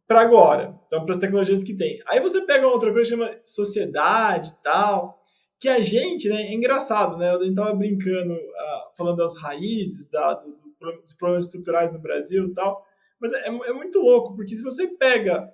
para 0.08 0.22
agora. 0.22 0.80
Então, 0.86 1.04
para 1.04 1.12
as 1.12 1.20
tecnologias 1.20 1.62
que 1.62 1.76
tem. 1.76 2.00
Aí 2.06 2.20
você 2.20 2.40
pega 2.46 2.66
outra 2.66 2.90
coisa 2.90 3.10
que 3.10 3.16
chama 3.16 3.38
sociedade 3.44 4.48
e 4.48 4.62
tal, 4.62 5.22
que 5.58 5.68
a 5.68 5.80
gente, 5.80 6.28
né, 6.28 6.42
é 6.42 6.54
engraçado, 6.54 7.16
né? 7.16 7.34
A 7.34 7.42
gente 7.42 7.54
tava 7.54 7.74
brincando, 7.74 8.34
uh, 8.34 8.65
falando 8.96 9.16
das 9.16 9.36
raízes 9.36 10.08
da, 10.08 10.34
do, 10.34 10.50
do, 10.80 11.02
dos 11.02 11.14
problemas 11.14 11.44
estruturais 11.44 11.92
no 11.92 12.00
Brasil 12.00 12.46
e 12.46 12.54
tal, 12.54 12.84
mas 13.20 13.32
é, 13.32 13.46
é, 13.46 13.72
muito 13.72 13.98
louco, 14.00 14.34
porque 14.34 14.54
se 14.54 14.62
você 14.62 14.88
pega. 14.88 15.52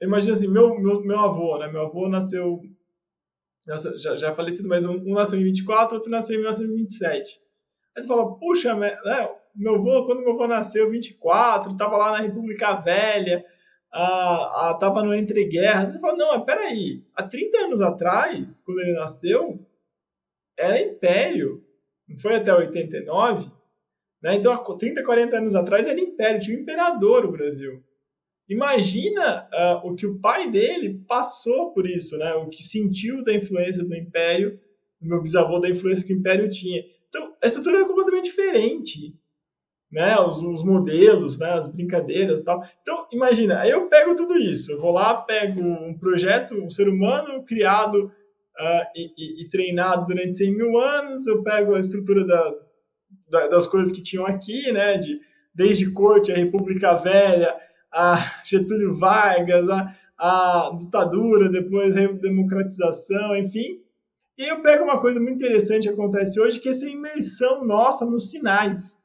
Imagina 0.00 0.32
assim, 0.32 0.48
meu, 0.48 0.78
meu, 0.78 1.00
meu 1.02 1.18
avô, 1.18 1.58
né? 1.58 1.66
Meu 1.66 1.82
avô 1.82 2.08
nasceu. 2.08 2.60
Já, 3.66 4.16
já 4.16 4.34
falecido, 4.34 4.68
mas 4.68 4.84
um, 4.84 4.94
um 4.94 5.12
nasceu 5.12 5.38
em 5.38 5.44
24, 5.44 5.96
outro 5.96 6.10
nasceu 6.10 6.36
em 6.36 6.38
1927. 6.38 7.38
Aí 7.94 8.02
você 8.02 8.08
fala, 8.08 8.38
puxa, 8.38 8.74
né, 8.74 8.96
meu 9.54 9.74
avô, 9.74 10.06
quando 10.06 10.20
meu 10.20 10.32
avô 10.32 10.46
nasceu, 10.46 10.88
24, 10.88 11.72
estava 11.72 11.96
lá 11.96 12.12
na 12.12 12.20
República 12.20 12.76
Velha, 12.76 13.42
ah, 13.92 14.70
ah, 14.70 14.74
tava 14.74 15.02
no 15.02 15.12
Entre 15.12 15.44
Guerras. 15.48 15.92
Você 15.92 16.00
fala, 16.00 16.16
não, 16.16 16.36
mas 16.36 16.44
peraí, 16.44 17.04
há 17.14 17.22
30 17.24 17.58
anos 17.58 17.82
atrás, 17.82 18.62
quando 18.64 18.80
ele 18.80 18.92
nasceu, 18.92 19.66
era 20.56 20.80
império, 20.80 21.62
não 22.08 22.18
foi 22.18 22.36
até 22.36 22.54
89? 22.54 23.50
Né? 24.22 24.36
Então, 24.36 24.52
há 24.52 24.58
30, 24.58 25.02
40 25.02 25.36
anos 25.36 25.54
atrás 25.54 25.86
era 25.86 26.00
império, 26.00 26.40
tinha 26.40 26.58
um 26.58 26.62
imperador 26.62 27.24
o 27.24 27.32
Brasil. 27.32 27.82
Imagina 28.48 29.48
uh, 29.52 29.88
o 29.88 29.94
que 29.94 30.06
o 30.06 30.18
pai 30.18 30.50
dele 30.50 31.04
passou 31.06 31.72
por 31.72 31.86
isso, 31.86 32.16
né? 32.16 32.32
o 32.34 32.48
que 32.48 32.62
sentiu 32.62 33.22
da 33.22 33.34
influência 33.34 33.84
do 33.84 33.94
império, 33.94 34.58
o 35.00 35.06
meu 35.06 35.20
bisavô 35.20 35.58
da 35.58 35.68
influência 35.68 36.04
que 36.04 36.14
o 36.14 36.16
império 36.16 36.48
tinha. 36.48 36.82
Então, 37.08 37.34
a 37.42 37.46
estrutura 37.46 37.80
é 37.80 37.84
completamente 37.84 38.26
diferente, 38.26 39.14
né? 39.90 40.18
Os, 40.18 40.42
os 40.42 40.62
modelos, 40.62 41.38
né? 41.38 41.52
As 41.52 41.68
brincadeiras, 41.68 42.42
tal. 42.42 42.62
Então, 42.82 43.06
imagina, 43.12 43.66
eu 43.66 43.88
pego 43.88 44.14
tudo 44.14 44.36
isso, 44.36 44.72
eu 44.72 44.80
vou 44.80 44.92
lá, 44.92 45.14
pego 45.22 45.60
um 45.60 45.96
projeto, 45.98 46.54
um 46.54 46.68
ser 46.68 46.88
humano 46.88 47.44
criado 47.44 48.12
uh, 48.58 48.84
e, 48.94 49.42
e, 49.42 49.48
treinado 49.48 50.06
durante 50.06 50.38
100 50.38 50.56
mil 50.56 50.78
anos, 50.78 51.26
eu 51.26 51.42
pego 51.42 51.74
a 51.74 51.80
estrutura 51.80 52.26
da, 52.26 52.54
da, 53.28 53.48
das 53.48 53.66
coisas 53.66 53.92
que 53.92 54.02
tinham 54.02 54.26
aqui, 54.26 54.70
né? 54.72 54.98
De 54.98 55.20
desde 55.54 55.90
corte, 55.92 56.30
a 56.30 56.36
República 56.36 56.94
Velha, 56.94 57.52
a 57.92 58.42
Getúlio 58.44 58.96
Vargas, 58.96 59.68
a, 59.68 59.84
a 60.16 60.76
ditadura, 60.78 61.48
depois 61.48 61.96
a 61.96 62.06
democratização, 62.06 63.36
enfim, 63.36 63.80
e 64.38 64.44
eu 64.44 64.62
pego 64.62 64.84
uma 64.84 65.00
coisa 65.00 65.18
muito 65.18 65.34
interessante 65.34 65.88
que 65.88 65.94
acontece 65.94 66.40
hoje, 66.40 66.60
que 66.60 66.68
é 66.68 66.70
essa 66.70 66.88
imersão 66.88 67.64
nossa 67.64 68.06
nos 68.06 68.30
sinais. 68.30 69.02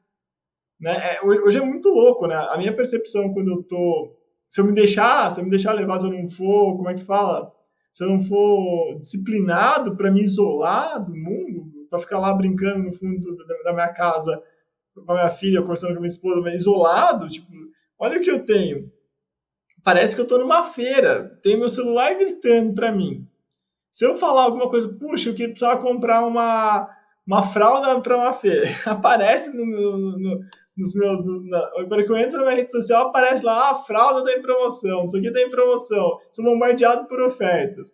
Né? 0.80 0.92
É, 0.92 1.24
hoje 1.24 1.58
é 1.58 1.60
muito 1.60 1.88
louco, 1.88 2.28
né? 2.28 2.36
A 2.36 2.56
minha 2.56 2.74
percepção 2.74 3.34
quando 3.34 3.50
eu 3.50 3.62
tô... 3.64 4.16
Se 4.48 4.60
eu 4.60 4.64
me 4.64 4.72
deixar, 4.72 5.32
se 5.32 5.40
eu 5.40 5.44
me 5.44 5.50
deixar 5.50 5.72
levar, 5.72 5.98
se 5.98 6.06
eu 6.06 6.12
não 6.12 6.24
for, 6.28 6.76
como 6.76 6.88
é 6.88 6.94
que 6.94 7.04
fala? 7.04 7.52
Se 7.94 8.02
eu 8.02 8.08
não 8.08 8.20
for 8.20 8.98
disciplinado 8.98 9.96
para 9.96 10.10
me 10.10 10.20
isolar 10.20 10.98
do 11.02 11.14
mundo, 11.14 11.86
para 11.88 12.00
ficar 12.00 12.18
lá 12.18 12.34
brincando 12.34 12.82
no 12.82 12.92
fundo 12.92 13.36
da 13.62 13.72
minha 13.72 13.92
casa 13.92 14.42
com 14.92 15.12
a 15.12 15.14
minha 15.14 15.30
filha, 15.30 15.62
conversando 15.62 15.92
com 15.92 15.98
a 15.98 16.00
minha 16.00 16.08
esposa, 16.08 16.40
mas 16.40 16.54
isolado, 16.54 17.28
tipo, 17.28 17.46
olha 17.96 18.18
o 18.18 18.20
que 18.20 18.30
eu 18.30 18.44
tenho. 18.44 18.90
Parece 19.84 20.16
que 20.16 20.22
eu 20.22 20.26
tô 20.26 20.38
numa 20.38 20.64
feira, 20.64 21.38
tem 21.40 21.56
meu 21.56 21.68
celular 21.68 22.14
gritando 22.14 22.74
para 22.74 22.90
mim. 22.90 23.28
Se 23.92 24.04
eu 24.04 24.16
falar 24.16 24.42
alguma 24.42 24.68
coisa, 24.68 24.88
puxa, 24.88 25.30
eu 25.30 25.34
precisava 25.34 25.80
comprar 25.80 26.26
uma, 26.26 26.86
uma 27.24 27.44
fralda 27.44 28.00
para 28.00 28.16
uma 28.16 28.32
feira, 28.32 28.66
aparece 28.86 29.56
no, 29.56 29.64
no, 29.64 30.18
no, 30.18 30.40
nos 30.76 30.94
meus. 30.94 31.20
Na, 31.48 31.70
que 32.04 32.12
eu 32.12 32.16
entro 32.16 32.38
na 32.38 32.44
minha 32.44 32.56
rede 32.56 32.72
social, 32.72 33.08
aparece 33.08 33.44
lá, 33.44 33.70
ah, 33.70 33.74
fralda 33.76 34.20
está 34.20 34.38
em 34.38 34.42
promoção, 34.42 35.06
isso 35.06 35.16
aqui 35.16 35.28
está 35.28 35.40
em 35.40 35.50
promoção, 35.50 36.18
sou 36.32 36.44
bombardeado 36.44 37.06
por 37.06 37.20
ofertas. 37.22 37.90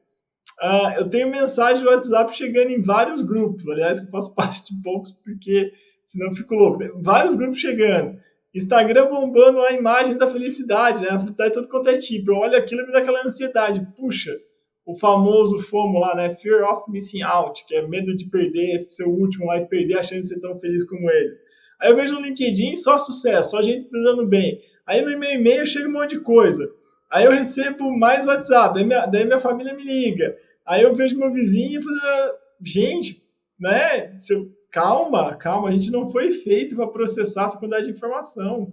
Uh, 0.63 0.99
eu 0.99 1.09
tenho 1.09 1.31
mensagem 1.31 1.83
do 1.83 1.91
WhatsApp 1.91 2.35
chegando 2.35 2.71
em 2.71 2.83
vários 2.83 3.23
grupos, 3.23 3.67
aliás, 3.69 3.99
que 3.99 4.07
eu 4.07 4.11
faço 4.11 4.35
parte 4.37 4.65
de 4.65 4.83
poucos, 4.83 5.13
porque 5.13 5.73
senão 6.05 6.29
eu 6.29 6.35
fico 6.35 6.55
louco. 6.55 6.79
Vários 7.03 7.35
grupos 7.35 7.59
chegando. 7.59 8.19
Instagram 8.55 9.09
bombando 9.09 9.61
a 9.61 9.73
imagem 9.73 10.19
da 10.19 10.29
felicidade, 10.29 11.03
né? 11.03 11.11
A 11.11 11.21
felicidade 11.21 11.55
todo 11.55 11.69
quanto 11.69 11.89
é 11.89 11.97
tipo. 11.97 12.33
Eu 12.33 12.37
olho 12.37 12.57
aquilo 12.57 12.83
e 12.83 12.87
me 12.87 12.93
dá 12.93 12.99
aquela 12.99 13.25
ansiedade. 13.25 13.87
Puxa, 13.97 14.37
o 14.85 14.99
famoso 14.99 15.59
FOMO 15.59 16.01
lá, 16.01 16.17
né? 16.17 16.35
Fear 16.35 16.65
of 16.65 16.91
Missing 16.91 17.23
Out, 17.23 17.65
que 17.65 17.77
é 17.77 17.87
medo 17.87 18.15
de 18.17 18.29
perder, 18.29 18.87
ser 18.89 19.05
o 19.05 19.11
último 19.11 19.47
lá 19.47 19.59
e 19.59 19.67
perder 19.67 19.99
a 19.99 20.03
chance 20.03 20.23
de 20.23 20.29
ser 20.29 20.41
tão 20.41 20.59
feliz 20.59 20.85
como 20.85 21.09
eles. 21.11 21.39
Aí 21.81 21.91
eu 21.91 21.97
vejo 21.97 22.15
no 22.15 22.21
LinkedIn 22.21 22.77
só 22.77 22.99
sucesso, 22.99 23.51
só 23.51 23.63
gente 23.63 23.89
dando 23.91 24.27
bem. 24.27 24.61
Aí 24.87 25.03
no 25.03 25.19
meu 25.19 25.31
e-mail 25.31 25.65
chega 25.65 25.89
um 25.89 25.93
monte 25.93 26.17
de 26.17 26.21
coisa. 26.21 26.71
Aí 27.11 27.25
eu 27.25 27.33
recebo 27.33 27.91
mais 27.97 28.27
WhatsApp, 28.27 28.75
daí 28.75 28.85
minha, 28.85 29.07
daí 29.07 29.25
minha 29.25 29.41
família 29.41 29.75
me 29.75 29.83
liga. 29.83 30.37
Aí 30.67 30.83
eu 30.83 30.95
vejo 30.95 31.19
meu 31.19 31.33
vizinho 31.33 31.83
falando, 31.83 32.33
gente, 32.63 33.23
né? 33.59 34.17
calma, 34.71 35.35
calma, 35.35 35.69
a 35.69 35.73
gente 35.73 35.91
não 35.91 36.07
foi 36.07 36.31
feito 36.31 36.77
para 36.77 36.87
processar 36.87 37.47
essa 37.47 37.59
quantidade 37.59 37.87
de 37.87 37.93
informação 37.93 38.73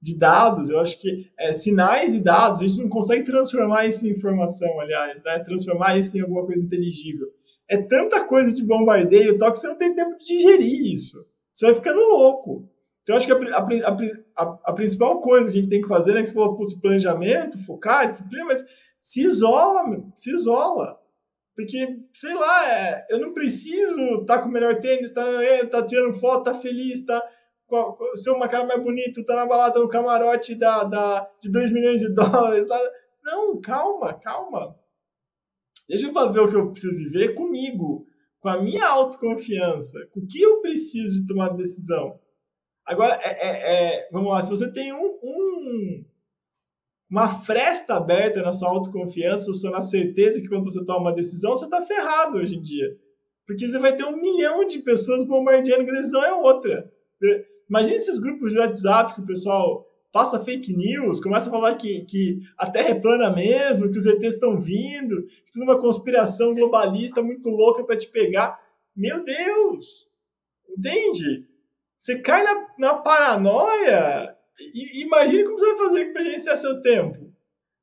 de 0.00 0.18
dados, 0.18 0.68
eu 0.68 0.78
acho 0.80 1.00
que 1.00 1.30
é, 1.38 1.50
sinais 1.54 2.14
e 2.14 2.22
dados, 2.22 2.60
a 2.60 2.66
gente 2.66 2.82
não 2.82 2.90
consegue 2.90 3.24
transformar 3.24 3.86
isso 3.86 4.06
em 4.06 4.10
informação, 4.10 4.78
aliás, 4.78 5.22
né? 5.24 5.38
transformar 5.38 5.96
isso 5.96 6.18
em 6.18 6.20
alguma 6.20 6.44
coisa 6.44 6.62
inteligível. 6.62 7.26
É 7.66 7.78
tanta 7.78 8.22
coisa 8.24 8.52
de 8.52 8.62
bombardeio 8.62 9.38
tal 9.38 9.50
que 9.50 9.58
você 9.58 9.66
não 9.66 9.78
tem 9.78 9.94
tempo 9.94 10.18
de 10.18 10.26
digerir 10.26 10.92
isso. 10.92 11.26
Você 11.54 11.66
vai 11.66 11.74
ficando 11.74 12.00
louco. 12.00 12.68
Então, 13.02 13.16
acho 13.16 13.26
que 13.26 13.32
a, 13.32 13.58
a, 13.58 13.96
a, 14.36 14.58
a 14.64 14.72
principal 14.72 15.20
coisa 15.20 15.50
que 15.50 15.58
a 15.58 15.62
gente 15.62 15.70
tem 15.70 15.80
que 15.80 15.88
fazer, 15.88 16.14
né, 16.14 16.22
que 16.22 16.28
você 16.28 16.34
falou, 16.34 16.58
planejamento, 16.80 17.64
focar, 17.64 18.08
disciplina, 18.08 18.46
mas 18.46 18.64
se 19.00 19.22
isola, 19.22 19.84
se 20.16 20.32
isola. 20.32 20.98
Porque, 21.54 21.86
sei 22.12 22.34
lá, 22.34 22.68
é, 22.68 23.06
eu 23.10 23.20
não 23.20 23.32
preciso 23.32 24.00
estar 24.22 24.38
tá 24.38 24.42
com 24.42 24.48
o 24.48 24.52
melhor 24.52 24.80
tênis, 24.80 25.12
tá, 25.12 25.24
tá 25.70 25.86
tirando 25.86 26.14
foto, 26.14 26.44
tá 26.44 26.54
feliz, 26.54 27.04
tá 27.04 27.22
ser 28.14 28.30
uma 28.30 28.48
cara 28.48 28.66
mais 28.66 28.82
bonito, 28.82 29.24
tá 29.24 29.36
na 29.36 29.46
balada 29.46 29.80
no 29.80 29.88
camarote 29.88 30.54
da, 30.54 30.84
da, 30.84 31.26
de 31.40 31.50
2 31.50 31.72
milhões 31.72 32.00
de 32.00 32.12
dólares. 32.14 32.66
Não, 33.22 33.60
calma, 33.60 34.14
calma. 34.14 34.76
Deixa 35.88 36.06
eu 36.06 36.32
ver 36.32 36.40
o 36.40 36.48
que 36.48 36.56
eu 36.56 36.70
preciso 36.70 36.94
viver 36.94 37.34
comigo, 37.34 38.06
com 38.44 38.50
a 38.50 38.60
minha 38.60 38.86
autoconfiança, 38.86 40.06
com 40.12 40.20
o 40.20 40.26
que 40.26 40.38
eu 40.38 40.60
preciso 40.60 41.22
de 41.22 41.26
tomar 41.26 41.56
decisão. 41.56 42.20
Agora, 42.84 43.18
é, 43.22 43.30
é, 43.30 43.72
é, 43.72 44.08
vamos 44.12 44.30
lá, 44.30 44.42
se 44.42 44.50
você 44.50 44.70
tem 44.70 44.92
um, 44.92 45.18
um, 45.22 46.04
uma 47.10 47.26
fresta 47.26 47.94
aberta 47.94 48.42
na 48.42 48.52
sua 48.52 48.68
autoconfiança, 48.68 49.46
ou 49.48 49.54
só 49.54 49.70
na 49.70 49.80
certeza 49.80 50.42
que 50.42 50.48
quando 50.48 50.64
você 50.64 50.84
toma 50.84 51.00
uma 51.00 51.14
decisão, 51.14 51.52
você 51.52 51.64
está 51.64 51.80
ferrado 51.86 52.36
hoje 52.36 52.56
em 52.56 52.60
dia. 52.60 52.94
Porque 53.46 53.66
você 53.66 53.78
vai 53.78 53.96
ter 53.96 54.04
um 54.04 54.20
milhão 54.20 54.66
de 54.66 54.80
pessoas 54.80 55.24
bombardeando 55.24 55.86
que 55.86 55.90
a 55.90 55.94
decisão 55.94 56.22
é 56.22 56.34
outra. 56.34 56.92
Imagina 57.66 57.96
esses 57.96 58.18
grupos 58.18 58.52
de 58.52 58.58
WhatsApp 58.58 59.14
que 59.14 59.22
o 59.22 59.26
pessoal 59.26 59.86
passa 60.14 60.38
fake 60.38 60.72
news, 60.72 61.18
começa 61.18 61.48
a 61.48 61.52
falar 61.52 61.74
que, 61.74 62.04
que 62.04 62.38
a 62.56 62.70
Terra 62.70 62.90
é 62.90 63.00
plana 63.00 63.34
mesmo, 63.34 63.90
que 63.90 63.98
os 63.98 64.06
ETs 64.06 64.34
estão 64.34 64.60
vindo, 64.60 65.26
que 65.44 65.50
tudo 65.52 65.62
é 65.62 65.72
uma 65.72 65.80
conspiração 65.80 66.54
globalista 66.54 67.20
muito 67.20 67.48
louca 67.48 67.82
para 67.82 67.96
te 67.96 68.06
pegar. 68.06 68.56
Meu 68.94 69.24
Deus! 69.24 70.08
Entende? 70.70 71.48
Você 71.96 72.20
cai 72.20 72.44
na, 72.44 72.66
na 72.78 72.94
paranoia 72.94 74.36
e, 74.56 75.02
imagine 75.02 75.42
como 75.42 75.58
você 75.58 75.74
vai 75.74 75.78
fazer 75.78 76.12
para 76.12 76.22
gerenciar 76.22 76.56
seu 76.56 76.80
tempo. 76.80 77.32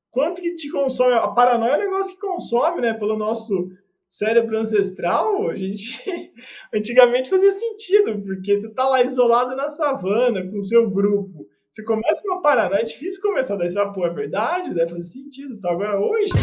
Quanto 0.10 0.41
que 0.41 0.56
te 0.56 0.72
consome? 0.72 1.13
A 1.15 1.28
paranoia 1.28 1.74
é 1.74 1.78
um 1.80 1.91
negócio 1.91 2.15
que 2.15 2.22
consome, 2.22 2.80
né? 2.80 2.94
Pelo 2.94 3.17
nosso 3.17 3.70
cérebro 4.08 4.58
ancestral, 4.58 5.50
a 5.50 5.58
gente 5.58 6.00
antigamente 6.74 7.30
fazia 7.30 7.52
sentido, 7.52 8.22
porque 8.22 8.56
você 8.56 8.70
tá 8.74 8.88
lá 8.88 9.02
isolado 9.04 9.54
na 9.54 9.70
savana 9.70 10.50
com 10.50 10.60
o 10.60 10.63
seu 10.63 10.89
grupo. 10.89 11.46
Você 11.74 11.86
começa 11.86 12.22
uma 12.26 12.42
parada, 12.42 12.76
é 12.76 12.84
difícil 12.84 13.22
começar 13.22 13.56
daí, 13.56 13.70
você 13.70 13.76
vai, 13.76 13.94
pô, 13.94 14.06
é 14.06 14.10
verdade, 14.10 14.74
deve 14.74 14.90
fazer 14.90 15.04
sentido. 15.04 15.58
Tá? 15.58 15.72
Agora 15.72 15.98
hoje. 15.98 16.34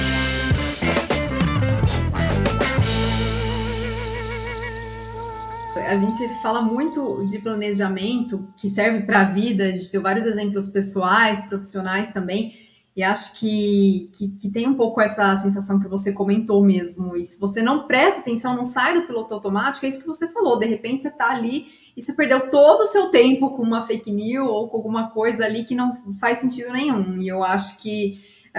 A 5.87 5.97
gente 5.99 6.43
fala 6.43 6.62
muito 6.62 7.27
de 7.27 7.38
planejamento 7.41 8.49
que 8.57 8.71
serve 8.71 9.03
para 9.05 9.21
a 9.21 9.25
vida, 9.25 9.64
a 9.64 9.71
gente 9.71 9.93
deu 9.93 10.01
vários 10.01 10.25
exemplos 10.25 10.71
pessoais, 10.71 11.47
profissionais 11.47 12.11
também 12.11 12.67
e 12.98 13.02
acho 13.04 13.38
que, 13.38 14.11
que, 14.12 14.28
que, 14.30 14.50
tem 14.50 14.66
um 14.66 14.74
pouco 14.74 15.00
essa 15.00 15.37
sensação 15.37 15.78
que 15.78 15.87
você 15.87 16.12
comentou 16.12 16.64
mesmo. 16.64 17.16
E 17.16 17.22
se 17.22 17.38
você 17.38 17.62
não 17.62 17.87
presta 17.87 18.18
atenção, 18.18 18.56
não 18.56 18.64
sai 18.64 18.92
do 18.92 19.06
piloto 19.06 19.32
automático, 19.32 19.87
é 19.87 19.88
isso 19.88 20.00
que 20.00 20.06
você 20.08 20.26
falou. 20.32 20.58
De 20.58 20.66
repente 20.66 21.03
você 21.03 21.07
está 21.07 21.30
ali 21.30 21.68
e 21.96 22.03
você 22.03 22.12
perdeu 22.12 22.51
todo 22.51 22.80
o 22.80 22.86
seu 22.86 23.09
tempo 23.11 23.51
com 23.51 23.62
uma 23.62 23.86
fake 23.86 24.11
news 24.11 24.49
ou 24.49 24.68
com 24.68 24.78
alguma 24.78 25.11
coisa 25.11 25.44
ali 25.44 25.62
que 25.62 25.76
não 25.76 25.96
faz 26.18 26.38
sentido 26.38 26.72
nenhum. 26.72 27.22
E 27.22 27.28
eu 27.28 27.44
acho 27.44 27.80
que 27.80 28.18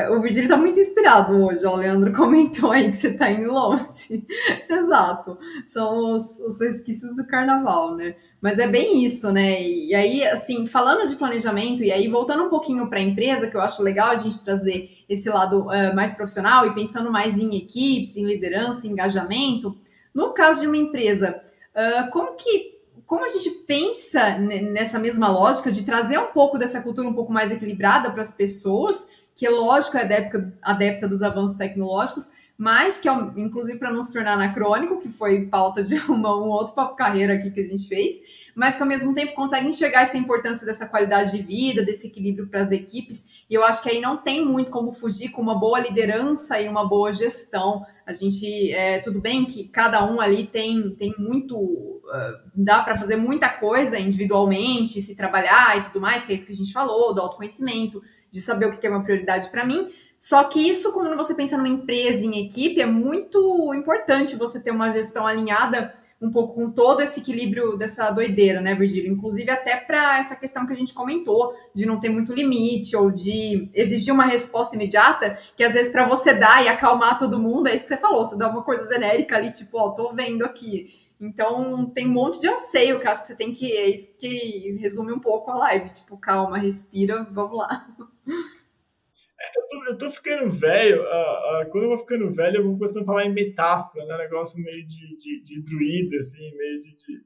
o 0.10 0.22
Virgílio 0.22 0.46
está 0.46 0.58
muito 0.58 0.80
inspirado 0.80 1.36
hoje, 1.44 1.66
ó, 1.66 1.74
o 1.74 1.78
Leandro 1.78 2.12
comentou 2.16 2.72
aí 2.72 2.90
que 2.90 2.98
você 2.98 3.10
está 3.10 3.30
indo 3.32 3.52
longe. 3.52 4.26
Exato, 4.70 5.38
são 5.66 6.16
os, 6.16 6.40
os 6.40 6.60
resquícios 6.60 7.16
do 7.16 7.26
carnaval, 7.26 7.96
né? 7.96 8.16
Mas 8.42 8.58
é 8.58 8.68
bem 8.68 9.04
isso, 9.04 9.32
né? 9.32 9.62
E 9.62 9.94
aí, 9.94 10.24
assim, 10.26 10.66
falando 10.66 11.08
de 11.08 11.16
planejamento, 11.16 11.84
e 11.84 11.92
aí 11.92 12.08
voltando 12.08 12.44
um 12.44 12.50
pouquinho 12.50 12.90
para 12.90 13.00
a 13.00 13.04
empresa, 13.04 13.50
que 13.50 13.58
eu 13.58 13.62
acho 13.62 13.84
legal 13.84 14.12
a 14.12 14.16
gente 14.16 14.44
trazer 14.44 14.90
esse 15.10 15.30
lado 15.30 15.64
uh, 15.64 15.94
mais 15.94 16.14
profissional 16.14 16.66
e 16.68 16.74
pensando 16.74 17.12
mais 17.12 17.38
em 17.38 17.58
equipes, 17.58 18.16
em 18.16 18.26
liderança, 18.26 18.88
em 18.88 18.92
engajamento. 18.92 19.76
No 20.14 20.34
caso 20.34 20.62
de 20.62 20.68
uma 20.68 20.78
empresa, 20.78 21.42
uh, 21.76 22.10
como 22.12 22.36
que 22.36 22.80
como 23.10 23.26
a 23.26 23.30
gente 23.30 23.50
pensa 23.66 24.38
nessa 24.38 25.00
mesma 25.00 25.28
lógica 25.30 25.72
de 25.72 25.84
trazer 25.84 26.20
um 26.20 26.28
pouco 26.28 26.60
dessa 26.60 26.80
cultura 26.80 27.08
um 27.08 27.14
pouco 27.14 27.34
mais 27.34 27.52
equilibrada 27.52 28.12
para 28.12 28.22
as 28.22 28.32
pessoas, 28.32 29.10
que 29.40 29.48
é 29.48 29.50
lógico 29.50 29.96
é 29.96 30.02
adepta, 30.02 30.54
adepta 30.62 31.08
dos 31.08 31.24
avanços 31.24 31.58
tecnológicos, 31.58 32.34
mas 32.58 33.00
que 33.00 33.08
inclusive 33.38 33.80
para 33.80 33.90
não 33.90 34.04
se 34.04 34.12
tornar 34.12 34.34
anacrônico, 34.34 35.00
que 35.00 35.08
foi 35.08 35.46
pauta 35.46 35.82
de 35.82 35.96
uma, 36.12 36.36
um 36.36 36.50
outro 36.50 36.74
papo 36.74 36.94
carreira 36.98 37.36
aqui 37.36 37.50
que 37.50 37.62
a 37.62 37.68
gente 37.70 37.88
fez, 37.88 38.16
mas 38.54 38.76
que 38.76 38.82
ao 38.82 38.88
mesmo 38.90 39.16
tempo 39.16 39.34
consegue 39.34 39.66
enxergar 39.66 40.02
essa 40.02 40.18
importância 40.18 40.66
dessa 40.66 40.86
qualidade 40.86 41.32
de 41.32 41.42
vida, 41.42 41.86
desse 41.86 42.08
equilíbrio 42.08 42.48
para 42.48 42.60
as 42.60 42.74
equipes, 42.74 43.46
e 43.50 43.54
eu 43.54 43.64
acho 43.64 43.82
que 43.82 43.88
aí 43.88 44.02
não 44.02 44.18
tem 44.18 44.44
muito 44.44 44.72
como 44.72 44.92
fugir 44.92 45.30
com 45.30 45.42
uma 45.42 45.58
boa 45.58 45.80
liderança 45.80 46.60
e 46.60 46.68
uma 46.68 46.86
boa 46.86 47.14
gestão. 47.14 47.86
A 48.06 48.12
gente, 48.12 48.74
é, 48.74 49.00
tudo 49.00 49.22
bem 49.22 49.46
que 49.46 49.70
cada 49.70 50.06
um 50.12 50.20
ali 50.20 50.46
tem, 50.46 50.94
tem 50.96 51.16
muito, 51.18 51.56
uh, 51.56 52.42
dá 52.54 52.82
para 52.82 52.98
fazer 52.98 53.16
muita 53.16 53.48
coisa 53.48 53.98
individualmente, 53.98 55.00
se 55.00 55.16
trabalhar 55.16 55.78
e 55.78 55.84
tudo 55.84 56.02
mais, 56.02 56.26
que 56.26 56.34
é 56.34 56.36
isso 56.36 56.46
que 56.46 56.52
a 56.52 56.58
gente 56.58 56.74
falou, 56.74 57.16
do 57.16 57.22
autoconhecimento, 57.22 58.04
de 58.32 58.42
saber 58.42 58.68
o 58.68 58.78
que 58.78 58.86
é 58.86 58.90
uma 58.90 59.04
prioridade 59.04 59.50
para 59.50 59.66
mim, 59.66 59.92
só 60.20 60.44
que 60.44 60.60
isso, 60.60 60.92
quando 60.92 61.16
você 61.16 61.34
pensa 61.34 61.56
numa 61.56 61.70
empresa 61.70 62.26
em 62.26 62.46
equipe, 62.46 62.82
é 62.82 62.86
muito 62.86 63.74
importante 63.74 64.36
você 64.36 64.62
ter 64.62 64.70
uma 64.70 64.92
gestão 64.92 65.26
alinhada 65.26 65.96
um 66.22 66.30
pouco 66.30 66.56
com 66.56 66.70
todo 66.70 67.00
esse 67.02 67.22
equilíbrio 67.22 67.78
dessa 67.78 68.12
doideira, 68.12 68.60
né, 68.60 68.76
Virgílio? 68.76 69.10
Inclusive 69.10 69.50
até 69.50 69.78
para 69.78 70.20
essa 70.20 70.36
questão 70.36 70.68
que 70.68 70.74
a 70.74 70.76
gente 70.76 70.94
comentou, 70.94 71.54
de 71.74 71.86
não 71.86 72.02
ter 72.02 72.10
muito 72.10 72.34
limite 72.34 72.96
ou 72.98 73.10
de 73.10 73.70
exigir 73.74 74.14
uma 74.14 74.26
resposta 74.26 74.76
imediata, 74.76 75.40
que 75.56 75.64
às 75.64 75.74
vezes 75.74 75.90
para 75.90 76.06
você 76.06 76.34
dar 76.34 76.66
e 76.66 76.68
acalmar 76.68 77.18
todo 77.18 77.40
mundo, 77.40 77.68
é 77.68 77.76
isso 77.76 77.86
que 77.86 77.90
você 77.90 77.98
falou, 77.98 78.26
você 78.26 78.38
dá 78.38 78.50
uma 78.50 78.64
coisa 78.64 78.94
genérica 78.94 79.38
ali, 79.38 79.52
tipo, 79.52 79.78
ó, 79.78 79.88
oh, 79.88 79.92
tô 79.92 80.14
vendo 80.14 80.44
aqui. 80.44 80.90
Então 81.22 81.90
tem 81.94 82.08
um 82.08 82.14
monte 82.14 82.40
de 82.40 82.48
anseio 82.48 83.00
que 83.00 83.08
acho 83.08 83.22
que 83.22 83.28
você 83.28 83.36
tem 83.36 83.54
que. 83.54 83.72
É 83.74 83.90
isso 83.90 84.18
que 84.18 84.78
resume 84.80 85.12
um 85.12 85.20
pouco 85.20 85.52
a 85.52 85.56
live. 85.56 85.90
Tipo, 85.90 86.18
calma, 86.18 86.58
respira, 86.58 87.28
vamos 87.30 87.58
lá. 87.58 87.88
Eu 88.30 89.68
tô, 89.68 89.86
eu 89.86 89.98
tô 89.98 90.12
ficando 90.12 90.50
velho, 90.50 91.02
uh, 91.02 91.64
uh, 91.64 91.70
quando 91.70 91.84
eu 91.84 91.90
vou 91.90 91.98
ficando 91.98 92.32
velho, 92.32 92.58
eu 92.58 92.64
vou 92.64 92.74
começando 92.74 93.04
a 93.04 93.06
falar 93.06 93.26
em 93.26 93.34
metáfora, 93.34 94.06
né? 94.06 94.18
Negócio 94.18 94.62
meio 94.62 94.86
de, 94.86 95.18
de, 95.18 95.44
de 95.44 95.62
druida, 95.62 96.18
assim, 96.18 96.56
meio 96.56 96.82
de, 96.82 96.96
de, 96.96 97.22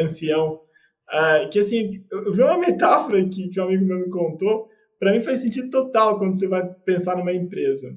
ancião. 0.00 0.60
Uh, 1.08 1.48
que 1.50 1.58
assim, 1.58 2.04
eu, 2.10 2.32
vi 2.32 2.42
uma 2.42 2.58
metáfora 2.58 3.20
aqui 3.20 3.48
que 3.48 3.60
um 3.60 3.64
amigo 3.64 3.84
meu 3.84 3.98
me 3.98 4.10
contou, 4.10 4.68
para 4.98 5.12
mim 5.12 5.20
faz 5.20 5.40
sentido 5.40 5.68
total 5.70 6.18
quando 6.18 6.34
você 6.34 6.48
vai 6.48 6.66
pensar 6.84 7.16
numa 7.16 7.32
empresa. 7.32 7.94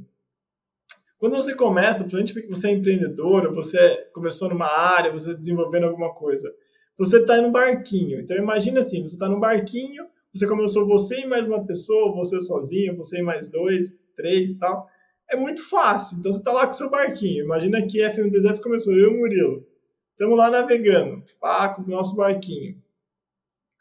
Quando 1.18 1.36
você 1.36 1.56
começa, 1.56 2.04
principalmente 2.04 2.34
porque 2.34 2.48
você 2.48 2.68
é 2.68 2.72
empreendedor, 2.72 3.54
você 3.54 3.96
começou 4.14 4.50
numa 4.50 4.68
área, 4.68 5.12
você 5.12 5.28
está 5.28 5.38
desenvolvendo 5.38 5.86
alguma 5.86 6.14
coisa, 6.14 6.54
você 6.98 7.20
está 7.20 7.40
um 7.40 7.52
barquinho. 7.52 8.20
Então 8.20 8.36
imagina 8.36 8.82
assim, 8.82 9.02
você 9.02 9.16
está 9.16 9.30
num 9.30 9.40
barquinho 9.40 10.06
você 10.36 10.48
começou 10.48 10.86
você 10.86 11.22
e 11.22 11.26
mais 11.26 11.46
uma 11.46 11.66
pessoa, 11.66 12.14
você 12.14 12.38
sozinho, 12.42 12.98
você 12.98 13.20
e 13.20 13.22
mais 13.22 13.48
dois, 13.50 13.98
três 14.18 14.58
tal. 14.58 14.86
É 15.30 15.36
muito 15.38 15.64
fácil. 15.64 16.18
Então 16.18 16.30
você 16.30 16.40
está 16.40 16.52
lá 16.52 16.66
com 16.66 16.74
o 16.74 16.76
seu 16.76 16.90
barquinho. 16.90 17.46
Imagina 17.46 17.88
que 17.88 18.04
a 18.04 18.14
FM2S 18.14 18.62
começou, 18.62 18.94
eu 18.94 19.12
e 19.12 19.16
o 19.16 19.18
Murilo. 19.18 19.66
Estamos 20.12 20.38
lá 20.38 20.50
navegando, 20.50 21.24
pá, 21.40 21.70
com 21.70 21.84
o 21.84 21.88
nosso 21.88 22.18
barquinho. 22.18 22.76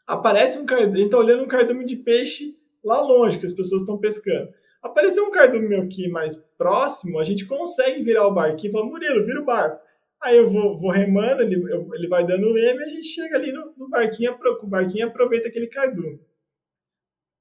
Aparece 0.07 0.57
um 0.57 0.65
cardume, 0.65 0.99
gente 0.99 1.05
está 1.07 1.17
olhando 1.17 1.43
um 1.43 1.47
cardume 1.47 1.85
de 1.85 1.97
peixe 1.97 2.57
lá 2.81 3.01
longe, 3.01 3.37
que 3.37 3.45
as 3.45 3.53
pessoas 3.53 3.81
estão 3.81 3.97
pescando. 3.97 4.49
Apareceu 4.81 5.25
um 5.25 5.31
cardume 5.31 5.75
aqui 5.75 6.07
mais 6.07 6.37
próximo, 6.57 7.19
a 7.19 7.23
gente 7.23 7.45
consegue 7.45 8.01
virar 8.01 8.27
o 8.27 8.33
barquinho 8.33 8.69
e 8.69 8.71
falar, 8.71 8.85
Murilo, 8.85 9.25
vira 9.25 9.41
o 9.41 9.45
barco. 9.45 9.81
Aí 10.23 10.37
eu 10.37 10.47
vou, 10.47 10.77
vou 10.77 10.91
remando, 10.91 11.41
ele, 11.41 11.55
eu, 11.55 11.93
ele 11.93 12.07
vai 12.07 12.25
dando 12.25 12.49
leme 12.49 12.79
e 12.79 12.83
a 12.83 12.89
gente 12.89 13.07
chega 13.07 13.35
ali 13.35 13.51
no, 13.51 13.73
no 13.77 13.89
barquinho, 13.89 14.37
o 14.61 14.67
barquinho 14.67 15.07
aproveita 15.07 15.49
aquele 15.49 15.67
cardume 15.67 16.19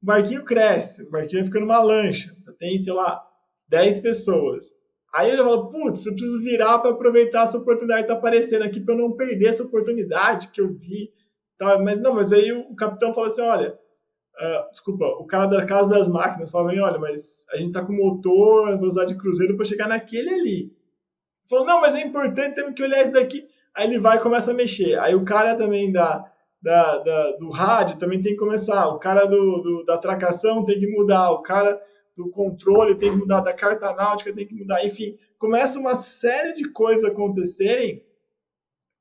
o 0.05 0.07
barquinho 0.07 0.45
cresce, 0.45 1.03
o 1.03 1.11
barquinho 1.11 1.41
vai 1.41 1.47
ficando 1.47 1.65
uma 1.65 1.83
lancha, 1.83 2.37
tem, 2.59 2.77
sei 2.77 2.93
lá, 2.93 3.27
10 3.69 4.01
pessoas. 4.01 4.67
Aí 5.15 5.31
ele 5.31 5.43
fala, 5.43 5.71
putz, 5.71 6.05
eu 6.05 6.13
preciso 6.13 6.41
virar 6.41 6.79
para 6.81 6.91
aproveitar 6.91 7.45
essa 7.45 7.57
oportunidade 7.57 8.03
que 8.03 8.13
está 8.13 8.19
aparecendo 8.19 8.65
aqui 8.65 8.81
para 8.81 8.95
eu 8.95 8.99
não 8.99 9.17
perder 9.17 9.47
essa 9.47 9.63
oportunidade 9.63 10.49
que 10.49 10.61
eu 10.61 10.75
vi. 10.75 11.11
Tá? 11.57 11.79
Mas 11.79 11.99
não, 12.01 12.15
mas 12.15 12.35
aí 12.35 12.53
o 12.53 12.75
capitão 12.77 13.15
fala 13.15 13.29
assim, 13.29 13.41
olha, 13.41 13.71
uh, 13.73 14.71
desculpa, 14.71 15.07
o 15.07 15.25
cara 15.25 15.47
da 15.47 15.65
casa 15.65 15.95
das 15.95 16.07
máquinas 16.07 16.51
fala, 16.51 16.69
olha, 16.69 16.99
mas 16.99 17.47
a 17.51 17.57
gente 17.57 17.73
tá 17.73 17.83
com 17.83 17.95
motor, 17.95 18.77
velocidade 18.79 19.15
de 19.15 19.19
cruzeiro 19.19 19.57
para 19.57 19.65
chegar 19.65 19.89
naquele 19.89 20.35
ali. 20.35 20.73
Falou, 21.49 21.65
não, 21.65 21.81
mas 21.81 21.95
é 21.95 22.03
importante, 22.03 22.57
temos 22.57 22.75
que 22.75 22.83
olhar 22.83 23.03
isso 23.03 23.13
daqui. 23.13 23.47
Aí 23.75 23.87
ele 23.89 23.99
vai 23.99 24.19
e 24.19 24.23
começa 24.23 24.51
a 24.51 24.55
mexer. 24.55 24.99
Aí 24.99 25.15
o 25.15 25.25
cara 25.25 25.57
também 25.57 25.91
da, 25.91 26.31
da, 26.65 26.99
da, 26.99 27.33
do 27.33 27.51
rádio 27.51 27.99
também 27.99 28.23
tem 28.23 28.33
que 28.33 28.39
começar, 28.39 28.89
o 28.89 28.99
cara 28.99 29.27
do, 29.27 29.61
do, 29.61 29.85
da 29.85 29.99
tracação 29.99 30.65
tem 30.65 30.81
que 30.81 30.87
mudar, 30.87 31.31
o 31.31 31.43
cara 31.43 31.79
do 32.17 32.31
controle 32.31 32.95
tem 32.95 33.11
que 33.11 33.19
mudar, 33.19 33.43
da 33.43 33.53
carta 33.53 33.93
náutica 33.93 34.33
tem 34.33 34.47
que 34.47 34.55
mudar, 34.55 34.83
enfim, 34.83 35.19
começa 35.39 35.79
uma 35.79 35.95
série 35.95 36.55
de 36.55 36.67
coisas 36.71 37.05
acontecerem 37.05 38.03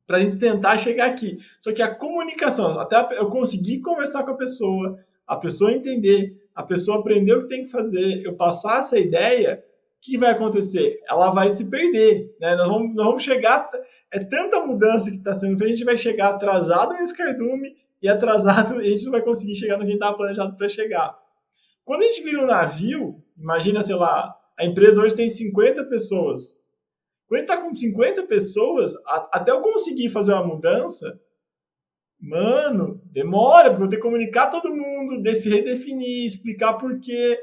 para 0.06 0.18
a 0.18 0.20
gente 0.20 0.38
tentar 0.38 0.76
chegar 0.78 1.06
aqui. 1.06 1.38
Só 1.62 1.72
que 1.72 1.82
a 1.82 1.96
comunicação, 1.96 2.78
até 2.78 3.18
eu 3.18 3.30
conseguir 3.30 3.80
conversar 3.80 4.24
com 4.24 4.32
a 4.32 4.38
pessoa, 4.38 5.00
a 5.26 5.38
pessoa 5.38 5.72
entender, 5.72 6.36
a 6.54 6.64
pessoa 6.64 7.00
aprender 7.00 7.34
o 7.34 7.44
que 7.44 7.48
tem 7.48 7.64
que 7.64 7.72
fazer, 7.72 8.26
eu 8.26 8.36
passar 8.36 8.80
essa 8.80 9.00
ideia, 9.00 9.64
que 10.04 10.18
vai 10.18 10.32
acontecer? 10.32 11.00
Ela 11.10 11.32
vai 11.32 11.50
se 11.50 11.70
perder, 11.70 12.36
né? 12.40 12.56
Nós 12.56 12.68
vamos, 12.68 12.94
nós 12.94 13.06
vamos 13.06 13.24
chegar 13.24 13.70
é 14.14 14.20
tanta 14.20 14.64
mudança 14.64 15.10
que 15.10 15.18
está 15.18 15.34
sendo 15.34 15.58
feita, 15.58 15.74
a 15.74 15.76
gente 15.76 15.86
vai 15.86 15.98
chegar 15.98 16.30
atrasado 16.30 16.94
nesse 16.94 17.18
cardume 17.18 17.76
e 18.00 18.08
atrasado, 18.08 18.78
a 18.80 18.84
gente 18.84 19.06
não 19.06 19.12
vai 19.12 19.22
conseguir 19.24 19.56
chegar 19.56 19.78
no 19.78 19.86
que 19.86 19.94
estava 19.94 20.16
planejado 20.16 20.56
para 20.56 20.70
chegar. 20.70 21.18
Quando 21.84 22.04
a 22.04 22.08
gente 22.08 22.22
vira 22.22 22.44
um 22.44 22.46
navio, 22.46 23.24
imagina, 23.36 23.82
sei 23.82 23.96
lá, 23.96 24.36
a 24.58 24.66
empresa 24.66 25.02
hoje 25.02 25.16
tem 25.16 25.28
50 25.28 25.86
pessoas. 25.86 26.62
Quando 27.28 27.42
está 27.42 27.58
com 27.58 27.74
50 27.74 28.24
pessoas, 28.28 28.94
a, 29.08 29.30
até 29.34 29.52
eu 29.52 29.62
conseguir 29.62 30.10
fazer 30.10 30.34
uma 30.34 30.46
mudança, 30.46 31.20
mano, 32.22 33.02
demora, 33.06 33.72
porque 33.72 33.84
eu 33.84 33.90
tenho 33.90 34.02
que 34.02 34.08
comunicar 34.08 34.52
todo 34.52 34.76
mundo, 34.76 35.24
redefinir, 35.24 36.28
explicar 36.28 36.74
por 36.74 37.00
quê, 37.00 37.40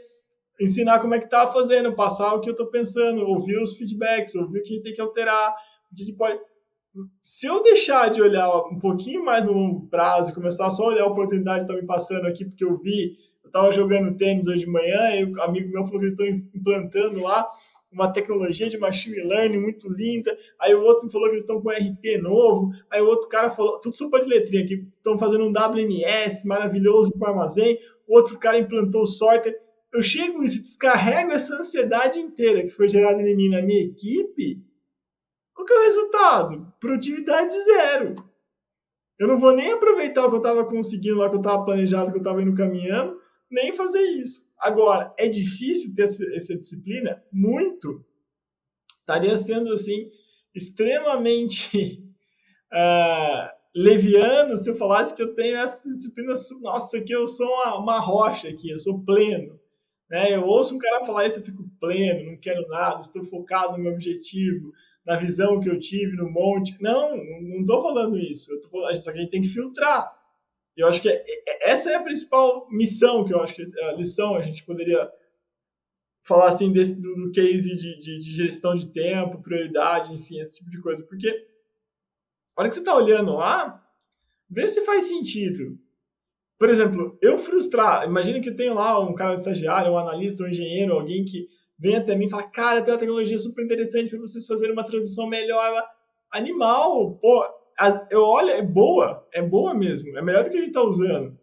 ensinar 0.60 1.00
como 1.00 1.14
é 1.14 1.18
que 1.18 1.28
tá 1.28 1.48
fazendo, 1.48 1.94
passar 1.94 2.34
o 2.34 2.40
que 2.40 2.50
eu 2.50 2.52
estou 2.52 2.66
pensando, 2.66 3.22
ouvir 3.22 3.58
os 3.60 3.76
feedbacks, 3.76 4.34
ouvir 4.34 4.60
o 4.60 4.62
que 4.62 4.80
tem 4.80 4.92
que 4.92 5.00
alterar, 5.00 5.54
o 5.90 5.94
que 5.94 6.12
pode 6.12 6.38
se 7.22 7.46
eu 7.46 7.62
deixar 7.62 8.10
de 8.10 8.20
olhar 8.20 8.48
um 8.66 8.78
pouquinho 8.78 9.24
mais 9.24 9.46
no 9.46 9.52
longo 9.52 9.88
prazo 9.88 10.34
começar 10.34 10.68
só 10.70 10.84
a 10.84 10.88
olhar 10.88 11.04
a 11.04 11.08
oportunidade 11.08 11.64
que 11.64 11.70
está 11.70 11.80
me 11.80 11.86
passando 11.86 12.26
aqui, 12.26 12.44
porque 12.44 12.64
eu 12.64 12.76
vi, 12.76 13.16
eu 13.44 13.48
estava 13.48 13.72
jogando 13.72 14.16
tênis 14.16 14.46
hoje 14.48 14.64
de 14.64 14.70
manhã 14.70 15.14
e 15.14 15.24
um 15.24 15.40
amigo 15.40 15.70
meu 15.70 15.84
falou 15.84 16.00
que 16.00 16.06
eles 16.06 16.12
estão 16.12 16.26
implantando 16.26 17.20
lá 17.20 17.48
uma 17.92 18.12
tecnologia 18.12 18.68
de 18.68 18.78
machine 18.78 19.20
learning 19.22 19.58
muito 19.58 19.88
linda. 19.88 20.36
Aí 20.60 20.74
o 20.74 20.82
outro 20.82 21.06
me 21.06 21.12
falou 21.12 21.28
que 21.28 21.34
eles 21.34 21.42
estão 21.42 21.60
com 21.60 21.70
RP 21.70 22.22
novo. 22.22 22.70
Aí 22.88 23.00
o 23.00 23.06
outro 23.06 23.28
cara 23.28 23.50
falou, 23.50 23.80
tudo 23.80 23.96
sopa 23.96 24.20
de 24.20 24.28
letrinha 24.28 24.64
aqui, 24.64 24.86
estão 24.96 25.18
fazendo 25.18 25.44
um 25.44 25.52
WMS 25.52 26.46
maravilhoso 26.46 27.12
para 27.18 27.30
armazém. 27.30 27.78
Outro 28.06 28.38
cara 28.38 28.58
implantou 28.58 29.02
o 29.02 29.06
sorter. 29.06 29.56
Eu 29.92 30.02
chego 30.02 30.42
e 30.42 30.46
descarrego 30.46 31.32
essa 31.32 31.56
ansiedade 31.56 32.20
inteira 32.20 32.62
que 32.62 32.70
foi 32.70 32.88
gerada 32.88 33.20
em 33.22 33.36
mim 33.36 33.48
na 33.48 33.60
minha 33.60 33.82
equipe 33.82 34.64
qual 35.60 35.66
que 35.66 35.72
é 35.74 35.76
o 35.76 35.84
resultado? 35.84 36.72
Produtividade 36.80 37.52
zero. 37.64 38.14
Eu 39.18 39.28
não 39.28 39.38
vou 39.38 39.54
nem 39.54 39.72
aproveitar 39.72 40.24
o 40.24 40.30
que 40.30 40.36
eu 40.36 40.38
estava 40.38 40.64
conseguindo 40.64 41.18
lá, 41.18 41.28
que 41.28 41.36
eu 41.36 41.40
estava 41.40 41.64
planejado, 41.64 42.10
que 42.10 42.16
eu 42.16 42.22
estava 42.22 42.40
indo 42.40 42.54
caminhando, 42.54 43.20
nem 43.50 43.74
fazer 43.74 44.00
isso. 44.00 44.48
Agora, 44.58 45.14
é 45.18 45.28
difícil 45.28 45.94
ter 45.94 46.04
essa, 46.04 46.56
disciplina? 46.56 47.22
Muito. 47.30 48.02
Estaria 49.00 49.36
sendo, 49.36 49.70
assim, 49.70 50.10
extremamente 50.54 52.02
uh, 52.72 53.50
leviano 53.76 54.56
se 54.56 54.70
eu 54.70 54.76
falasse 54.76 55.14
que 55.14 55.22
eu 55.22 55.34
tenho 55.34 55.58
essa 55.58 55.90
disciplina. 55.90 56.32
Nossa, 56.62 56.96
aqui 56.96 57.12
eu 57.12 57.26
sou 57.26 57.46
uma, 57.46 57.78
uma 57.78 57.98
rocha 57.98 58.48
aqui, 58.48 58.70
eu 58.70 58.78
sou 58.78 59.04
pleno. 59.04 59.59
Né? 60.10 60.34
Eu 60.34 60.44
ouço 60.44 60.74
um 60.74 60.78
cara 60.78 61.04
falar 61.04 61.26
isso, 61.26 61.38
eu 61.38 61.44
fico 61.44 61.64
pleno, 61.78 62.32
não 62.32 62.36
quero 62.36 62.66
nada, 62.68 63.00
estou 63.00 63.22
focado 63.24 63.74
no 63.74 63.84
meu 63.84 63.92
objetivo, 63.92 64.72
na 65.06 65.16
visão 65.16 65.60
que 65.60 65.70
eu 65.70 65.78
tive 65.78 66.16
no 66.16 66.28
monte. 66.28 66.76
Não, 66.82 67.16
não 67.16 67.60
estou 67.60 67.80
falando 67.80 68.18
isso. 68.18 68.52
Eu 68.52 68.60
tô 68.60 68.68
falando, 68.68 69.00
só 69.00 69.12
que 69.12 69.18
a 69.18 69.20
gente 69.20 69.30
tem 69.30 69.42
que 69.42 69.48
filtrar. 69.48 70.12
Eu 70.76 70.88
acho 70.88 71.00
que 71.00 71.08
é, 71.08 71.24
é, 71.48 71.70
essa 71.70 71.90
é 71.90 71.94
a 71.94 72.02
principal 72.02 72.68
missão 72.70 73.24
que 73.24 73.32
eu 73.32 73.40
acho 73.40 73.54
que 73.54 73.62
a 73.82 73.92
lição 73.92 74.34
a 74.34 74.42
gente 74.42 74.64
poderia 74.64 75.10
falar 76.22 76.48
assim 76.48 76.72
desse, 76.72 77.00
do, 77.00 77.14
do 77.14 77.30
case 77.30 77.76
de, 77.76 78.00
de, 78.00 78.18
de, 78.18 78.32
gestão 78.32 78.74
de 78.74 78.86
tempo, 78.92 79.42
prioridade, 79.42 80.12
enfim, 80.14 80.40
esse 80.40 80.58
tipo 80.58 80.70
de 80.70 80.80
coisa. 80.80 81.04
Porque 81.04 81.28
a 81.28 82.60
hora 82.60 82.68
que 82.68 82.74
você 82.74 82.80
está 82.80 82.94
olhando 82.94 83.34
lá, 83.34 83.84
vê 84.48 84.66
se 84.66 84.84
faz 84.84 85.04
sentido. 85.04 85.78
Por 86.60 86.68
exemplo, 86.68 87.18
eu 87.22 87.38
frustrar, 87.38 88.04
imagina 88.04 88.38
que 88.38 88.50
tem 88.50 88.68
lá 88.68 89.00
um 89.00 89.14
cara 89.14 89.34
estagiário, 89.34 89.92
um 89.92 89.98
analista, 89.98 90.44
um 90.44 90.48
engenheiro, 90.48 90.92
alguém 90.92 91.24
que 91.24 91.48
vem 91.78 91.96
até 91.96 92.14
mim 92.14 92.26
e 92.26 92.30
fala, 92.30 92.42
cara, 92.42 92.82
tem 92.82 92.92
uma 92.92 93.00
tecnologia 93.00 93.38
super 93.38 93.64
interessante 93.64 94.10
para 94.10 94.20
vocês 94.20 94.46
fazerem 94.46 94.74
uma 94.74 94.84
transição 94.84 95.26
melhor. 95.26 95.82
Animal, 96.30 97.18
pô, 97.18 97.42
eu 98.10 98.20
olho, 98.20 98.50
é 98.50 98.62
boa, 98.62 99.26
é 99.32 99.40
boa 99.40 99.72
mesmo, 99.72 100.14
é 100.18 100.22
melhor 100.22 100.44
do 100.44 100.50
que 100.50 100.58
a 100.58 100.60
gente 100.60 100.68
está 100.68 100.82
usando. 100.82 101.34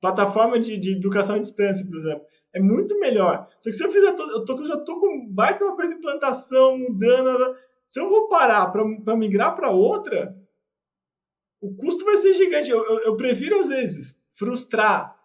Plataforma 0.00 0.58
de, 0.58 0.76
de 0.76 0.94
educação 0.94 1.36
à 1.36 1.38
distância, 1.38 1.86
por 1.86 1.96
exemplo 1.96 2.26
é 2.54 2.60
muito 2.60 2.98
melhor. 3.00 3.48
Só 3.60 3.68
que 3.68 3.72
se 3.72 3.84
eu 3.84 3.90
fizer, 3.90 4.10
eu, 4.16 4.44
tô, 4.44 4.56
eu 4.56 4.64
já 4.64 4.76
tô 4.76 5.00
com 5.00 5.26
baita 5.28 5.64
uma 5.64 5.74
coisa 5.74 5.92
de 5.92 5.98
implantação, 5.98 6.78
mudando. 6.78 7.56
Se 7.88 7.98
eu 7.98 8.08
vou 8.08 8.28
parar 8.28 8.70
para 8.70 9.16
migrar 9.16 9.56
para 9.56 9.72
outra, 9.72 10.36
o 11.60 11.74
custo 11.74 12.04
vai 12.04 12.16
ser 12.16 12.32
gigante. 12.32 12.70
Eu, 12.70 12.84
eu, 12.84 13.00
eu 13.00 13.16
prefiro, 13.16 13.58
às 13.58 13.66
vezes, 13.66 14.23
frustrar 14.34 15.16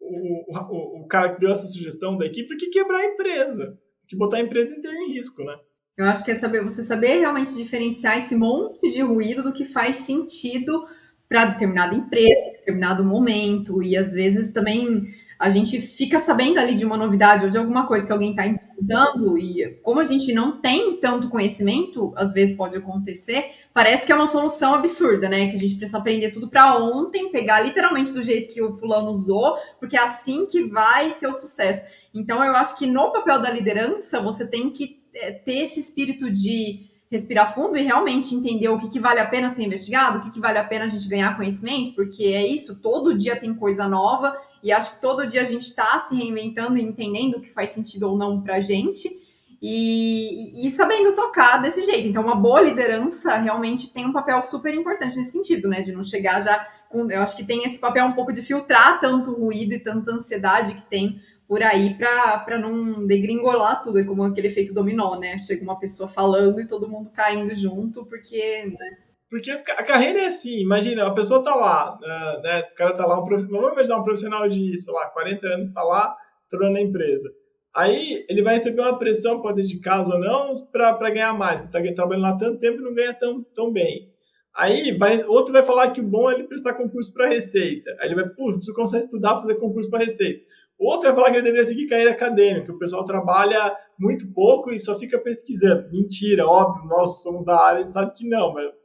o, 0.00 0.52
o, 0.52 1.02
o, 1.02 1.06
cara 1.06 1.34
que 1.34 1.40
deu 1.40 1.52
essa 1.52 1.66
sugestão 1.66 2.18
da 2.18 2.26
equipe 2.26 2.48
do 2.48 2.56
que 2.56 2.70
quebrar 2.70 2.98
a 2.98 3.06
empresa, 3.06 3.78
que 4.06 4.16
botar 4.16 4.38
a 4.38 4.42
empresa 4.42 4.74
inteira 4.74 4.96
em 4.98 5.12
risco, 5.12 5.42
né? 5.44 5.56
Eu 5.96 6.06
acho 6.06 6.24
que 6.24 6.30
é 6.30 6.34
saber, 6.34 6.62
você 6.62 6.82
saber 6.82 7.20
realmente 7.20 7.54
diferenciar 7.54 8.18
esse 8.18 8.34
monte 8.34 8.90
de 8.90 9.02
ruído 9.02 9.42
do 9.42 9.52
que 9.52 9.64
faz 9.64 9.96
sentido 9.96 10.86
para 11.28 11.46
determinada 11.46 11.94
empresa, 11.94 12.52
determinado 12.58 13.04
momento, 13.04 13.82
e 13.82 13.96
às 13.96 14.12
vezes 14.12 14.52
também 14.52 15.14
a 15.42 15.50
gente 15.50 15.80
fica 15.80 16.20
sabendo 16.20 16.60
ali 16.60 16.72
de 16.72 16.86
uma 16.86 16.96
novidade 16.96 17.44
ou 17.44 17.50
de 17.50 17.58
alguma 17.58 17.84
coisa 17.84 18.06
que 18.06 18.12
alguém 18.12 18.30
está 18.30 18.46
implementando, 18.46 19.36
e 19.36 19.76
como 19.82 19.98
a 19.98 20.04
gente 20.04 20.32
não 20.32 20.60
tem 20.60 20.96
tanto 20.98 21.28
conhecimento, 21.28 22.12
às 22.14 22.32
vezes 22.32 22.56
pode 22.56 22.76
acontecer, 22.76 23.50
parece 23.74 24.06
que 24.06 24.12
é 24.12 24.14
uma 24.14 24.28
solução 24.28 24.72
absurda, 24.72 25.28
né? 25.28 25.48
Que 25.48 25.56
a 25.56 25.58
gente 25.58 25.74
precisa 25.74 25.98
aprender 25.98 26.30
tudo 26.30 26.48
para 26.48 26.76
ontem, 26.76 27.32
pegar 27.32 27.58
literalmente 27.58 28.12
do 28.12 28.22
jeito 28.22 28.54
que 28.54 28.62
o 28.62 28.78
fulano 28.78 29.10
usou, 29.10 29.56
porque 29.80 29.96
é 29.96 30.00
assim 30.00 30.46
que 30.46 30.62
vai 30.62 31.10
ser 31.10 31.26
o 31.26 31.34
sucesso. 31.34 31.90
Então, 32.14 32.44
eu 32.44 32.54
acho 32.54 32.78
que 32.78 32.86
no 32.86 33.10
papel 33.10 33.42
da 33.42 33.50
liderança, 33.50 34.20
você 34.20 34.46
tem 34.46 34.70
que 34.70 35.02
é, 35.12 35.32
ter 35.32 35.56
esse 35.56 35.80
espírito 35.80 36.30
de 36.30 36.86
respirar 37.10 37.52
fundo 37.52 37.76
e 37.76 37.82
realmente 37.82 38.32
entender 38.32 38.68
o 38.68 38.78
que, 38.78 38.88
que 38.88 39.00
vale 39.00 39.18
a 39.18 39.26
pena 39.26 39.48
ser 39.48 39.64
investigado, 39.64 40.18
o 40.18 40.22
que, 40.22 40.30
que 40.30 40.40
vale 40.40 40.58
a 40.58 40.64
pena 40.64 40.84
a 40.84 40.88
gente 40.88 41.08
ganhar 41.08 41.36
conhecimento, 41.36 41.96
porque 41.96 42.22
é 42.26 42.46
isso, 42.46 42.80
todo 42.80 43.18
dia 43.18 43.34
tem 43.34 43.52
coisa 43.52 43.88
nova 43.88 44.34
e 44.62 44.70
acho 44.70 44.94
que 44.94 45.00
todo 45.00 45.26
dia 45.26 45.42
a 45.42 45.46
gente 45.46 45.62
está 45.62 45.98
se 45.98 46.14
reinventando 46.14 46.78
e 46.78 46.82
entendendo 46.82 47.36
o 47.36 47.40
que 47.40 47.52
faz 47.52 47.70
sentido 47.70 48.08
ou 48.08 48.16
não 48.16 48.40
para 48.40 48.56
a 48.56 48.60
gente. 48.60 49.20
E, 49.64 50.66
e, 50.66 50.70
sabendo 50.72 51.14
tocar 51.14 51.62
desse 51.62 51.84
jeito. 51.84 52.08
Então, 52.08 52.24
uma 52.24 52.34
boa 52.34 52.60
liderança 52.60 53.36
realmente 53.36 53.92
tem 53.92 54.04
um 54.04 54.12
papel 54.12 54.42
super 54.42 54.74
importante 54.74 55.16
nesse 55.16 55.30
sentido, 55.30 55.68
né? 55.68 55.82
De 55.82 55.92
não 55.92 56.02
chegar 56.02 56.40
já 56.40 56.68
com. 56.88 57.08
Eu 57.08 57.22
acho 57.22 57.36
que 57.36 57.44
tem 57.44 57.64
esse 57.64 57.80
papel 57.80 58.04
um 58.06 58.12
pouco 58.12 58.32
de 58.32 58.42
filtrar 58.42 59.00
tanto 59.00 59.32
ruído 59.32 59.72
e 59.72 59.78
tanta 59.78 60.10
ansiedade 60.10 60.74
que 60.74 60.82
tem 60.82 61.20
por 61.46 61.62
aí 61.62 61.94
para 61.94 62.58
não 62.58 63.06
degringolar 63.06 63.84
tudo. 63.84 64.00
É 64.00 64.04
como 64.04 64.24
aquele 64.24 64.48
efeito 64.48 64.74
dominó, 64.74 65.16
né? 65.16 65.40
Chega 65.44 65.62
uma 65.62 65.78
pessoa 65.78 66.08
falando 66.08 66.60
e 66.60 66.66
todo 66.66 66.88
mundo 66.88 67.10
caindo 67.14 67.54
junto, 67.54 68.04
porque. 68.04 68.74
Né? 68.76 68.98
Porque 69.32 69.50
a 69.50 69.82
carreira 69.82 70.18
é 70.18 70.26
assim, 70.26 70.60
imagina, 70.60 71.06
a 71.06 71.14
pessoa 71.14 71.42
tá 71.42 71.54
lá, 71.54 71.98
né, 72.02 72.40
né 72.42 72.68
o 72.70 72.74
cara 72.74 72.94
tá 72.94 73.06
lá, 73.06 73.18
um 73.18 73.24
profissional, 73.24 73.62
vamos 73.62 73.72
imaginar 73.72 73.96
um 73.96 74.04
profissional 74.04 74.46
de, 74.46 74.78
sei 74.78 74.92
lá, 74.92 75.06
40 75.06 75.46
anos, 75.46 75.72
tá 75.72 75.82
lá, 75.82 76.14
trabalhando 76.50 76.74
na 76.74 76.82
empresa. 76.82 77.32
Aí 77.74 78.26
ele 78.28 78.42
vai 78.42 78.56
receber 78.56 78.82
uma 78.82 78.98
pressão, 78.98 79.40
pode 79.40 79.62
ser 79.62 79.74
de 79.74 79.80
casa 79.80 80.12
ou 80.12 80.20
não, 80.20 80.52
para 80.70 81.08
ganhar 81.08 81.32
mais, 81.32 81.62
porque 81.62 81.88
tá 81.88 81.94
trabalhando 81.94 82.24
lá 82.24 82.36
tanto 82.36 82.60
tempo 82.60 82.78
e 82.78 82.84
não 82.84 82.92
ganha 82.92 83.14
tão, 83.14 83.42
tão 83.54 83.72
bem. 83.72 84.12
Aí 84.54 84.92
vai, 84.98 85.24
outro 85.24 85.50
vai 85.50 85.62
falar 85.62 85.92
que 85.92 86.02
o 86.02 86.06
bom 86.06 86.30
é 86.30 86.34
ele 86.34 86.44
prestar 86.44 86.74
concurso 86.74 87.10
para 87.14 87.26
Receita. 87.26 87.90
Aí 88.00 88.08
ele 88.08 88.14
vai, 88.14 88.28
pô, 88.28 88.50
você 88.50 88.70
consegue 88.74 89.04
estudar 89.04 89.40
fazer 89.40 89.54
concurso 89.54 89.88
para 89.88 90.04
Receita. 90.04 90.44
Outro 90.78 91.06
vai 91.06 91.14
falar 91.14 91.30
que 91.30 91.36
ele 91.36 91.44
deveria 91.44 91.64
seguir 91.64 91.86
carreira 91.86 92.10
acadêmica, 92.10 92.70
o 92.70 92.78
pessoal 92.78 93.06
trabalha 93.06 93.74
muito 93.98 94.30
pouco 94.34 94.70
e 94.70 94.78
só 94.78 94.98
fica 94.98 95.18
pesquisando. 95.18 95.90
Mentira, 95.90 96.46
óbvio, 96.46 96.86
nós 96.86 97.22
somos 97.22 97.46
da 97.46 97.58
área, 97.58 97.78
a 97.78 97.80
gente 97.80 97.92
sabe 97.92 98.12
que 98.14 98.28
não, 98.28 98.52
mas 98.52 98.81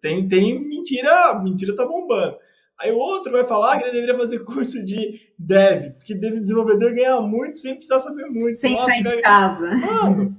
tem, 0.00 0.26
tem 0.26 0.58
mentira, 0.58 1.38
mentira 1.42 1.76
tá 1.76 1.86
bombando. 1.86 2.36
Aí 2.78 2.90
o 2.90 2.98
outro 2.98 3.32
vai 3.32 3.44
falar 3.44 3.78
que 3.78 3.84
ele 3.84 3.92
deveria 3.92 4.16
fazer 4.16 4.40
curso 4.44 4.84
de 4.84 5.20
dev, 5.38 5.92
porque 5.92 6.14
dev 6.14 6.38
desenvolvedor 6.38 6.92
ganha 6.92 7.20
muito 7.20 7.58
sem 7.58 7.74
precisar 7.74 8.00
saber 8.00 8.26
muito. 8.26 8.58
Sem 8.58 8.74
Nossa, 8.74 8.90
sair 8.90 9.02
de 9.02 9.22
casa. 9.22 9.76
Mano, 9.76 10.36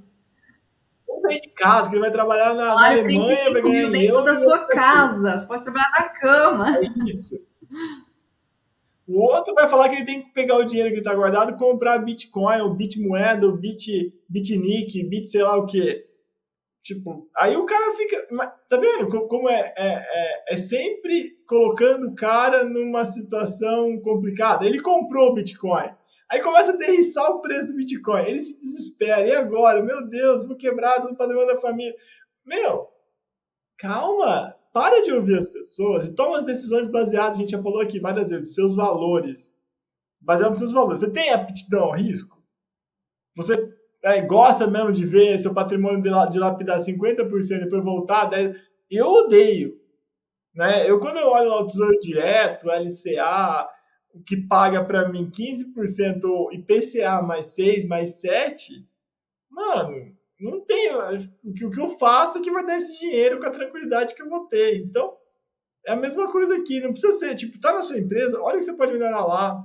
vamos 1.08 1.22
sair 1.24 1.42
de 1.42 1.50
casa, 1.50 1.90
que 1.90 1.96
ele 1.96 2.02
vai 2.02 2.12
trabalhar 2.12 2.54
na, 2.54 2.76
na 2.76 2.88
Alemanha, 2.88 3.52
vai 3.52 3.62
ganhar 3.62 3.90
dentro 3.90 4.24
da 4.24 4.36
sua 4.36 4.60
casa. 4.66 5.38
Você 5.38 5.48
pode 5.48 5.64
trabalhar 5.64 5.92
na 5.92 6.10
cama. 6.10 6.78
É 6.78 6.82
isso. 7.08 7.40
O 9.08 9.22
outro 9.22 9.54
vai 9.54 9.68
falar 9.68 9.88
que 9.88 9.96
ele 9.96 10.06
tem 10.06 10.24
que 10.24 10.32
pegar 10.32 10.58
o 10.58 10.66
dinheiro 10.66 10.92
que 10.92 10.98
está 10.98 11.14
guardado 11.14 11.52
e 11.52 11.58
comprar 11.58 12.00
Bitcoin, 12.00 12.62
ou 12.62 12.74
Bitmoeda, 12.74 13.46
ou 13.46 13.56
Bit, 13.56 14.14
Bitnick, 14.28 15.04
Bit 15.04 15.28
sei 15.28 15.44
lá 15.44 15.56
o 15.56 15.66
quê. 15.66 16.06
Tipo, 16.86 17.28
aí 17.36 17.58
o 17.58 17.66
cara 17.66 17.96
fica. 17.96 18.28
Tá 18.70 18.78
vendo 18.78 19.10
como 19.28 19.50
é, 19.50 19.74
é, 19.76 19.88
é, 19.88 20.54
é, 20.54 20.56
sempre 20.58 21.36
colocando 21.48 22.10
o 22.10 22.14
cara 22.14 22.64
numa 22.64 23.04
situação 23.04 24.00
complicada? 24.02 24.68
Ele 24.68 24.80
comprou 24.80 25.32
o 25.32 25.34
Bitcoin. 25.34 25.90
Aí 26.30 26.44
começa 26.44 26.74
a 26.74 26.78
derriçar 26.78 27.28
o 27.32 27.42
preço 27.42 27.70
do 27.70 27.78
Bitcoin. 27.78 28.28
Ele 28.28 28.40
se 28.40 28.56
desespera. 28.60 29.28
E 29.28 29.32
agora? 29.32 29.82
Meu 29.82 30.08
Deus, 30.08 30.46
vou 30.46 30.56
quebrar 30.56 31.00
do 31.00 31.16
padrão 31.16 31.48
da 31.48 31.58
família. 31.58 31.96
Meu, 32.46 32.88
calma. 33.80 34.56
Para 34.72 35.02
de 35.02 35.12
ouvir 35.12 35.40
as 35.40 35.48
pessoas 35.48 36.06
e 36.06 36.16
toma 36.16 36.38
as 36.38 36.44
decisões 36.44 36.88
baseadas, 36.88 37.38
a 37.38 37.40
gente 37.40 37.52
já 37.52 37.64
falou 37.64 37.82
aqui 37.82 38.00
várias 38.00 38.30
vezes, 38.30 38.54
seus 38.54 38.76
valores. 38.76 39.58
Baseado 40.22 40.52
nos 40.52 40.60
seus 40.60 40.72
valores. 40.72 41.00
Você 41.00 41.10
tem 41.10 41.32
aptidão 41.32 41.86
ao 41.86 41.96
risco? 41.96 42.38
Você 43.36 43.74
é, 44.06 44.22
gosta 44.22 44.68
mesmo 44.68 44.92
de 44.92 45.04
ver 45.04 45.40
seu 45.40 45.52
patrimônio 45.52 46.00
dilapidar 46.30 46.78
50% 46.78 47.52
e 47.52 47.60
depois 47.62 47.84
voltar, 47.84 48.30
eu 48.90 49.08
odeio. 49.08 49.74
Né? 50.54 50.88
Eu, 50.88 51.00
quando 51.00 51.18
eu 51.18 51.28
olho 51.28 51.50
lá 51.50 51.62
o 51.62 51.66
Tesouro 51.66 52.00
Direto, 52.00 52.70
LCA, 52.70 53.68
o 54.14 54.24
que 54.24 54.38
paga 54.48 54.86
para 54.86 55.10
mim 55.10 55.32
15% 55.32 56.54
IPCA 56.54 57.24
mais 57.24 57.48
6, 57.48 57.88
mais 57.88 58.22
7, 58.22 58.88
mano, 59.50 60.16
não 60.40 60.62
tem. 60.62 60.92
O 61.44 61.54
que, 61.54 61.66
o 61.66 61.72
que 61.72 61.80
eu 61.80 61.90
faço 61.98 62.38
é 62.38 62.42
que 62.42 62.52
vai 62.52 62.64
dar 62.64 62.78
esse 62.78 63.00
dinheiro 63.00 63.40
com 63.40 63.48
a 63.48 63.52
tranquilidade 63.52 64.14
que 64.14 64.22
eu 64.22 64.30
vou 64.30 64.46
ter. 64.46 64.78
Então, 64.78 65.18
é 65.84 65.94
a 65.94 65.96
mesma 65.96 66.32
coisa 66.32 66.56
aqui. 66.56 66.80
Não 66.80 66.92
precisa 66.92 67.12
ser, 67.12 67.34
tipo, 67.34 67.60
tá 67.60 67.74
na 67.74 67.82
sua 67.82 67.98
empresa, 67.98 68.40
olha 68.40 68.56
o 68.56 68.60
que 68.60 68.66
você 68.66 68.78
pode 68.78 68.94
melhorar 68.94 69.26
lá, 69.26 69.64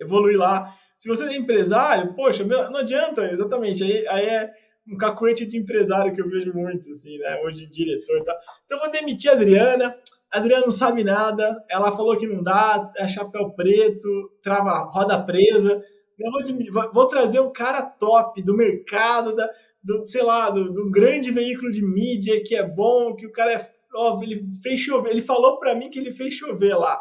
evoluir 0.00 0.36
lá. 0.36 0.76
Se 0.98 1.08
você 1.08 1.24
é 1.24 1.36
empresário, 1.36 2.14
poxa, 2.14 2.44
não 2.44 2.76
adianta, 2.76 3.30
exatamente. 3.30 3.82
Aí, 3.84 4.06
aí 4.08 4.24
é 4.26 4.50
um 4.88 4.96
cacuete 4.96 5.46
de 5.46 5.58
empresário 5.58 6.14
que 6.14 6.20
eu 6.20 6.28
vejo 6.28 6.52
muito, 6.52 6.90
assim, 6.90 7.18
né? 7.18 7.40
Ou 7.42 7.52
de 7.52 7.66
diretor 7.66 8.18
e 8.18 8.24
tal. 8.24 8.36
Então, 8.64 8.78
vou 8.78 8.90
demitir 8.90 9.30
a 9.30 9.34
Adriana. 9.34 9.96
A 10.30 10.38
Adriana 10.38 10.64
não 10.64 10.70
sabe 10.70 11.02
nada. 11.02 11.64
Ela 11.70 11.92
falou 11.92 12.16
que 12.16 12.26
não 12.26 12.42
dá, 12.42 12.92
é 12.96 13.08
chapéu 13.08 13.50
preto, 13.50 14.08
trava, 14.42 14.90
roda 14.92 15.22
presa. 15.22 15.82
Eu 16.18 16.30
vou, 16.72 16.92
vou 16.92 17.08
trazer 17.08 17.40
um 17.40 17.52
cara 17.52 17.82
top 17.82 18.42
do 18.42 18.56
mercado, 18.56 19.34
da, 19.34 19.48
do, 19.82 20.06
sei 20.06 20.22
lá, 20.22 20.50
do, 20.50 20.72
do, 20.72 20.90
grande 20.90 21.30
veículo 21.30 21.70
de 21.70 21.84
mídia 21.84 22.42
que 22.42 22.54
é 22.54 22.62
bom, 22.62 23.14
que 23.14 23.26
o 23.26 23.32
cara 23.32 23.52
é. 23.52 23.74
Ó, 23.94 24.22
ele 24.22 24.44
fez 24.62 24.80
chover. 24.80 25.10
Ele 25.10 25.22
falou 25.22 25.58
para 25.58 25.74
mim 25.74 25.90
que 25.90 25.98
ele 25.98 26.12
fez 26.12 26.34
chover 26.34 26.74
lá. 26.74 27.00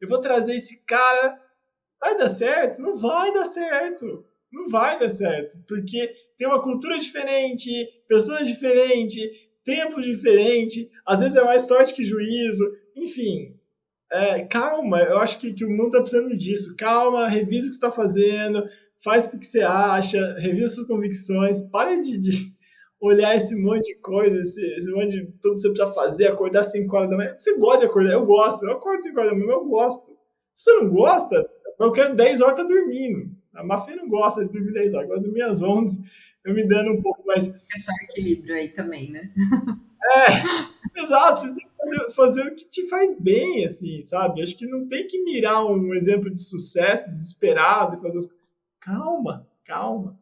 Eu 0.00 0.08
vou 0.08 0.20
trazer 0.20 0.54
esse 0.56 0.84
cara 0.84 1.38
Vai 2.02 2.18
dar 2.18 2.28
certo? 2.28 2.82
Não 2.82 2.96
vai 2.96 3.32
dar 3.32 3.46
certo. 3.46 4.24
Não 4.52 4.68
vai 4.68 4.98
dar 4.98 5.08
certo. 5.08 5.56
Porque 5.68 6.12
tem 6.36 6.48
uma 6.48 6.60
cultura 6.60 6.98
diferente, 6.98 7.70
pessoas 8.08 8.44
diferentes, 8.44 9.22
tempo 9.64 10.02
diferente. 10.02 10.90
Às 11.06 11.20
vezes 11.20 11.36
é 11.36 11.44
mais 11.44 11.62
sorte 11.62 11.94
que 11.94 12.04
juízo. 12.04 12.68
Enfim, 12.96 13.56
é, 14.10 14.40
calma. 14.46 15.00
Eu 15.00 15.18
acho 15.18 15.38
que, 15.38 15.54
que 15.54 15.64
o 15.64 15.70
mundo 15.70 15.86
está 15.86 16.00
precisando 16.00 16.36
disso. 16.36 16.74
Calma, 16.76 17.28
revisa 17.28 17.68
o 17.68 17.70
que 17.70 17.76
está 17.76 17.92
fazendo, 17.92 18.68
faz 18.98 19.24
o 19.24 19.38
que 19.38 19.46
você 19.46 19.60
acha, 19.60 20.34
revisa 20.40 20.74
suas 20.74 20.88
convicções. 20.88 21.60
Pare 21.70 22.00
de, 22.00 22.18
de 22.18 22.52
olhar 23.00 23.36
esse 23.36 23.54
monte 23.54 23.94
de 23.94 24.00
coisa, 24.00 24.40
esse, 24.40 24.60
esse 24.76 24.90
monte 24.90 25.18
de 25.18 25.32
tudo 25.40 25.54
que 25.54 25.60
você 25.60 25.68
precisa 25.68 25.94
fazer, 25.94 26.26
acordar 26.26 26.64
5 26.64 26.96
horas 26.96 27.08
da 27.08 27.16
manhã. 27.16 27.32
Você 27.36 27.56
gosta 27.56 27.78
de 27.78 27.84
acordar? 27.86 28.12
Eu 28.14 28.26
gosto. 28.26 28.66
Eu 28.66 28.72
acordo 28.72 29.02
5 29.04 29.20
horas 29.20 29.30
da 29.30 29.38
manhã, 29.38 29.52
eu 29.52 29.64
gosto. 29.66 30.10
Se 30.52 30.64
você 30.64 30.72
não 30.74 30.90
gosta, 30.90 31.48
eu 31.86 31.92
quero 31.92 32.14
10 32.14 32.40
horas 32.40 32.56
tá 32.56 32.62
dormindo. 32.62 33.30
A 33.54 33.62
Mafia 33.62 33.96
não 33.96 34.08
gosta 34.08 34.44
de 34.44 34.52
dormir 34.52 34.72
10 34.72 34.94
horas, 34.94 35.08
gosta 35.08 35.22
de 35.22 35.26
dormir 35.28 35.42
às 35.42 35.62
11, 35.62 36.04
eu 36.44 36.54
me 36.54 36.66
dando 36.66 36.92
um 36.92 37.02
pouco 37.02 37.26
mais. 37.26 37.48
Achar 37.48 37.92
equilíbrio 38.10 38.54
aí 38.54 38.68
também, 38.68 39.10
né? 39.10 39.30
É, 40.04 41.00
exato. 41.00 41.42
Você 41.42 41.54
tem 41.54 41.64
que 41.64 41.76
fazer, 41.76 42.10
fazer, 42.10 42.46
o 42.46 42.54
que 42.56 42.68
te 42.68 42.88
faz 42.88 43.18
bem, 43.18 43.64
assim, 43.64 44.02
sabe? 44.02 44.42
Acho 44.42 44.56
que 44.56 44.66
não 44.66 44.88
tem 44.88 45.06
que 45.06 45.22
mirar 45.22 45.64
um 45.64 45.94
exemplo 45.94 46.28
de 46.28 46.40
sucesso 46.40 47.10
desesperado 47.12 47.96
e 47.96 48.00
fazer 48.00 48.18
as 48.18 48.28
Calma, 48.80 49.46
calma. 49.64 50.18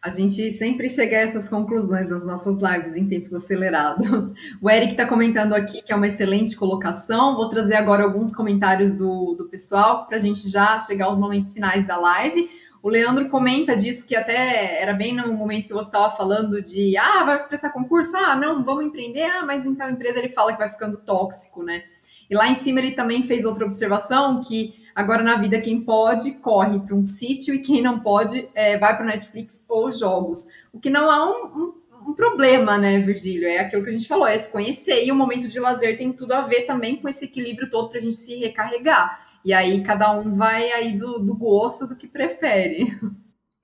A 0.00 0.10
gente 0.10 0.50
sempre 0.50 0.88
chega 0.88 1.16
a 1.16 1.20
essas 1.20 1.48
conclusões 1.48 2.10
nas 2.10 2.24
nossas 2.24 2.58
lives 2.60 2.96
em 2.96 3.06
tempos 3.06 3.32
acelerados. 3.32 4.32
O 4.60 4.70
Eric 4.70 4.92
está 4.92 5.06
comentando 5.06 5.54
aqui 5.54 5.82
que 5.82 5.92
é 5.92 5.96
uma 5.96 6.08
excelente 6.08 6.56
colocação. 6.56 7.36
Vou 7.36 7.48
trazer 7.48 7.74
agora 7.74 8.02
alguns 8.02 8.34
comentários 8.34 8.94
do, 8.94 9.34
do 9.34 9.44
pessoal 9.46 10.06
para 10.06 10.16
a 10.16 10.20
gente 10.20 10.48
já 10.48 10.80
chegar 10.80 11.06
aos 11.06 11.18
momentos 11.18 11.52
finais 11.52 11.86
da 11.86 11.96
live. 11.96 12.48
O 12.82 12.88
Leandro 12.88 13.28
comenta 13.28 13.76
disso 13.76 14.08
que 14.08 14.16
até 14.16 14.82
era 14.82 14.92
bem 14.92 15.14
no 15.14 15.32
momento 15.32 15.68
que 15.68 15.72
você 15.72 15.88
estava 15.88 16.16
falando 16.16 16.60
de 16.60 16.96
ah, 16.96 17.22
vai 17.24 17.46
prestar 17.46 17.70
concurso? 17.70 18.16
Ah, 18.16 18.34
não, 18.34 18.64
vamos 18.64 18.84
empreender, 18.84 19.22
ah, 19.22 19.44
mas 19.46 19.64
então 19.64 19.86
a 19.86 19.90
empresa 19.90 20.18
ele 20.18 20.30
fala 20.30 20.52
que 20.52 20.58
vai 20.58 20.68
ficando 20.68 20.96
tóxico, 20.96 21.62
né? 21.62 21.84
E 22.32 22.34
lá 22.34 22.48
em 22.48 22.54
cima 22.54 22.80
ele 22.80 22.92
também 22.92 23.22
fez 23.22 23.44
outra 23.44 23.66
observação 23.66 24.40
que 24.40 24.80
Agora, 24.94 25.22
na 25.22 25.36
vida, 25.36 25.58
quem 25.58 25.80
pode, 25.80 26.32
corre 26.32 26.78
para 26.80 26.94
um 26.94 27.02
sítio 27.02 27.54
e 27.54 27.60
quem 27.60 27.80
não 27.80 28.00
pode, 28.00 28.46
é, 28.54 28.76
vai 28.76 28.94
para 28.94 29.06
Netflix 29.06 29.64
ou 29.66 29.90
jogos. 29.90 30.48
O 30.70 30.78
que 30.78 30.90
não 30.90 31.10
há 31.10 31.30
um, 31.30 31.46
um, 31.46 32.10
um, 32.10 32.14
problema, 32.14 32.76
né, 32.76 32.98
Virgílio? 32.98 33.48
É 33.48 33.60
aquilo 33.60 33.82
que 33.82 33.88
a 33.88 33.92
gente 33.92 34.06
falou, 34.06 34.26
é 34.26 34.36
se 34.36 34.52
conhecer. 34.52 35.02
E 35.02 35.10
o 35.10 35.14
momento 35.14 35.48
de 35.48 35.58
lazer 35.58 35.96
tem 35.96 36.12
tudo 36.12 36.32
a 36.32 36.42
ver 36.42 36.66
também 36.66 36.96
com 36.96 37.08
esse 37.08 37.24
equilíbrio 37.24 37.70
todo 37.70 37.88
para 37.88 38.00
a 38.00 38.02
gente 38.02 38.16
se 38.16 38.36
recarregar. 38.36 39.18
E 39.42 39.54
aí, 39.54 39.82
cada 39.82 40.12
um 40.12 40.36
vai 40.36 40.70
aí 40.72 40.92
do, 40.92 41.20
do 41.20 41.34
gosto 41.34 41.86
do 41.86 41.96
que 41.96 42.06
prefere. 42.06 42.92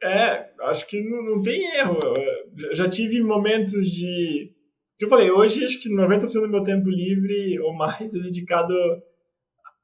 É, 0.02 0.50
acho 0.62 0.86
que 0.86 1.02
não, 1.02 1.22
não 1.24 1.42
tem 1.42 1.76
erro. 1.76 1.98
Eu 2.56 2.74
já 2.74 2.88
tive 2.88 3.20
momentos 3.20 3.86
de. 3.90 4.54
Que 4.98 5.04
eu 5.04 5.08
falei, 5.08 5.30
hoje 5.30 5.64
acho 5.64 5.80
que 5.80 5.88
90% 5.88 6.32
do 6.32 6.48
meu 6.48 6.64
tempo 6.64 6.88
livre 6.90 7.58
ou 7.60 7.72
mais 7.72 8.14
é 8.14 8.18
dedicado 8.18 8.74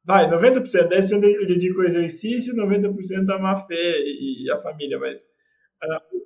Vai, 0.07 0.29
90%, 0.29 0.87
10% 0.87 1.25
eu 1.25 1.47
dedico 1.47 1.81
ao 1.81 1.87
exercício, 1.87 2.55
90% 2.55 3.31
a 3.31 3.39
má 3.39 3.57
fé 3.57 3.75
e 3.75 4.51
a 4.51 4.59
família, 4.59 4.99
mas. 4.99 5.23
Uh, 5.83 6.25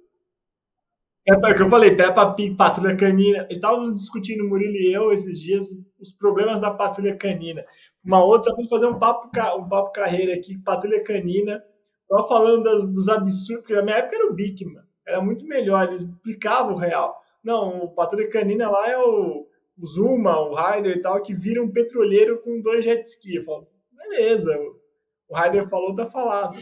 é 1.28 1.34
o 1.34 1.54
que 1.54 1.62
eu 1.62 1.70
falei, 1.70 1.94
Peppa 1.94 2.34
Pig, 2.34 2.56
Patrulha 2.56 2.96
Canina. 2.96 3.46
Estávamos 3.48 3.94
discutindo, 3.94 4.48
Murilo 4.48 4.74
e 4.74 4.92
eu, 4.92 5.12
esses 5.12 5.38
dias, 5.40 5.68
os 6.00 6.10
problemas 6.10 6.60
da 6.60 6.72
Patrulha 6.72 7.16
Canina. 7.16 7.64
Uma 8.02 8.24
outra, 8.24 8.52
vamos 8.52 8.70
fazer 8.70 8.86
um 8.86 8.98
papo, 8.98 9.28
um 9.58 9.68
papo 9.68 9.92
carreira 9.92 10.34
aqui, 10.34 10.58
Patrulha 10.58 11.04
Canina. 11.04 11.62
Estava 12.02 12.26
falando 12.26 12.64
das, 12.64 12.88
dos 12.92 13.08
absurdos, 13.08 13.60
porque 13.60 13.74
na 13.74 13.82
minha 13.82 13.96
época 13.98 14.16
era 14.16 14.26
o 14.26 14.34
Bikman. 14.34 14.82
Era 15.06 15.20
muito 15.20 15.44
melhor, 15.44 15.86
eles 15.86 16.02
explicavam 16.02 16.74
o 16.74 16.78
real. 16.78 17.14
Não, 17.48 17.84
o 17.84 17.88
Patrulha 17.88 18.28
Canina 18.30 18.68
lá 18.68 18.88
é 18.90 18.98
o 18.98 19.46
o 19.80 19.86
Zuma, 19.86 20.38
o 20.40 20.54
Ryder 20.54 20.96
e 20.96 21.02
tal, 21.02 21.22
que 21.22 21.32
vira 21.32 21.62
um 21.62 21.70
petroleiro 21.70 22.40
com 22.42 22.60
dois 22.60 22.84
jet 22.84 23.00
ski. 23.02 23.36
Eu 23.36 23.44
falo, 23.44 23.68
beleza, 23.96 24.50
o 25.28 25.36
Ryder 25.36 25.68
falou, 25.68 25.94
tá 25.94 26.06
falado. 26.06 26.56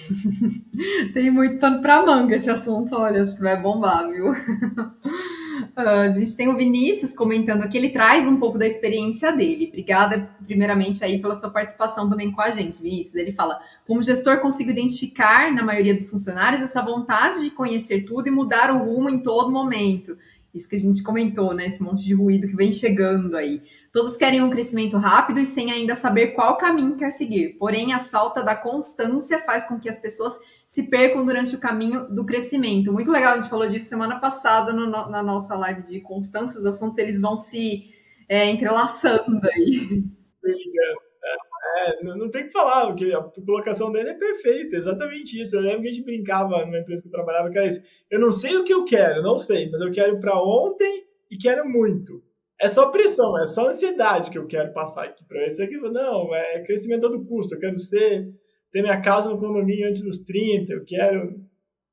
Tem 1.14 1.30
muito 1.30 1.58
pano 1.58 1.80
pra 1.80 2.04
manga 2.04 2.36
esse 2.36 2.50
assunto, 2.50 2.94
olha, 2.94 3.22
acho 3.22 3.36
que 3.36 3.42
vai 3.42 3.60
bombar, 3.60 4.10
viu? 4.10 4.32
Uh, 4.32 5.78
a 6.04 6.08
gente 6.10 6.36
tem 6.36 6.48
o 6.48 6.56
Vinícius 6.56 7.14
comentando 7.14 7.62
aqui, 7.62 7.78
ele 7.78 7.90
traz 7.90 8.26
um 8.26 8.38
pouco 8.38 8.58
da 8.58 8.66
experiência 8.66 9.32
dele. 9.32 9.68
Obrigada, 9.68 10.28
primeiramente, 10.44 11.02
aí 11.02 11.22
pela 11.22 11.34
sua 11.34 11.50
participação 11.50 12.10
também 12.10 12.30
com 12.32 12.42
a 12.42 12.50
gente, 12.50 12.82
Vinícius. 12.82 13.14
Ele 13.14 13.32
fala: 13.32 13.58
como 13.86 14.02
gestor, 14.02 14.40
consigo 14.40 14.70
identificar 14.70 15.52
na 15.52 15.62
maioria 15.62 15.94
dos 15.94 16.10
funcionários 16.10 16.60
essa 16.60 16.82
vontade 16.82 17.42
de 17.42 17.50
conhecer 17.50 18.04
tudo 18.04 18.28
e 18.28 18.30
mudar 18.30 18.70
o 18.70 18.84
rumo 18.84 19.08
em 19.08 19.20
todo 19.20 19.50
momento. 19.50 20.18
Isso 20.56 20.68
que 20.68 20.76
a 20.76 20.80
gente 20.80 21.02
comentou, 21.02 21.52
né? 21.52 21.66
Esse 21.66 21.82
monte 21.82 22.02
de 22.04 22.14
ruído 22.14 22.48
que 22.48 22.56
vem 22.56 22.72
chegando 22.72 23.36
aí. 23.36 23.62
Todos 23.92 24.16
querem 24.16 24.42
um 24.42 24.50
crescimento 24.50 24.96
rápido 24.96 25.38
e 25.38 25.46
sem 25.46 25.70
ainda 25.70 25.94
saber 25.94 26.28
qual 26.28 26.56
caminho 26.56 26.96
quer 26.96 27.10
seguir. 27.10 27.56
Porém, 27.58 27.92
a 27.92 28.00
falta 28.00 28.42
da 28.42 28.56
constância 28.56 29.38
faz 29.40 29.66
com 29.66 29.78
que 29.78 29.88
as 29.88 29.98
pessoas 29.98 30.38
se 30.66 30.84
percam 30.84 31.24
durante 31.24 31.54
o 31.54 31.60
caminho 31.60 32.08
do 32.08 32.24
crescimento. 32.24 32.92
Muito 32.92 33.10
legal, 33.10 33.34
a 33.34 33.38
gente 33.38 33.50
falou 33.50 33.68
disso 33.68 33.88
semana 33.88 34.18
passada 34.18 34.72
no, 34.72 34.86
na 34.88 35.22
nossa 35.22 35.54
live 35.56 35.82
de 35.82 36.00
constância. 36.00 36.58
Os 36.58 36.66
assuntos 36.66 36.96
eles 36.98 37.20
vão 37.20 37.36
se 37.36 37.90
é, 38.28 38.50
entrelaçando 38.50 39.40
aí. 39.54 40.04
É, 41.78 42.02
não, 42.02 42.16
não, 42.16 42.30
tem 42.30 42.46
que 42.46 42.52
falar, 42.52 42.86
porque 42.86 43.12
a 43.12 43.22
colocação 43.44 43.92
dele 43.92 44.10
é 44.10 44.14
perfeita, 44.14 44.76
exatamente 44.76 45.40
isso. 45.40 45.56
Eu 45.56 45.60
lembro 45.60 45.82
que 45.82 45.88
a 45.88 45.90
gente 45.90 46.04
brincava 46.04 46.64
numa 46.64 46.78
empresa 46.78 47.02
que 47.02 47.08
eu 47.08 47.12
trabalhava, 47.12 47.50
que 47.50 47.58
era 47.58 47.66
isso. 47.66 47.82
Eu 48.10 48.18
não 48.18 48.32
sei 48.32 48.56
o 48.56 48.64
que 48.64 48.72
eu 48.72 48.84
quero, 48.84 49.22
não 49.22 49.36
sei, 49.36 49.68
mas 49.70 49.80
eu 49.80 49.92
quero 49.92 50.18
para 50.18 50.40
ontem 50.40 51.04
e 51.30 51.36
quero 51.36 51.68
muito. 51.68 52.22
É 52.58 52.68
só 52.68 52.88
pressão, 52.90 53.38
é 53.38 53.44
só 53.46 53.68
ansiedade 53.68 54.30
que 54.30 54.38
eu 54.38 54.46
quero 54.46 54.72
passar 54.72 55.04
aqui 55.04 55.22
para 55.24 55.46
isso 55.46 55.62
aqui. 55.62 55.76
Não, 55.76 56.34
é 56.34 56.62
crescimento 56.62 57.06
a 57.06 57.10
todo 57.10 57.26
custo. 57.26 57.54
Eu 57.54 57.60
quero 57.60 57.78
ser, 57.78 58.24
ter 58.72 58.80
minha 58.80 59.00
casa 59.02 59.28
no 59.28 59.38
condomínio 59.38 59.86
antes 59.86 60.02
dos 60.02 60.20
30, 60.20 60.72
eu 60.72 60.84
quero. 60.84 61.44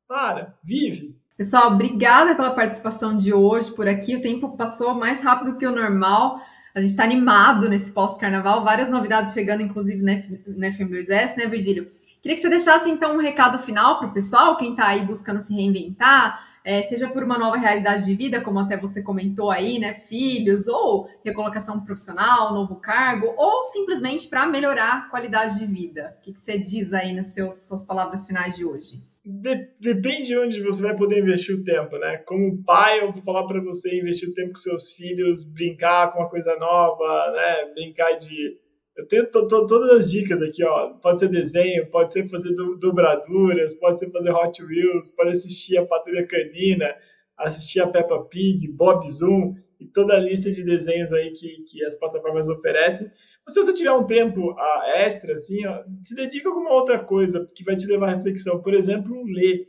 Para, 0.07 0.57
vive. 0.63 1.17
Pessoal, 1.35 1.73
obrigada 1.73 2.35
pela 2.35 2.51
participação 2.51 3.17
de 3.17 3.33
hoje 3.33 3.73
por 3.73 3.87
aqui. 3.87 4.15
O 4.15 4.21
tempo 4.21 4.55
passou 4.55 4.93
mais 4.93 5.21
rápido 5.21 5.57
que 5.57 5.65
o 5.65 5.75
normal. 5.75 6.39
A 6.75 6.81
gente 6.81 6.89
está 6.89 7.03
animado 7.03 7.69
nesse 7.69 7.91
pós-carnaval, 7.91 8.63
várias 8.63 8.89
novidades 8.89 9.31
chegando, 9.33 9.61
inclusive 9.61 10.01
na 10.01 10.69
FM2S, 10.69 11.37
né, 11.37 11.45
Virgílio? 11.45 11.91
Queria 12.19 12.35
que 12.35 12.41
você 12.41 12.49
deixasse 12.49 12.89
então 12.89 13.15
um 13.15 13.19
recado 13.19 13.59
final 13.59 13.99
para 13.99 14.07
o 14.07 14.13
pessoal, 14.13 14.57
quem 14.57 14.71
está 14.71 14.87
aí 14.87 15.05
buscando 15.05 15.39
se 15.39 15.53
reinventar, 15.53 16.47
é, 16.63 16.81
seja 16.81 17.09
por 17.09 17.23
uma 17.23 17.37
nova 17.37 17.57
realidade 17.57 18.05
de 18.05 18.15
vida, 18.15 18.41
como 18.41 18.57
até 18.57 18.75
você 18.75 19.03
comentou 19.03 19.51
aí, 19.51 19.77
né, 19.77 19.93
filhos, 19.93 20.67
ou 20.67 21.07
recolocação 21.23 21.81
profissional, 21.81 22.53
novo 22.55 22.77
cargo, 22.77 23.33
ou 23.37 23.63
simplesmente 23.65 24.27
para 24.27 24.47
melhorar 24.47 24.93
a 24.93 25.01
qualidade 25.09 25.59
de 25.59 25.67
vida. 25.67 26.15
O 26.17 26.21
que, 26.23 26.33
que 26.33 26.39
você 26.39 26.57
diz 26.57 26.91
aí 26.91 27.13
nas 27.13 27.27
seus, 27.27 27.67
suas 27.67 27.83
palavras 27.83 28.25
finais 28.25 28.55
de 28.55 28.65
hoje? 28.65 29.12
De, 29.25 29.69
depende 29.79 30.27
de 30.27 30.37
onde 30.37 30.61
você 30.61 30.83
vai 30.83 30.95
poder 30.95 31.19
investir 31.19 31.55
o 31.55 31.63
tempo, 31.63 31.97
né? 31.97 32.17
Como 32.25 32.61
pai, 32.63 32.99
eu 32.99 33.13
vou 33.13 33.23
falar 33.23 33.47
para 33.47 33.61
você 33.61 33.97
investir 33.97 34.29
o 34.29 34.33
tempo 34.33 34.49
com 34.49 34.57
seus 34.57 34.91
filhos, 34.91 35.45
brincar 35.45 36.11
com 36.11 36.19
uma 36.19 36.29
coisa 36.29 36.55
nova, 36.57 37.31
né? 37.31 37.71
Brincar 37.73 38.17
de. 38.17 38.57
Eu 38.97 39.07
tenho 39.07 39.25
to, 39.31 39.47
to, 39.47 39.65
todas 39.65 39.89
as 39.91 40.11
dicas 40.11 40.41
aqui, 40.41 40.63
ó. 40.65 40.89
Pode 41.01 41.21
ser 41.21 41.29
desenho, 41.29 41.89
pode 41.89 42.11
ser 42.11 42.27
fazer 42.27 42.53
do, 42.53 42.75
dobraduras, 42.75 43.73
pode 43.75 43.97
ser 43.97 44.11
fazer 44.11 44.31
Hot 44.31 44.61
Wheels, 44.61 45.09
pode 45.09 45.29
assistir 45.29 45.77
a 45.77 45.85
Patrulha 45.85 46.27
Canina, 46.27 46.93
assistir 47.37 47.79
a 47.79 47.87
Peppa 47.87 48.21
Pig, 48.25 48.67
Bob 48.73 49.09
Zoom 49.09 49.55
e 49.79 49.87
toda 49.87 50.15
a 50.15 50.19
lista 50.19 50.51
de 50.51 50.63
desenhos 50.63 51.13
aí 51.13 51.31
que, 51.31 51.63
que 51.63 51.83
as 51.85 51.97
plataformas 51.97 52.49
oferecem. 52.49 53.07
Mas 53.45 53.53
se 53.53 53.63
você 53.63 53.73
tiver 53.73 53.91
um 53.91 54.05
tempo 54.05 54.51
uh, 54.51 54.83
extra, 54.95 55.33
assim, 55.33 55.65
ó, 55.65 55.83
se 56.01 56.15
dedica 56.15 56.47
a 56.47 56.51
alguma 56.51 56.71
outra 56.71 57.03
coisa 57.03 57.49
que 57.53 57.63
vai 57.63 57.75
te 57.75 57.87
levar 57.87 58.09
à 58.09 58.15
reflexão. 58.15 58.61
Por 58.61 58.73
exemplo, 58.73 59.23
ler. 59.25 59.67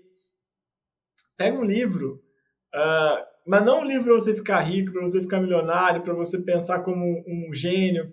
Pega 1.36 1.58
um 1.58 1.64
livro, 1.64 2.22
uh, 2.72 3.24
mas 3.44 3.64
não 3.64 3.80
um 3.80 3.84
livro 3.84 4.04
para 4.04 4.14
você 4.14 4.34
ficar 4.34 4.60
rico, 4.60 4.92
para 4.92 5.02
você 5.02 5.20
ficar 5.20 5.40
milionário, 5.40 6.02
para 6.02 6.14
você 6.14 6.40
pensar 6.40 6.80
como 6.80 7.24
um, 7.26 7.52
gênio. 7.52 8.08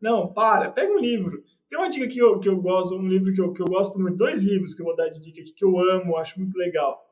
Não, 0.00 0.32
para, 0.32 0.70
pega 0.70 0.92
um 0.92 0.98
livro. 0.98 1.42
Tem 1.68 1.78
uma 1.78 1.88
dica 1.88 2.06
que 2.06 2.18
eu, 2.18 2.38
que 2.38 2.48
eu 2.48 2.60
gosto, 2.60 2.94
um 2.94 3.08
livro 3.08 3.32
que 3.32 3.40
eu, 3.40 3.52
que 3.52 3.62
eu 3.62 3.66
gosto 3.66 3.98
muito, 3.98 4.16
dois 4.16 4.40
livros 4.40 4.74
que 4.74 4.82
eu 4.82 4.86
vou 4.86 4.94
dar 4.94 5.08
de 5.08 5.20
dica 5.20 5.40
aqui, 5.40 5.52
que 5.52 5.64
eu 5.64 5.76
amo, 5.78 6.16
acho 6.16 6.38
muito 6.38 6.56
legal. 6.56 7.02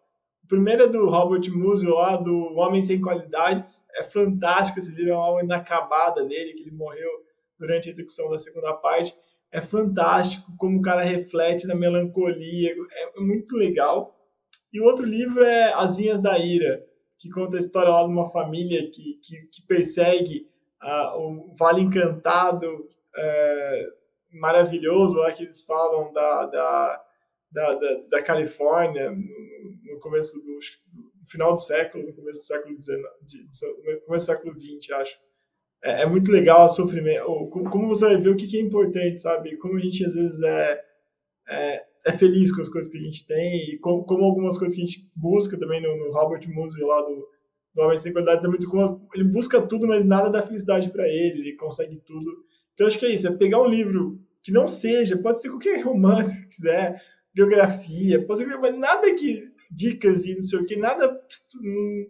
O 0.45 0.47
primeiro 0.47 0.83
é 0.85 0.89
do 0.89 1.09
Robert 1.09 1.51
Musil, 1.51 1.91
lá, 1.91 2.17
do 2.17 2.55
Homem 2.55 2.83
Sem 2.83 3.01
Qualidades. 3.01 3.85
É 3.97 4.05
fantástico 4.05 4.79
esse 4.79 4.95
livro, 4.95 5.13
é 5.13 5.17
uma 5.17 5.43
inacabada 5.43 6.23
dele, 6.25 6.53
que 6.53 6.63
ele 6.63 6.77
morreu 6.77 7.11
durante 7.59 7.89
a 7.89 7.91
execução 7.91 8.31
da 8.31 8.39
segunda 8.39 8.73
parte. 8.75 9.15
É 9.51 9.61
fantástico 9.61 10.53
como 10.59 10.79
o 10.79 10.83
cara 10.83 11.05
reflete 11.05 11.67
na 11.67 11.75
melancolia, 11.75 12.75
é 12.93 13.21
muito 13.21 13.57
legal. 13.57 14.19
E 14.73 14.81
o 14.81 14.85
outro 14.85 15.07
livro 15.07 15.45
é 15.45 15.73
As 15.73 15.97
Vinhas 15.97 16.21
da 16.21 16.37
Ira, 16.39 16.85
que 17.19 17.31
conta 17.31 17.57
a 17.57 17.61
história 17.61 17.91
lá 17.91 18.03
de 18.03 18.11
uma 18.11 18.29
família 18.31 18.91
que, 18.91 19.21
que, 19.23 19.47
que 19.53 19.67
persegue 19.67 20.49
uh, 20.83 21.19
o 21.19 21.55
Vale 21.57 21.83
Encantado 21.83 22.69
uh, 22.75 24.39
maravilhoso 24.39 25.17
lá 25.17 25.33
que 25.33 25.45
eles 25.45 25.63
falam 25.63 26.13
da, 26.13 26.47
da, 26.47 27.05
da, 27.53 27.75
da, 27.75 28.01
da 28.11 28.23
Califórnia 28.23 29.11
no, 29.13 29.93
no 29.93 29.99
começo 30.01 30.45
do 30.45 30.59
no 31.25 31.31
final 31.31 31.55
do 31.55 31.61
século, 31.61 32.07
no 32.07 32.13
começo 32.13 32.41
do 32.41 32.45
século 32.45 32.81
XIX, 32.81 32.99
no 32.99 34.01
começo 34.03 34.27
do 34.27 34.33
século 34.33 34.61
XX, 34.61 34.91
acho 34.93 35.19
é, 35.85 36.03
é 36.03 36.07
muito 36.07 36.33
legal 36.33 36.65
o 36.65 36.69
sofrimento, 36.69 37.25
como 37.71 37.89
você 37.89 38.07
vai 38.07 38.17
ver 38.17 38.31
o 38.31 38.37
que, 38.37 38.47
que 38.47 38.57
é 38.57 38.61
importante, 38.61 39.21
sabe? 39.21 39.57
Como 39.59 39.77
a 39.77 39.81
gente 39.81 40.05
às 40.05 40.15
vezes 40.15 40.43
é, 40.43 40.81
é, 41.47 41.83
é, 42.07 42.13
feliz 42.13 42.51
com 42.51 42.63
as 42.63 42.71
coisas 42.71 42.91
que 42.91 42.97
a 42.97 43.03
gente 43.03 43.27
tem 43.27 43.75
e 43.75 43.79
como, 43.79 44.03
como 44.05 44.25
algumas 44.25 44.57
coisas 44.57 44.75
que 44.75 44.83
a 44.83 44.87
gente 44.87 45.11
busca 45.15 45.59
também 45.59 45.83
no, 45.83 45.95
no 45.99 46.11
Robert 46.11 46.41
Musil 46.49 46.87
lá 46.87 47.03
do, 47.03 47.29
do 47.75 47.83
Homem 47.83 47.99
Sem 47.99 48.15
Qualidades 48.15 48.47
é 48.47 48.49
muito 48.49 48.69
como 48.69 49.07
ele 49.15 49.25
busca 49.25 49.61
tudo, 49.61 49.87
mas 49.87 50.07
nada 50.07 50.31
dá 50.31 50.43
felicidade 50.43 50.91
para 50.91 51.07
ele, 51.07 51.41
ele 51.41 51.57
consegue 51.57 51.97
tudo. 52.07 52.31
Então 52.73 52.87
acho 52.87 52.99
que 52.99 53.07
é 53.07 53.13
isso, 53.13 53.29
é 53.29 53.33
pegar 53.37 53.61
um 53.61 53.69
livro 53.69 54.19
que 54.43 54.51
não 54.51 54.67
seja, 54.67 55.19
pode 55.19 55.41
ser 55.41 55.51
qualquer 55.51 55.83
romance 55.83 56.41
que 56.41 56.49
quiser, 56.49 57.03
biografia, 57.35 58.25
pode 58.25 58.41
ser 58.41 58.47
mas 58.59 58.79
nada 58.79 59.15
que 59.15 59.53
dicas 59.71 60.25
e 60.25 60.35
não 60.35 60.43
sei 60.43 60.59
o 60.61 60.67
que, 60.67 60.77
nada, 60.77 61.21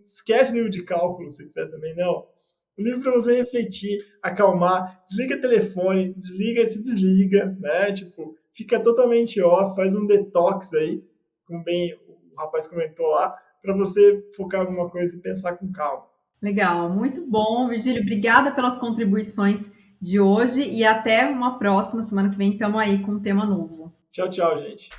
esquece 0.02 0.52
o 0.52 0.54
livro 0.54 0.70
de 0.70 0.82
cálculo 0.82 1.30
se 1.30 1.44
quiser 1.44 1.68
também, 1.70 1.94
não 1.96 2.34
um 2.78 2.82
livro 2.82 3.02
para 3.02 3.12
você 3.12 3.36
refletir, 3.36 3.98
acalmar, 4.22 5.00
desliga 5.02 5.36
o 5.36 5.40
telefone, 5.40 6.14
desliga, 6.14 6.66
se 6.66 6.80
desliga, 6.80 7.56
né? 7.60 7.92
Tipo, 7.92 8.34
fica 8.52 8.80
totalmente 8.80 9.40
off, 9.40 9.76
faz 9.76 9.94
um 9.94 10.06
detox 10.06 10.74
aí, 10.74 11.02
como 11.46 11.62
bem 11.62 11.94
o 11.94 12.40
rapaz 12.40 12.66
comentou 12.66 13.06
lá, 13.06 13.34
para 13.62 13.74
você 13.74 14.24
focar 14.36 14.60
em 14.60 14.66
alguma 14.66 14.90
coisa 14.90 15.16
e 15.16 15.20
pensar 15.20 15.56
com 15.56 15.70
calma. 15.70 16.04
Legal, 16.42 16.90
muito 16.90 17.24
bom, 17.26 17.68
Virgílio. 17.68 18.02
Obrigada 18.02 18.50
pelas 18.50 18.76
contribuições 18.76 19.72
de 20.00 20.20
hoje 20.20 20.68
e 20.68 20.84
até 20.84 21.26
uma 21.26 21.58
próxima 21.58 22.02
semana 22.02 22.28
que 22.28 22.36
vem. 22.36 22.52
Estamos 22.52 22.78
aí 22.78 23.00
com 23.02 23.12
um 23.12 23.20
tema 23.20 23.46
novo. 23.46 23.92
Tchau, 24.10 24.28
tchau, 24.28 24.58
gente. 24.58 24.90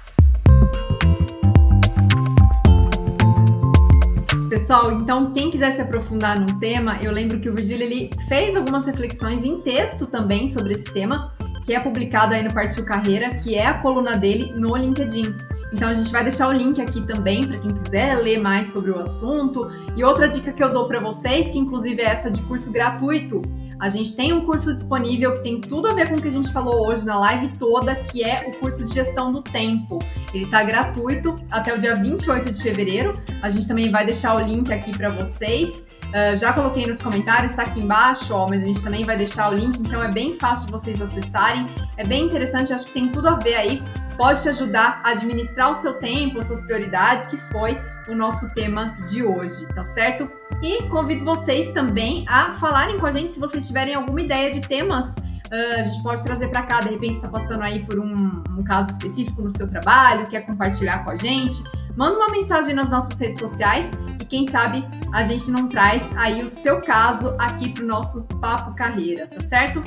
Pessoal, 4.66 4.92
então 4.94 5.32
quem 5.32 5.52
quiser 5.52 5.70
se 5.70 5.80
aprofundar 5.80 6.40
num 6.40 6.58
tema, 6.58 6.98
eu 7.00 7.12
lembro 7.12 7.40
que 7.40 7.48
o 7.48 7.54
Virgílio 7.54 7.86
ele 7.86 8.10
fez 8.28 8.56
algumas 8.56 8.88
reflexões 8.88 9.44
em 9.44 9.62
texto 9.62 10.08
também 10.08 10.48
sobre 10.48 10.74
esse 10.74 10.86
tema, 10.86 11.32
que 11.64 11.72
é 11.72 11.80
publicado 11.80 12.34
aí 12.34 12.42
no 12.42 12.52
Partiu 12.52 12.84
Carreira, 12.84 13.36
que 13.36 13.54
é 13.54 13.68
a 13.68 13.76
coluna 13.76 14.18
dele 14.18 14.52
no 14.56 14.76
LinkedIn. 14.76 15.36
Então 15.74 15.90
a 15.90 15.94
gente 15.94 16.12
vai 16.12 16.24
deixar 16.24 16.48
o 16.48 16.52
link 16.52 16.80
aqui 16.80 17.02
também 17.02 17.46
para 17.46 17.58
quem 17.58 17.72
quiser 17.72 18.16
ler 18.16 18.40
mais 18.40 18.68
sobre 18.68 18.92
o 18.92 19.00
assunto. 19.00 19.70
E 19.96 20.04
outra 20.04 20.28
dica 20.30 20.54
que 20.54 20.64
eu 20.64 20.72
dou 20.72 20.88
para 20.88 21.00
vocês, 21.00 21.50
que 21.50 21.58
inclusive 21.58 22.02
é 22.02 22.06
essa 22.06 22.32
de 22.32 22.42
curso 22.44 22.72
gratuito, 22.72 23.42
a 23.80 23.90
gente 23.90 24.16
tem 24.16 24.32
um 24.32 24.46
curso 24.46 24.74
disponível 24.74 25.34
que 25.34 25.44
tem 25.44 25.60
tudo 25.60 25.88
a 25.88 25.94
ver 25.94 26.08
com 26.08 26.16
o 26.16 26.22
que 26.22 26.28
a 26.28 26.32
gente 26.32 26.52
falou 26.52 26.88
hoje 26.88 27.06
na 27.06 27.20
live 27.20 27.50
toda, 27.58 27.96
que 27.96 28.24
é 28.24 28.48
o 28.48 28.60
curso 28.60 28.86
de 28.86 28.94
gestão 28.94 29.32
do 29.32 29.42
tempo. 29.42 30.00
Ele 30.34 30.46
está 30.46 30.64
gratuito 30.64 31.36
até 31.52 31.74
o 31.74 31.78
dia 31.78 31.96
28 31.96 32.50
de 32.50 32.64
fevereiro. 32.64 33.20
A 33.42 33.50
gente 33.50 33.68
também 33.68 33.92
vai 33.92 34.06
deixar 34.06 34.36
o 34.36 34.40
link 34.40 34.72
aqui 34.72 34.96
para 34.96 35.10
vocês. 35.10 35.88
Uh, 36.06 36.38
já 36.38 36.54
coloquei 36.54 36.86
nos 36.86 37.02
comentários, 37.02 37.52
está 37.52 37.64
aqui 37.64 37.82
embaixo, 37.82 38.34
ó, 38.34 38.48
mas 38.48 38.64
a 38.64 38.66
gente 38.66 38.82
também 38.82 39.04
vai 39.04 39.18
deixar 39.18 39.52
o 39.52 39.54
link, 39.54 39.78
então 39.78 40.02
é 40.02 40.10
bem 40.10 40.36
fácil 40.36 40.68
de 40.68 40.72
vocês 40.72 41.02
acessarem. 41.02 41.68
É 41.98 42.06
bem 42.06 42.26
interessante, 42.26 42.72
acho 42.72 42.86
que 42.86 42.94
tem 42.94 43.12
tudo 43.12 43.28
a 43.28 43.36
ver 43.36 43.56
aí 43.56 43.84
pode 44.18 44.42
te 44.42 44.50
ajudar 44.50 45.02
a 45.04 45.10
administrar 45.12 45.72
o 45.72 45.76
seu 45.76 45.94
tempo, 45.94 46.40
as 46.40 46.48
suas 46.48 46.64
prioridades, 46.64 47.28
que 47.28 47.38
foi 47.38 47.80
o 48.08 48.16
nosso 48.16 48.54
tema 48.54 48.98
de 49.10 49.24
hoje, 49.24 49.66
tá 49.74 49.84
certo? 49.84 50.30
E 50.62 50.84
convido 50.84 51.26
vocês 51.26 51.72
também 51.72 52.26
a 52.28 52.54
falarem 52.54 53.00
com 53.00 53.06
a 53.06 53.12
gente 53.12 53.32
se 53.32 53.40
vocês 53.40 53.66
tiverem 53.68 53.96
alguma 53.96 54.22
ideia 54.22 54.52
de 54.52 54.62
temas. 54.62 55.16
Uh, 55.18 55.80
a 55.80 55.84
gente 55.84 56.02
pode 56.02 56.24
trazer 56.24 56.48
para 56.50 56.64
cá, 56.64 56.82
de 56.82 56.90
repente 56.90 57.16
está 57.16 57.28
passando 57.28 57.64
aí 57.64 57.84
por 57.86 58.00
um, 58.00 58.44
um 58.58 58.64
caso 58.64 58.92
específico 58.92 59.42
no 59.42 59.50
seu 59.50 59.70
trabalho, 59.70 60.28
quer 60.28 60.42
compartilhar 60.42 61.04
com 61.04 61.12
a 61.12 61.16
gente. 61.16 61.64
Manda 61.96 62.18
uma 62.18 62.28
mensagem 62.28 62.74
nas 62.74 62.90
nossas 62.90 63.18
redes 63.18 63.40
sociais 63.40 63.92
e 64.20 64.26
quem 64.26 64.46
sabe 64.46 64.86
a 65.14 65.24
gente 65.24 65.50
não 65.50 65.70
traz 65.70 66.16
aí 66.18 66.44
o 66.44 66.50
seu 66.50 66.82
caso 66.82 67.36
aqui 67.40 67.70
para 67.70 67.84
o 67.84 67.88
nosso 67.88 68.28
Papo 68.40 68.76
Carreira, 68.76 69.28
tá 69.28 69.40
certo? 69.40 69.82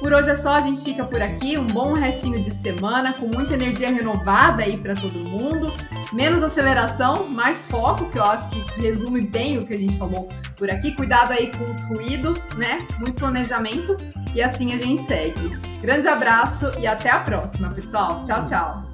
Por 0.00 0.14
hoje 0.14 0.30
é 0.30 0.34
só, 0.34 0.54
a 0.54 0.62
gente 0.62 0.80
fica 0.82 1.04
por 1.04 1.20
aqui. 1.20 1.58
Um 1.58 1.66
bom 1.66 1.92
restinho 1.92 2.40
de 2.40 2.50
semana, 2.50 3.12
com 3.12 3.26
muita 3.26 3.52
energia 3.52 3.92
renovada 3.92 4.62
aí 4.62 4.78
para 4.78 4.94
todo 4.94 5.12
mundo. 5.18 5.70
Menos 6.10 6.42
aceleração, 6.42 7.28
mais 7.28 7.66
foco, 7.68 8.06
que 8.10 8.18
eu 8.18 8.24
acho 8.24 8.48
que 8.48 8.80
resume 8.80 9.20
bem 9.20 9.58
o 9.58 9.66
que 9.66 9.74
a 9.74 9.78
gente 9.78 9.98
falou 9.98 10.30
por 10.56 10.70
aqui. 10.70 10.92
Cuidado 10.92 11.32
aí 11.32 11.52
com 11.54 11.68
os 11.68 11.86
ruídos, 11.90 12.48
né? 12.56 12.88
Muito 12.98 13.12
planejamento. 13.12 13.98
E 14.34 14.40
assim 14.40 14.72
a 14.72 14.78
gente 14.78 15.02
segue. 15.04 15.58
Grande 15.82 16.08
abraço 16.08 16.72
e 16.80 16.86
até 16.86 17.10
a 17.10 17.20
próxima, 17.20 17.68
pessoal. 17.68 18.22
Tchau, 18.22 18.42
tchau. 18.44 18.89